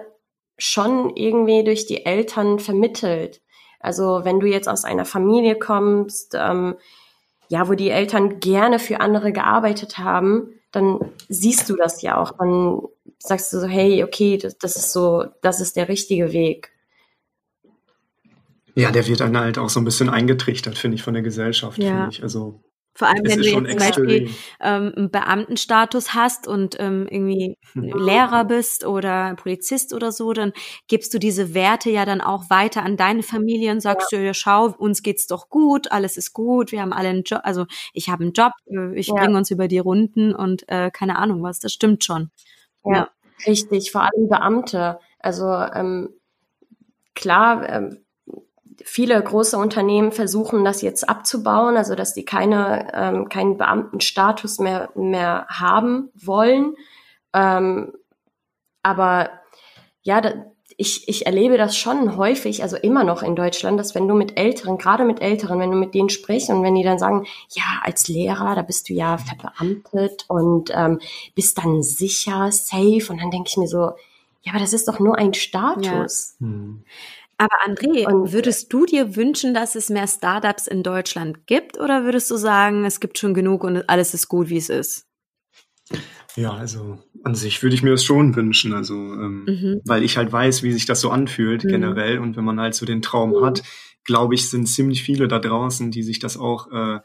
schon 0.58 1.16
irgendwie 1.16 1.64
durch 1.64 1.86
die 1.86 2.06
Eltern 2.06 2.60
vermittelt. 2.60 3.40
Also 3.82 4.20
wenn 4.24 4.40
du 4.40 4.46
jetzt 4.46 4.68
aus 4.68 4.84
einer 4.84 5.04
Familie 5.04 5.58
kommst, 5.58 6.34
ähm, 6.38 6.76
ja, 7.48 7.68
wo 7.68 7.74
die 7.74 7.90
Eltern 7.90 8.40
gerne 8.40 8.78
für 8.78 9.00
andere 9.00 9.32
gearbeitet 9.32 9.98
haben, 9.98 10.48
dann 10.70 10.98
siehst 11.28 11.68
du 11.68 11.76
das 11.76 12.00
ja 12.00 12.16
auch. 12.16 12.32
Dann 12.38 12.80
sagst 13.18 13.52
du 13.52 13.60
so, 13.60 13.66
hey, 13.66 14.02
okay, 14.04 14.38
das, 14.38 14.56
das 14.56 14.76
ist 14.76 14.92
so, 14.92 15.26
das 15.42 15.60
ist 15.60 15.76
der 15.76 15.88
richtige 15.88 16.32
Weg. 16.32 16.72
Ja, 18.74 18.90
der 18.90 19.06
wird 19.06 19.20
dann 19.20 19.36
halt 19.36 19.58
auch 19.58 19.68
so 19.68 19.80
ein 19.80 19.84
bisschen 19.84 20.08
eingetrichtert, 20.08 20.78
finde 20.78 20.94
ich, 20.94 21.02
von 21.02 21.12
der 21.12 21.22
Gesellschaft, 21.22 21.78
Ja. 21.78 21.90
finde 21.90 22.10
ich. 22.10 22.22
Also 22.22 22.62
Vor 22.94 23.08
allem, 23.08 23.24
wenn 23.24 23.38
du 23.40 23.48
jetzt 23.48 23.70
zum 23.70 23.78
Beispiel 23.78 24.30
ähm, 24.60 24.92
einen 24.94 25.10
Beamtenstatus 25.10 26.12
hast 26.12 26.46
und 26.46 26.76
ähm, 26.78 27.06
irgendwie 27.08 27.56
Lehrer 27.74 28.44
bist 28.44 28.84
oder 28.84 29.34
Polizist 29.36 29.94
oder 29.94 30.12
so, 30.12 30.32
dann 30.34 30.52
gibst 30.88 31.14
du 31.14 31.18
diese 31.18 31.54
Werte 31.54 31.90
ja 31.90 32.04
dann 32.04 32.20
auch 32.20 32.50
weiter 32.50 32.82
an 32.82 32.98
deine 32.98 33.22
Familie 33.22 33.72
und 33.72 33.80
sagst 33.80 34.12
ja. 34.12 34.20
ja, 34.20 34.34
schau, 34.34 34.66
uns 34.76 35.02
geht's 35.02 35.26
doch 35.26 35.48
gut, 35.48 35.90
alles 35.90 36.18
ist 36.18 36.34
gut, 36.34 36.70
wir 36.70 36.82
haben 36.82 36.92
alle 36.92 37.08
einen 37.08 37.22
Job, 37.22 37.40
also 37.44 37.64
ich 37.94 38.10
habe 38.10 38.24
einen 38.24 38.32
Job, 38.32 38.52
äh, 38.66 38.94
ich 38.94 39.06
Ja. 39.08 39.14
bringe 39.14 39.38
uns 39.38 39.50
über 39.50 39.68
die 39.68 39.78
Runden 39.78 40.34
und 40.34 40.68
äh, 40.68 40.90
keine 40.90 41.16
Ahnung 41.16 41.42
was, 41.42 41.60
das 41.60 41.72
stimmt 41.72 42.04
schon. 42.04 42.30
Ja, 42.84 43.08
richtig. 43.46 43.90
Vor 43.90 44.02
allem 44.02 44.28
Beamte. 44.28 44.98
Also 45.18 45.46
ähm, 45.46 46.10
klar, 47.14 47.68
ähm, 47.68 48.04
viele 48.84 49.22
große 49.22 49.56
Unternehmen 49.56 50.12
versuchen 50.12 50.64
das 50.64 50.82
jetzt 50.82 51.08
abzubauen, 51.08 51.76
also 51.76 51.94
dass 51.94 52.14
die 52.14 52.24
keine 52.24 52.88
ähm, 52.94 53.28
keinen 53.28 53.58
Beamtenstatus 53.58 54.58
mehr 54.58 54.90
mehr 54.94 55.46
haben 55.48 56.10
wollen. 56.14 56.74
Ähm, 57.34 57.92
aber 58.82 59.30
ja, 60.02 60.20
da, 60.20 60.32
ich, 60.76 61.08
ich 61.08 61.26
erlebe 61.26 61.58
das 61.58 61.76
schon 61.76 62.16
häufig, 62.16 62.62
also 62.62 62.76
immer 62.76 63.04
noch 63.04 63.22
in 63.22 63.36
Deutschland, 63.36 63.78
dass 63.78 63.94
wenn 63.94 64.08
du 64.08 64.14
mit 64.14 64.36
Älteren, 64.38 64.78
gerade 64.78 65.04
mit 65.04 65.20
Älteren, 65.20 65.60
wenn 65.60 65.70
du 65.70 65.76
mit 65.76 65.94
denen 65.94 66.08
sprichst 66.08 66.50
und 66.50 66.62
wenn 66.62 66.74
die 66.74 66.82
dann 66.82 66.98
sagen, 66.98 67.26
ja, 67.50 67.64
als 67.82 68.08
Lehrer, 68.08 68.54
da 68.54 68.62
bist 68.62 68.88
du 68.88 68.94
ja 68.94 69.18
verbeamtet 69.18 70.24
und 70.28 70.70
ähm, 70.74 71.00
bist 71.34 71.58
dann 71.58 71.82
sicher, 71.82 72.50
safe, 72.50 73.06
und 73.10 73.20
dann 73.20 73.30
denke 73.30 73.48
ich 73.48 73.56
mir 73.56 73.68
so, 73.68 73.92
ja, 74.42 74.52
aber 74.52 74.58
das 74.58 74.72
ist 74.72 74.88
doch 74.88 74.98
nur 74.98 75.16
ein 75.18 75.34
Status. 75.34 76.36
Hm. 76.40 76.82
Aber 77.38 77.56
André, 77.66 78.06
Und- 78.06 78.32
würdest 78.32 78.72
du 78.72 78.86
dir 78.86 79.16
wünschen, 79.16 79.54
dass 79.54 79.74
es 79.74 79.88
mehr 79.90 80.06
Startups 80.06 80.66
in 80.66 80.82
Deutschland 80.82 81.46
gibt 81.46 81.78
oder 81.78 82.04
würdest 82.04 82.30
du 82.30 82.36
sagen, 82.36 82.84
es 82.84 83.00
gibt 83.00 83.18
schon 83.18 83.34
genug 83.34 83.64
und 83.64 83.88
alles 83.88 84.14
ist 84.14 84.28
gut, 84.28 84.48
wie 84.48 84.58
es 84.58 84.68
ist? 84.68 85.06
Ja, 86.36 86.52
also 86.52 86.98
an 87.24 87.34
sich 87.34 87.62
würde 87.62 87.74
ich 87.74 87.82
mir 87.82 87.90
das 87.90 88.04
schon 88.04 88.34
wünschen, 88.36 88.72
also 88.72 88.94
ähm, 88.94 89.44
Mhm. 89.46 89.80
weil 89.84 90.02
ich 90.02 90.16
halt 90.16 90.32
weiß, 90.32 90.62
wie 90.62 90.72
sich 90.72 90.86
das 90.86 91.00
so 91.00 91.10
anfühlt 91.10 91.64
Mhm. 91.64 91.68
generell 91.68 92.18
und 92.18 92.36
wenn 92.36 92.44
man 92.44 92.58
halt 92.60 92.74
so 92.74 92.86
den 92.86 93.02
Traum 93.02 93.30
Mhm. 93.30 93.44
hat, 93.44 93.62
glaube 94.04 94.34
ich, 94.34 94.48
sind 94.48 94.66
ziemlich 94.66 95.02
viele 95.02 95.28
da 95.28 95.38
draußen, 95.38 95.90
die 95.90 96.02
sich 96.02 96.18
das 96.20 96.36
auch 96.36 96.70
äh, 96.72 97.00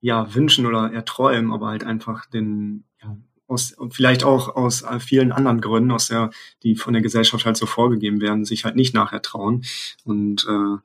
ja 0.00 0.34
wünschen 0.34 0.66
oder 0.66 0.92
erträumen, 0.92 1.52
aber 1.52 1.68
halt 1.68 1.84
einfach 1.84 2.26
den 2.26 2.84
ja, 3.02 3.16
aus 3.46 3.72
und 3.72 3.94
vielleicht 3.94 4.24
auch 4.24 4.56
aus 4.56 4.82
äh, 4.82 5.00
vielen 5.00 5.32
anderen 5.32 5.60
Gründen, 5.60 5.92
aus 5.92 6.08
der 6.08 6.30
die 6.62 6.76
von 6.76 6.92
der 6.92 7.02
Gesellschaft 7.02 7.44
halt 7.46 7.56
so 7.56 7.66
vorgegeben 7.66 8.20
werden, 8.20 8.44
sich 8.44 8.64
halt 8.64 8.76
nicht 8.76 8.94
nachher 8.94 9.22
trauen 9.22 9.64
und 10.04 10.46
äh, 10.48 10.78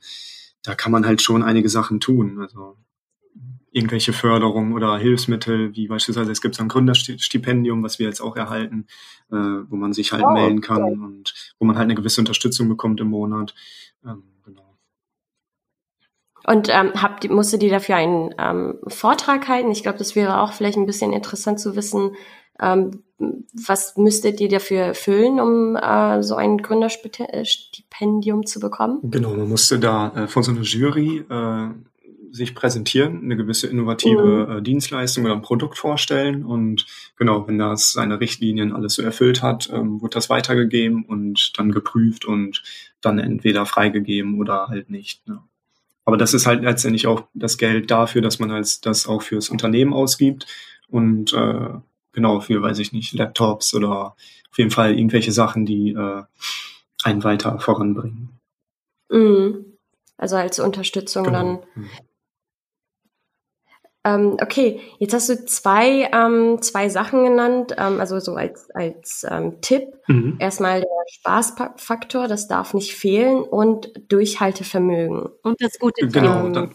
da 0.64 0.76
kann 0.76 0.92
man 0.92 1.06
halt 1.06 1.22
schon 1.22 1.44
einige 1.44 1.70
Sachen 1.70 2.00
tun, 2.00 2.40
also 2.40 2.78
irgendwelche 3.72 4.14
Förderung 4.14 4.74
oder 4.74 4.98
Hilfsmittel, 4.98 5.76
wie 5.76 5.88
beispielsweise 5.88 6.32
es 6.32 6.42
gibt 6.42 6.56
so 6.56 6.64
ein 6.64 6.68
Gründerstipendium, 6.68 7.82
was 7.84 8.00
wir 8.00 8.06
jetzt 8.06 8.22
auch 8.22 8.36
erhalten, 8.36 8.86
äh, 9.32 9.36
wo 9.36 9.78
man 9.78 9.94
sich 9.94 10.12
halt 10.12 10.24
Oh, 10.26 10.34
melden 10.34 10.62
kann 10.62 10.84
okay. 10.84 10.94
und 10.94 11.54
wo 11.58 11.66
man 11.66 11.78
halt 11.78 11.86
eine 11.86 11.96
gewisse 11.96 12.22
Unterstützung 12.22 12.68
bekommt 12.68 13.00
im 13.00 13.08
Monat. 13.08 13.56
Ähm. 14.06 14.24
Und 16.46 16.70
ähm, 16.70 16.92
habt, 16.96 17.30
musstet 17.30 17.62
ihr 17.64 17.70
dafür 17.70 17.96
einen 17.96 18.34
ähm, 18.40 18.80
Vortrag 18.88 19.48
halten? 19.48 19.72
Ich 19.72 19.84
glaube, 19.84 20.00
das 20.00 20.16
wäre 20.16 20.42
auch 20.42 20.54
vielleicht 20.54 20.78
ein 20.78 20.86
bisschen 20.86 21.14
interessant 21.14 21.60
zu 21.60 21.76
wissen, 21.76 22.16
ähm, 22.60 23.04
was 23.54 23.98
müsstet 23.98 24.40
ihr 24.40 24.50
dafür 24.50 24.80
erfüllen, 24.80 25.40
um 25.40 25.76
äh, 25.76 26.24
so 26.24 26.36
ein 26.36 26.58
Gründerstipendium 26.60 28.46
zu 28.46 28.60
bekommen? 28.60 29.00
Genau, 29.04 29.34
man 29.34 29.50
musste 29.50 29.80
da 29.80 30.10
äh, 30.16 30.28
von 30.28 30.44
so 30.44 30.52
einer 30.52 30.62
Jury 30.62 31.24
äh, 31.30 31.70
sich 32.32 32.56
präsentieren, 32.56 33.22
eine 33.24 33.36
gewisse 33.36 33.68
innovative 33.68 34.58
äh, 34.58 34.62
Dienstleistung 34.62 35.26
oder 35.26 35.34
ein 35.34 35.42
Produkt 35.42 35.78
vorstellen 35.78 36.46
und 36.46 36.86
genau, 37.18 37.48
wenn 37.48 37.58
das 37.58 37.92
seine 37.92 38.20
Richtlinien 38.20 38.74
alles 38.74 38.94
so 38.96 39.02
erfüllt 39.02 39.44
hat, 39.44 39.70
ähm, 39.72 40.02
wird 40.02 40.16
das 40.16 40.30
weitergegeben 40.30 41.04
und 41.04 41.54
dann 41.58 41.72
geprüft 41.72 42.26
und 42.26 42.64
dann 43.02 43.20
entweder 43.20 43.66
freigegeben 43.66 44.40
oder 44.40 44.68
halt 44.68 44.90
nicht. 44.90 45.28
Ne? 45.28 45.40
Aber 46.06 46.18
das 46.18 46.34
ist 46.34 46.48
halt 46.48 46.64
letztendlich 46.64 47.08
auch 47.08 47.24
das 47.34 47.58
Geld 47.58 47.92
dafür, 47.92 48.22
dass 48.22 48.40
man 48.40 48.52
halt 48.52 48.86
das 48.86 49.08
auch 49.08 49.22
fürs 49.22 49.50
Unternehmen 49.50 49.94
ausgibt 49.94 50.48
und 50.88 51.34
äh, 51.34 51.70
genau 52.12 52.40
für, 52.40 52.62
weiß 52.62 52.80
ich 52.80 52.92
nicht, 52.92 53.14
Laptops 53.14 53.74
oder 53.74 54.16
auf 54.50 54.58
jeden 54.58 54.72
Fall 54.72 54.98
irgendwelche 54.98 55.32
Sachen, 55.32 55.66
die 55.66 55.92
äh, 55.92 56.24
einen 57.04 57.24
weiter 57.24 57.60
voranbringen. 57.60 58.40
Mhm. 59.10 59.66
Also 60.18 60.36
als 60.36 60.60
Unterstützung 60.60 61.32
dann. 61.32 61.60
Mhm. 61.76 61.90
Ähm, 64.04 64.38
okay, 64.42 64.82
jetzt 64.98 65.14
hast 65.14 65.30
du 65.30 65.46
zwei, 65.46 66.10
ähm, 66.12 66.62
zwei 66.62 66.90
Sachen 66.90 67.24
genannt, 67.24 67.76
ähm, 67.78 68.00
also 68.00 68.20
so 68.20 68.34
als, 68.34 68.70
als 68.72 69.26
ähm, 69.30 69.62
Tipp. 69.62 69.84
Mhm. 70.08 70.38
Erstmal 70.40 70.82
der 70.82 70.90
Spaßfaktor, 71.14 72.28
das 72.28 72.48
darf 72.48 72.74
nicht 72.74 72.96
fehlen 72.96 73.44
und 73.44 73.92
Durchhaltevermögen. 74.10 75.30
Und 75.44 75.62
das 75.62 75.78
gute 75.78 76.02
Team. 76.02 76.12
Genau, 76.12 76.50
dann, 76.50 76.74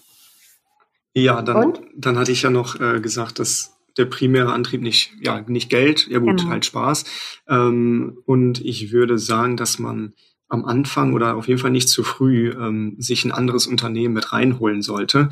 ja, 1.14 1.42
dann, 1.42 1.56
und? 1.56 1.80
dann 1.96 2.16
hatte 2.16 2.30
ich 2.30 2.42
ja 2.42 2.50
noch 2.50 2.80
äh, 2.80 3.00
gesagt, 3.00 3.40
dass 3.40 3.76
der 3.96 4.04
primäre 4.04 4.52
Antrieb 4.52 4.82
nicht, 4.82 5.12
ja, 5.20 5.40
nicht 5.46 5.70
Geld, 5.70 6.06
ja 6.08 6.18
gut, 6.18 6.38
Genau. 6.38 6.50
halt 6.50 6.64
Spaß. 6.64 7.04
Ähm, 7.48 8.18
und 8.26 8.60
ich 8.64 8.92
würde 8.92 9.18
sagen, 9.18 9.56
dass 9.56 9.78
man 9.78 10.14
am 10.48 10.64
Anfang 10.64 11.14
oder 11.14 11.36
auf 11.36 11.48
jeden 11.48 11.60
Fall 11.60 11.70
nicht 11.70 11.88
zu 11.88 12.02
früh 12.02 12.50
ähm, 12.50 12.94
sich 12.98 13.24
ein 13.24 13.32
anderes 13.32 13.66
Unternehmen 13.66 14.14
mit 14.14 14.32
reinholen 14.32 14.82
sollte. 14.82 15.28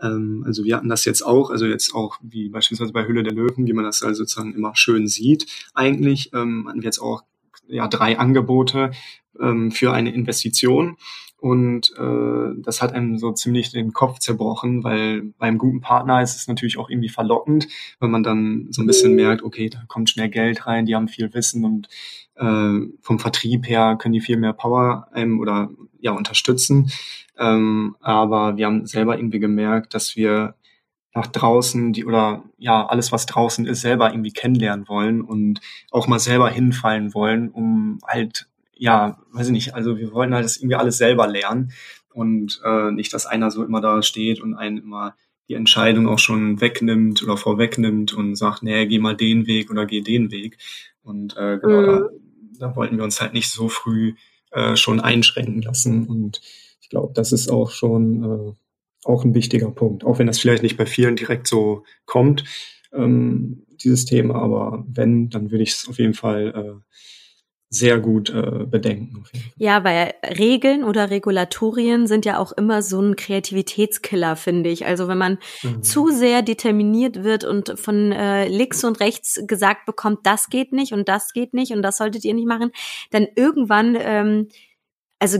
Ähm, 0.00 0.42
also 0.46 0.64
wir 0.64 0.76
hatten 0.76 0.88
das 0.88 1.04
jetzt 1.04 1.22
auch, 1.22 1.50
also 1.50 1.66
jetzt 1.66 1.94
auch 1.94 2.18
wie 2.22 2.48
beispielsweise 2.48 2.92
bei 2.92 3.06
Hülle 3.06 3.22
der 3.22 3.34
Löwen, 3.34 3.66
wie 3.66 3.72
man 3.72 3.84
das 3.84 4.02
also 4.02 4.22
sozusagen 4.22 4.54
immer 4.54 4.74
schön 4.74 5.06
sieht. 5.06 5.46
Eigentlich 5.74 6.32
ähm, 6.32 6.66
hatten 6.68 6.80
wir 6.80 6.86
jetzt 6.86 7.00
auch 7.00 7.22
ja 7.66 7.88
drei 7.88 8.18
Angebote 8.18 8.92
ähm, 9.40 9.70
für 9.70 9.92
eine 9.92 10.14
Investition. 10.14 10.96
Und 11.38 11.92
äh, 11.98 12.54
das 12.62 12.80
hat 12.80 12.94
einem 12.94 13.18
so 13.18 13.32
ziemlich 13.32 13.70
den 13.70 13.92
Kopf 13.92 14.18
zerbrochen, 14.18 14.82
weil 14.82 15.34
beim 15.36 15.58
guten 15.58 15.82
Partner 15.82 16.22
ist 16.22 16.36
es 16.36 16.48
natürlich 16.48 16.78
auch 16.78 16.88
irgendwie 16.88 17.10
verlockend, 17.10 17.68
wenn 18.00 18.10
man 18.10 18.22
dann 18.22 18.68
so 18.70 18.80
ein 18.82 18.86
bisschen 18.86 19.14
merkt, 19.14 19.42
okay, 19.42 19.68
da 19.68 19.82
kommt 19.86 20.08
schnell 20.08 20.30
Geld 20.30 20.66
rein, 20.66 20.86
die 20.86 20.94
haben 20.94 21.06
viel 21.06 21.34
Wissen 21.34 21.66
und 21.66 21.88
äh, 22.36 22.80
vom 23.00 23.18
Vertrieb 23.18 23.68
her 23.68 23.96
können 23.98 24.14
die 24.14 24.20
viel 24.20 24.36
mehr 24.36 24.52
Power 24.52 25.08
einem 25.12 25.40
oder 25.40 25.70
ja 26.00 26.12
unterstützen. 26.12 26.90
Ähm, 27.38 27.96
aber 28.00 28.56
wir 28.56 28.66
haben 28.66 28.86
selber 28.86 29.16
irgendwie 29.18 29.40
gemerkt, 29.40 29.94
dass 29.94 30.16
wir 30.16 30.54
nach 31.14 31.26
draußen 31.28 31.92
die 31.92 32.04
oder 32.04 32.42
ja 32.58 32.86
alles 32.86 33.12
was 33.12 33.26
draußen 33.26 33.66
ist 33.66 33.82
selber 33.82 34.10
irgendwie 34.10 34.32
kennenlernen 34.32 34.88
wollen 34.88 35.22
und 35.22 35.60
auch 35.90 36.08
mal 36.08 36.18
selber 36.18 36.50
hinfallen 36.50 37.14
wollen, 37.14 37.50
um 37.50 37.98
halt 38.06 38.46
ja, 38.76 39.18
weiß 39.32 39.46
ich 39.48 39.52
nicht, 39.52 39.74
also 39.74 39.98
wir 39.98 40.12
wollen 40.12 40.34
halt 40.34 40.44
das 40.44 40.56
irgendwie 40.56 40.74
alles 40.74 40.98
selber 40.98 41.28
lernen 41.28 41.72
und 42.12 42.60
äh, 42.64 42.90
nicht, 42.90 43.12
dass 43.12 43.26
einer 43.26 43.50
so 43.50 43.64
immer 43.64 43.80
da 43.80 44.02
steht 44.02 44.40
und 44.40 44.54
einen 44.54 44.78
immer 44.78 45.14
die 45.48 45.54
Entscheidung 45.54 46.08
auch 46.08 46.18
schon 46.18 46.60
wegnimmt 46.60 47.22
oder 47.22 47.36
vorwegnimmt 47.36 48.14
und 48.14 48.34
sagt, 48.36 48.62
nee, 48.62 48.86
geh 48.86 48.98
mal 48.98 49.16
den 49.16 49.46
Weg 49.46 49.70
oder 49.70 49.86
geh 49.86 50.00
den 50.00 50.30
Weg. 50.30 50.58
Und 51.02 51.36
äh, 51.36 51.58
genau, 51.58 52.00
Mhm. 52.00 52.08
Da, 52.58 52.76
wollten 52.76 52.96
wir 52.96 53.04
uns 53.04 53.20
halt 53.20 53.32
nicht 53.32 53.50
so 53.50 53.68
früh 53.68 54.14
äh, 54.50 54.76
schon 54.76 55.00
einschränken 55.00 55.62
lassen. 55.62 56.06
Und 56.06 56.40
ich 56.80 56.88
glaube, 56.88 57.12
das 57.14 57.32
ist 57.32 57.48
auch 57.48 57.70
schon 57.70 58.24
äh, 58.24 58.52
auch 59.04 59.24
ein 59.24 59.34
wichtiger 59.34 59.70
Punkt, 59.70 60.04
auch 60.04 60.18
wenn 60.18 60.26
das 60.26 60.38
vielleicht 60.38 60.62
nicht 60.62 60.76
bei 60.76 60.86
vielen 60.86 61.16
direkt 61.16 61.46
so 61.46 61.84
kommt, 62.06 62.44
ähm, 62.92 63.66
dieses 63.82 64.04
Thema. 64.04 64.36
Aber 64.36 64.84
wenn, 64.88 65.28
dann 65.28 65.50
würde 65.50 65.64
ich 65.64 65.72
es 65.72 65.88
auf 65.88 65.98
jeden 65.98 66.14
Fall 66.14 66.54
äh, 66.54 66.94
sehr 67.74 67.98
gut 67.98 68.30
äh, 68.30 68.64
bedenken. 68.66 69.24
Ja, 69.56 69.84
weil 69.84 70.14
Regeln 70.38 70.84
oder 70.84 71.10
Regulatorien 71.10 72.06
sind 72.06 72.24
ja 72.24 72.38
auch 72.38 72.52
immer 72.52 72.82
so 72.82 73.00
ein 73.00 73.16
Kreativitätskiller, 73.16 74.36
finde 74.36 74.70
ich. 74.70 74.86
Also 74.86 75.08
wenn 75.08 75.18
man 75.18 75.38
Mhm. 75.62 75.82
zu 75.82 76.08
sehr 76.10 76.42
determiniert 76.42 77.24
wird 77.24 77.44
und 77.44 77.78
von 77.78 78.12
äh, 78.12 78.48
links 78.48 78.84
und 78.84 79.00
rechts 79.00 79.40
gesagt 79.46 79.86
bekommt, 79.86 80.20
das 80.24 80.48
geht 80.48 80.72
nicht 80.72 80.92
und 80.92 81.08
das 81.08 81.32
geht 81.32 81.54
nicht 81.54 81.72
und 81.72 81.82
das 81.82 81.96
solltet 81.96 82.24
ihr 82.24 82.34
nicht 82.34 82.46
machen, 82.46 82.70
dann 83.10 83.26
irgendwann, 83.34 83.96
ähm, 83.98 84.48
also 85.18 85.38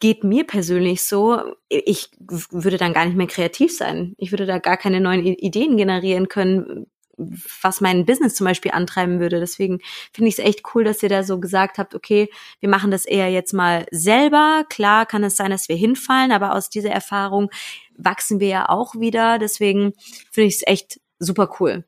geht 0.00 0.24
mir 0.24 0.44
persönlich 0.44 1.02
so, 1.02 1.38
ich 1.68 2.10
würde 2.50 2.76
dann 2.76 2.92
gar 2.92 3.04
nicht 3.06 3.16
mehr 3.16 3.28
kreativ 3.28 3.76
sein. 3.76 4.14
Ich 4.16 4.32
würde 4.32 4.46
da 4.46 4.58
gar 4.58 4.76
keine 4.76 5.00
neuen 5.00 5.24
Ideen 5.24 5.76
generieren 5.76 6.28
können. 6.28 6.86
Was 7.16 7.80
mein 7.80 8.06
Business 8.06 8.34
zum 8.34 8.46
Beispiel 8.46 8.72
antreiben 8.72 9.20
würde. 9.20 9.40
Deswegen 9.40 9.80
finde 10.12 10.28
ich 10.28 10.38
es 10.38 10.44
echt 10.44 10.62
cool, 10.74 10.84
dass 10.84 11.02
ihr 11.02 11.08
da 11.08 11.22
so 11.22 11.38
gesagt 11.38 11.78
habt, 11.78 11.94
okay, 11.94 12.30
wir 12.60 12.68
machen 12.68 12.90
das 12.90 13.04
eher 13.04 13.30
jetzt 13.30 13.52
mal 13.52 13.86
selber. 13.90 14.64
Klar 14.68 15.06
kann 15.06 15.24
es 15.24 15.36
sein, 15.36 15.50
dass 15.50 15.68
wir 15.68 15.76
hinfallen, 15.76 16.32
aber 16.32 16.54
aus 16.54 16.70
dieser 16.70 16.90
Erfahrung 16.90 17.50
wachsen 17.96 18.40
wir 18.40 18.48
ja 18.48 18.68
auch 18.68 18.94
wieder. 18.94 19.38
Deswegen 19.38 19.92
finde 20.30 20.48
ich 20.48 20.56
es 20.56 20.66
echt 20.66 21.00
super 21.18 21.50
cool. 21.60 21.84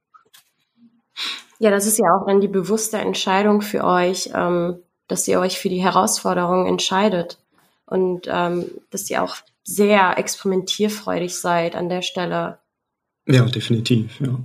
Ja, 1.58 1.70
das 1.70 1.86
ist 1.86 1.98
ja 1.98 2.06
auch 2.14 2.26
dann 2.26 2.40
die 2.40 2.48
bewusste 2.48 2.98
Entscheidung 2.98 3.62
für 3.62 3.84
euch, 3.84 4.30
ähm, 4.34 4.76
dass 5.08 5.28
ihr 5.28 5.40
euch 5.40 5.58
für 5.58 5.68
die 5.68 5.82
Herausforderung 5.82 6.66
entscheidet 6.66 7.38
und 7.86 8.26
ähm, 8.26 8.70
dass 8.90 9.08
ihr 9.10 9.22
auch 9.22 9.36
sehr 9.62 10.18
experimentierfreudig 10.18 11.34
seid 11.34 11.74
an 11.74 11.88
der 11.88 12.02
Stelle. 12.02 12.58
Ja, 13.26 13.44
definitiv, 13.46 14.20
ja. 14.20 14.38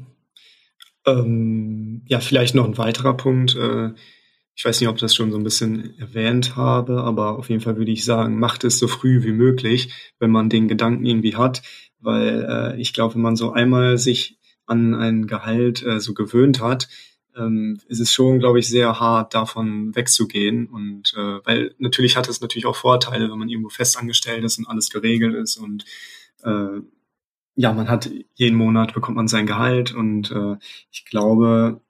Ähm, 1.05 2.03
ja, 2.07 2.19
vielleicht 2.19 2.55
noch 2.55 2.65
ein 2.65 2.77
weiterer 2.77 3.15
Punkt. 3.15 3.55
Äh, 3.55 3.91
ich 4.55 4.65
weiß 4.65 4.81
nicht, 4.81 4.89
ob 4.89 4.95
ich 4.95 5.01
das 5.01 5.15
schon 5.15 5.31
so 5.31 5.37
ein 5.37 5.43
bisschen 5.43 5.97
erwähnt 5.99 6.57
habe, 6.57 7.01
aber 7.03 7.37
auf 7.37 7.49
jeden 7.49 7.61
Fall 7.61 7.77
würde 7.77 7.91
ich 7.91 8.03
sagen, 8.03 8.39
macht 8.39 8.65
es 8.65 8.77
so 8.77 8.89
früh 8.89 9.23
wie 9.23 9.31
möglich, 9.31 9.93
wenn 10.19 10.31
man 10.31 10.49
den 10.49 10.67
Gedanken 10.67 11.05
irgendwie 11.05 11.37
hat, 11.37 11.61
weil 11.99 12.45
äh, 12.49 12.81
ich 12.81 12.91
glaube, 12.91 13.15
wenn 13.15 13.21
man 13.21 13.37
so 13.37 13.53
einmal 13.53 13.97
sich 13.97 14.37
an 14.65 14.93
ein 14.93 15.27
Gehalt 15.27 15.81
äh, 15.83 16.01
so 16.01 16.13
gewöhnt 16.13 16.61
hat, 16.61 16.89
ähm, 17.37 17.79
ist 17.87 17.99
es 17.99 18.11
schon, 18.11 18.39
glaube 18.39 18.59
ich, 18.59 18.67
sehr 18.67 18.99
hart, 18.99 19.33
davon 19.33 19.95
wegzugehen. 19.95 20.67
Und 20.67 21.13
äh, 21.15 21.39
weil 21.45 21.73
natürlich 21.77 22.17
hat 22.17 22.27
es 22.27 22.41
natürlich 22.41 22.65
auch 22.65 22.75
Vorteile, 22.75 23.31
wenn 23.31 23.39
man 23.39 23.49
irgendwo 23.49 23.69
festangestellt 23.69 24.43
ist 24.43 24.59
und 24.59 24.67
alles 24.67 24.89
geregelt 24.89 25.35
ist 25.35 25.57
und 25.57 25.85
äh, 26.43 26.81
ja, 27.59 27.73
man 27.73 27.89
hat 27.89 28.09
jeden 28.35 28.55
Monat 28.55 28.93
bekommt 28.93 29.17
man 29.17 29.27
sein 29.27 29.45
Gehalt 29.45 29.93
und 29.93 30.31
äh, 30.31 30.55
ich 30.91 31.03
glaube, 31.03 31.81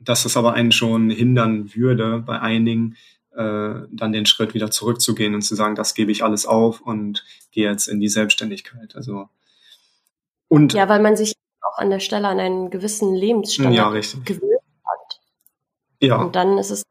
dass 0.00 0.22
das 0.22 0.38
aber 0.38 0.54
einen 0.54 0.72
schon 0.72 1.10
hindern 1.10 1.74
würde, 1.74 2.20
bei 2.20 2.40
einigen 2.40 2.96
äh, 3.32 3.74
dann 3.90 4.12
den 4.12 4.24
Schritt 4.24 4.54
wieder 4.54 4.70
zurückzugehen 4.70 5.34
und 5.34 5.42
zu 5.42 5.54
sagen, 5.54 5.74
das 5.74 5.92
gebe 5.92 6.10
ich 6.10 6.24
alles 6.24 6.46
auf 6.46 6.80
und 6.80 7.26
gehe 7.50 7.68
jetzt 7.68 7.88
in 7.88 8.00
die 8.00 8.08
Selbstständigkeit. 8.08 8.96
Also 8.96 9.28
und 10.48 10.72
ja, 10.72 10.88
weil 10.88 11.02
man 11.02 11.14
sich 11.14 11.34
auch 11.60 11.76
an 11.76 11.90
der 11.90 12.00
Stelle 12.00 12.28
an 12.28 12.40
einen 12.40 12.70
gewissen 12.70 13.14
Lebensstandard 13.14 14.14
ja, 14.14 14.20
gewöhnt 14.24 14.62
hat. 14.86 15.20
Ja. 16.00 16.22
Und 16.22 16.36
dann 16.36 16.56
ist 16.56 16.70
es 16.70 16.84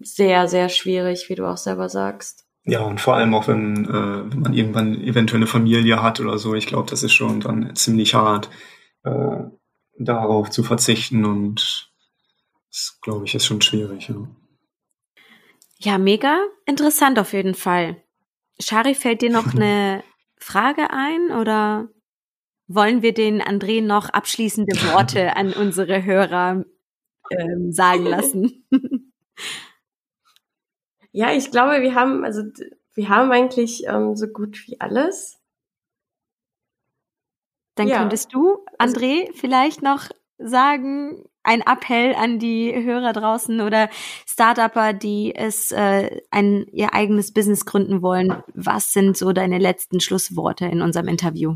sehr, 0.00 0.46
sehr 0.46 0.68
schwierig, 0.68 1.30
wie 1.30 1.36
du 1.36 1.50
auch 1.50 1.56
selber 1.56 1.88
sagst. 1.88 2.45
Ja, 2.68 2.80
und 2.80 3.00
vor 3.00 3.14
allem 3.14 3.32
auch, 3.32 3.46
wenn, 3.46 3.84
äh, 3.84 4.32
wenn 4.32 4.40
man 4.40 4.52
irgendwann 4.52 5.00
eventuell 5.00 5.38
eine 5.38 5.46
Familie 5.46 6.02
hat 6.02 6.18
oder 6.18 6.36
so, 6.36 6.54
ich 6.54 6.66
glaube, 6.66 6.90
das 6.90 7.04
ist 7.04 7.12
schon 7.12 7.40
dann 7.40 7.76
ziemlich 7.76 8.14
hart, 8.14 8.50
äh, 9.04 9.36
darauf 9.98 10.50
zu 10.50 10.64
verzichten 10.64 11.24
und 11.24 11.92
das, 12.68 12.98
glaube 13.00 13.24
ich, 13.24 13.36
ist 13.36 13.46
schon 13.46 13.62
schwierig. 13.62 14.08
Ja. 14.08 14.16
ja, 15.78 15.98
mega 15.98 16.40
interessant 16.66 17.20
auf 17.20 17.32
jeden 17.32 17.54
Fall. 17.54 18.02
Shari, 18.58 18.94
fällt 18.94 19.22
dir 19.22 19.30
noch 19.30 19.46
eine 19.54 20.02
Frage 20.36 20.90
ein 20.90 21.30
oder 21.30 21.88
wollen 22.66 23.00
wir 23.00 23.14
den 23.14 23.40
André 23.40 23.80
noch 23.80 24.08
abschließende 24.08 24.76
Worte 24.92 25.36
an 25.36 25.52
unsere 25.52 26.04
Hörer 26.04 26.64
ähm, 27.30 27.70
sagen 27.70 28.06
lassen? 28.06 28.66
Ja, 31.16 31.32
ich 31.32 31.50
glaube, 31.50 31.80
wir 31.80 31.94
haben, 31.94 32.26
also 32.26 32.42
wir 32.92 33.08
haben 33.08 33.32
eigentlich 33.32 33.86
ähm, 33.86 34.16
so 34.16 34.26
gut 34.26 34.66
wie 34.66 34.78
alles. 34.82 35.40
Dann 37.74 37.88
ja. 37.88 38.00
könntest 38.00 38.34
du, 38.34 38.58
also 38.76 38.94
André, 38.94 39.30
vielleicht 39.32 39.80
noch 39.80 40.10
sagen, 40.36 41.24
ein 41.42 41.62
Appell 41.62 42.14
an 42.14 42.38
die 42.38 42.70
Hörer 42.84 43.14
draußen 43.14 43.62
oder 43.62 43.88
Startupper, 44.26 44.92
die 44.92 45.34
es 45.34 45.72
äh, 45.72 46.20
ein 46.30 46.66
ihr 46.70 46.92
eigenes 46.92 47.32
Business 47.32 47.64
gründen 47.64 48.02
wollen. 48.02 48.42
Was 48.52 48.92
sind 48.92 49.16
so 49.16 49.32
deine 49.32 49.56
letzten 49.56 50.00
Schlussworte 50.00 50.66
in 50.66 50.82
unserem 50.82 51.08
Interview? 51.08 51.54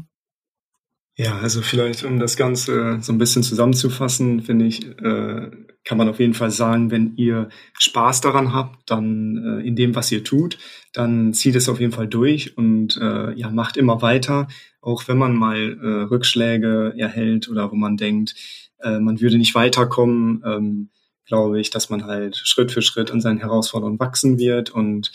Ja, 1.23 1.39
also 1.39 1.61
vielleicht, 1.61 2.03
um 2.05 2.19
das 2.19 2.39
Ganze 2.39 2.97
so 3.03 3.13
ein 3.13 3.19
bisschen 3.19 3.43
zusammenzufassen, 3.43 4.41
finde 4.41 4.65
ich, 4.65 4.87
äh, 5.03 5.51
kann 5.85 5.99
man 5.99 6.09
auf 6.09 6.19
jeden 6.19 6.33
Fall 6.33 6.51
sagen, 6.51 6.91
wenn 6.91 7.15
ihr 7.17 7.51
Spaß 7.79 8.23
daran 8.23 8.55
habt, 8.55 8.91
dann 8.91 9.37
äh, 9.37 9.67
in 9.69 9.77
dem, 9.77 9.95
was 9.95 10.11
ihr 10.11 10.25
tut, 10.25 10.57
dann 10.95 11.35
zieht 11.35 11.57
es 11.57 11.69
auf 11.69 11.79
jeden 11.79 11.93
Fall 11.93 12.09
durch 12.09 12.57
und 12.57 12.97
äh, 12.97 13.35
ja, 13.35 13.51
macht 13.51 13.77
immer 13.77 14.01
weiter, 14.01 14.49
auch 14.81 15.09
wenn 15.09 15.19
man 15.19 15.35
mal 15.35 15.59
äh, 15.59 16.03
Rückschläge 16.05 16.95
erhält 16.97 17.51
oder 17.51 17.71
wo 17.71 17.77
man 17.77 17.99
denkt, 17.99 18.35
äh, 18.79 18.99
man 18.99 19.21
würde 19.21 19.37
nicht 19.37 19.55
weiterkommen, 19.55 20.43
ähm, 20.47 20.89
glaube 21.27 21.61
ich, 21.61 21.69
dass 21.69 21.91
man 21.91 22.07
halt 22.07 22.39
Schritt 22.39 22.73
für 22.73 22.81
Schritt 22.81 23.11
an 23.11 23.21
seinen 23.21 23.41
Herausforderungen 23.41 24.01
wachsen 24.01 24.39
wird 24.39 24.71
und 24.71 25.13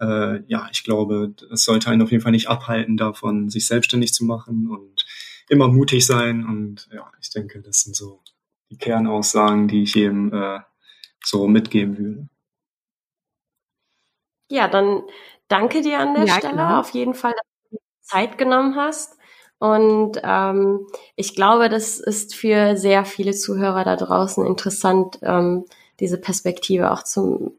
äh, 0.00 0.40
ja, 0.46 0.68
ich 0.70 0.84
glaube, 0.84 1.34
es 1.52 1.64
sollte 1.64 1.90
einen 1.90 2.02
auf 2.02 2.12
jeden 2.12 2.22
Fall 2.22 2.30
nicht 2.30 2.48
abhalten, 2.48 2.96
davon 2.96 3.48
sich 3.48 3.66
selbstständig 3.66 4.14
zu 4.14 4.24
machen 4.24 4.68
und 4.68 5.04
immer 5.48 5.68
mutig 5.68 6.06
sein 6.06 6.44
und 6.44 6.88
ja, 6.92 7.10
ich 7.20 7.30
denke, 7.30 7.60
das 7.60 7.80
sind 7.80 7.96
so 7.96 8.20
die 8.70 8.76
Kernaussagen, 8.76 9.68
die 9.68 9.82
ich 9.82 9.94
jedem 9.94 10.32
äh, 10.32 10.60
so 11.24 11.46
mitgeben 11.46 11.98
würde. 11.98 12.28
Ja, 14.50 14.68
dann 14.68 15.02
danke 15.48 15.82
dir 15.82 15.98
an 15.98 16.14
der 16.14 16.24
ja, 16.24 16.34
Stelle 16.34 16.54
klar. 16.54 16.80
auf 16.80 16.90
jeden 16.90 17.14
Fall, 17.14 17.32
dass 17.32 17.70
du 17.70 17.78
Zeit 18.00 18.38
genommen 18.38 18.76
hast. 18.76 19.18
Und 19.58 20.20
ähm, 20.22 20.86
ich 21.16 21.34
glaube, 21.34 21.68
das 21.68 21.98
ist 21.98 22.34
für 22.34 22.76
sehr 22.76 23.04
viele 23.04 23.32
Zuhörer 23.32 23.84
da 23.84 23.96
draußen 23.96 24.46
interessant, 24.46 25.18
ähm, 25.22 25.64
diese 25.98 26.18
Perspektive 26.18 26.92
auch 26.92 27.02
zum 27.02 27.58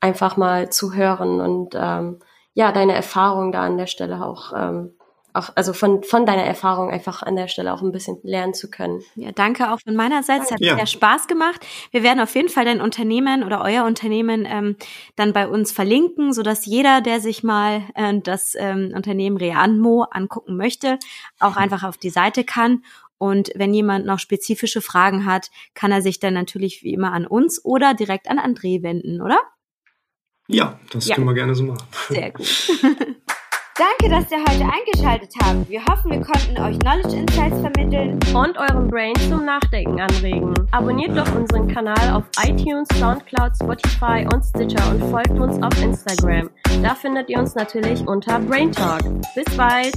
einfach 0.00 0.36
mal 0.36 0.70
zu 0.70 0.92
hören 0.92 1.40
und 1.40 1.74
ähm, 1.74 2.18
ja, 2.52 2.72
deine 2.72 2.94
Erfahrung 2.94 3.50
da 3.50 3.62
an 3.62 3.78
der 3.78 3.86
Stelle 3.86 4.24
auch 4.24 4.52
ähm, 4.54 4.94
auch, 5.36 5.50
also 5.54 5.72
von, 5.72 6.02
von 6.02 6.26
deiner 6.26 6.42
Erfahrung 6.42 6.90
einfach 6.90 7.22
an 7.22 7.36
der 7.36 7.48
Stelle 7.48 7.72
auch 7.72 7.82
ein 7.82 7.92
bisschen 7.92 8.18
lernen 8.22 8.54
zu 8.54 8.70
können. 8.70 9.02
Ja, 9.14 9.32
danke 9.32 9.72
auch 9.72 9.78
von 9.80 9.94
meiner 9.94 10.22
Seite. 10.22 10.44
Es 10.44 10.50
hat 10.50 10.60
ja. 10.60 10.76
sehr 10.76 10.86
Spaß 10.86 11.26
gemacht. 11.26 11.64
Wir 11.90 12.02
werden 12.02 12.20
auf 12.20 12.34
jeden 12.34 12.48
Fall 12.48 12.64
dein 12.64 12.80
Unternehmen 12.80 13.44
oder 13.44 13.62
euer 13.62 13.84
Unternehmen 13.84 14.46
ähm, 14.48 14.76
dann 15.14 15.32
bei 15.32 15.46
uns 15.46 15.72
verlinken, 15.72 16.32
sodass 16.32 16.66
jeder, 16.66 17.00
der 17.00 17.20
sich 17.20 17.42
mal 17.42 17.82
äh, 17.94 18.18
das 18.20 18.54
ähm, 18.58 18.92
Unternehmen 18.94 19.36
Reanmo 19.36 20.06
angucken 20.10 20.56
möchte, 20.56 20.98
auch 21.38 21.56
einfach 21.56 21.82
auf 21.82 21.96
die 21.96 22.10
Seite 22.10 22.44
kann. 22.44 22.82
Und 23.18 23.50
wenn 23.54 23.72
jemand 23.72 24.04
noch 24.04 24.18
spezifische 24.18 24.82
Fragen 24.82 25.24
hat, 25.24 25.50
kann 25.74 25.92
er 25.92 26.02
sich 26.02 26.20
dann 26.20 26.34
natürlich 26.34 26.82
wie 26.82 26.92
immer 26.92 27.12
an 27.12 27.26
uns 27.26 27.64
oder 27.64 27.94
direkt 27.94 28.28
an 28.28 28.38
André 28.38 28.82
wenden, 28.82 29.22
oder? 29.22 29.38
Ja, 30.48 30.78
das 30.90 31.08
ja. 31.08 31.14
können 31.14 31.26
wir 31.26 31.34
gerne 31.34 31.54
so 31.54 31.64
machen. 31.64 31.86
Sehr 32.08 32.30
gut. 32.30 32.46
Danke, 33.78 34.08
dass 34.08 34.30
ihr 34.30 34.38
heute 34.38 34.64
eingeschaltet 34.64 35.34
habt. 35.42 35.68
Wir 35.68 35.84
hoffen, 35.84 36.10
wir 36.10 36.22
konnten 36.22 36.58
euch 36.58 36.78
Knowledge 36.78 37.14
Insights 37.14 37.60
vermitteln 37.60 38.18
und 38.34 38.56
euren 38.56 38.88
Brain 38.88 39.14
zum 39.28 39.44
Nachdenken 39.44 40.00
anregen. 40.00 40.54
Abonniert 40.70 41.14
doch 41.14 41.30
unseren 41.34 41.68
Kanal 41.68 42.10
auf 42.14 42.24
iTunes, 42.42 42.88
Soundcloud, 42.98 43.52
Spotify 43.54 44.26
und 44.32 44.42
Stitcher 44.42 44.90
und 44.90 45.10
folgt 45.10 45.38
uns 45.38 45.62
auf 45.62 45.82
Instagram. 45.82 46.48
Da 46.82 46.94
findet 46.94 47.28
ihr 47.28 47.38
uns 47.38 47.54
natürlich 47.54 48.00
unter 48.06 48.38
Brain 48.38 48.72
Talk. 48.72 49.02
Bis 49.34 49.56
bald! 49.58 49.92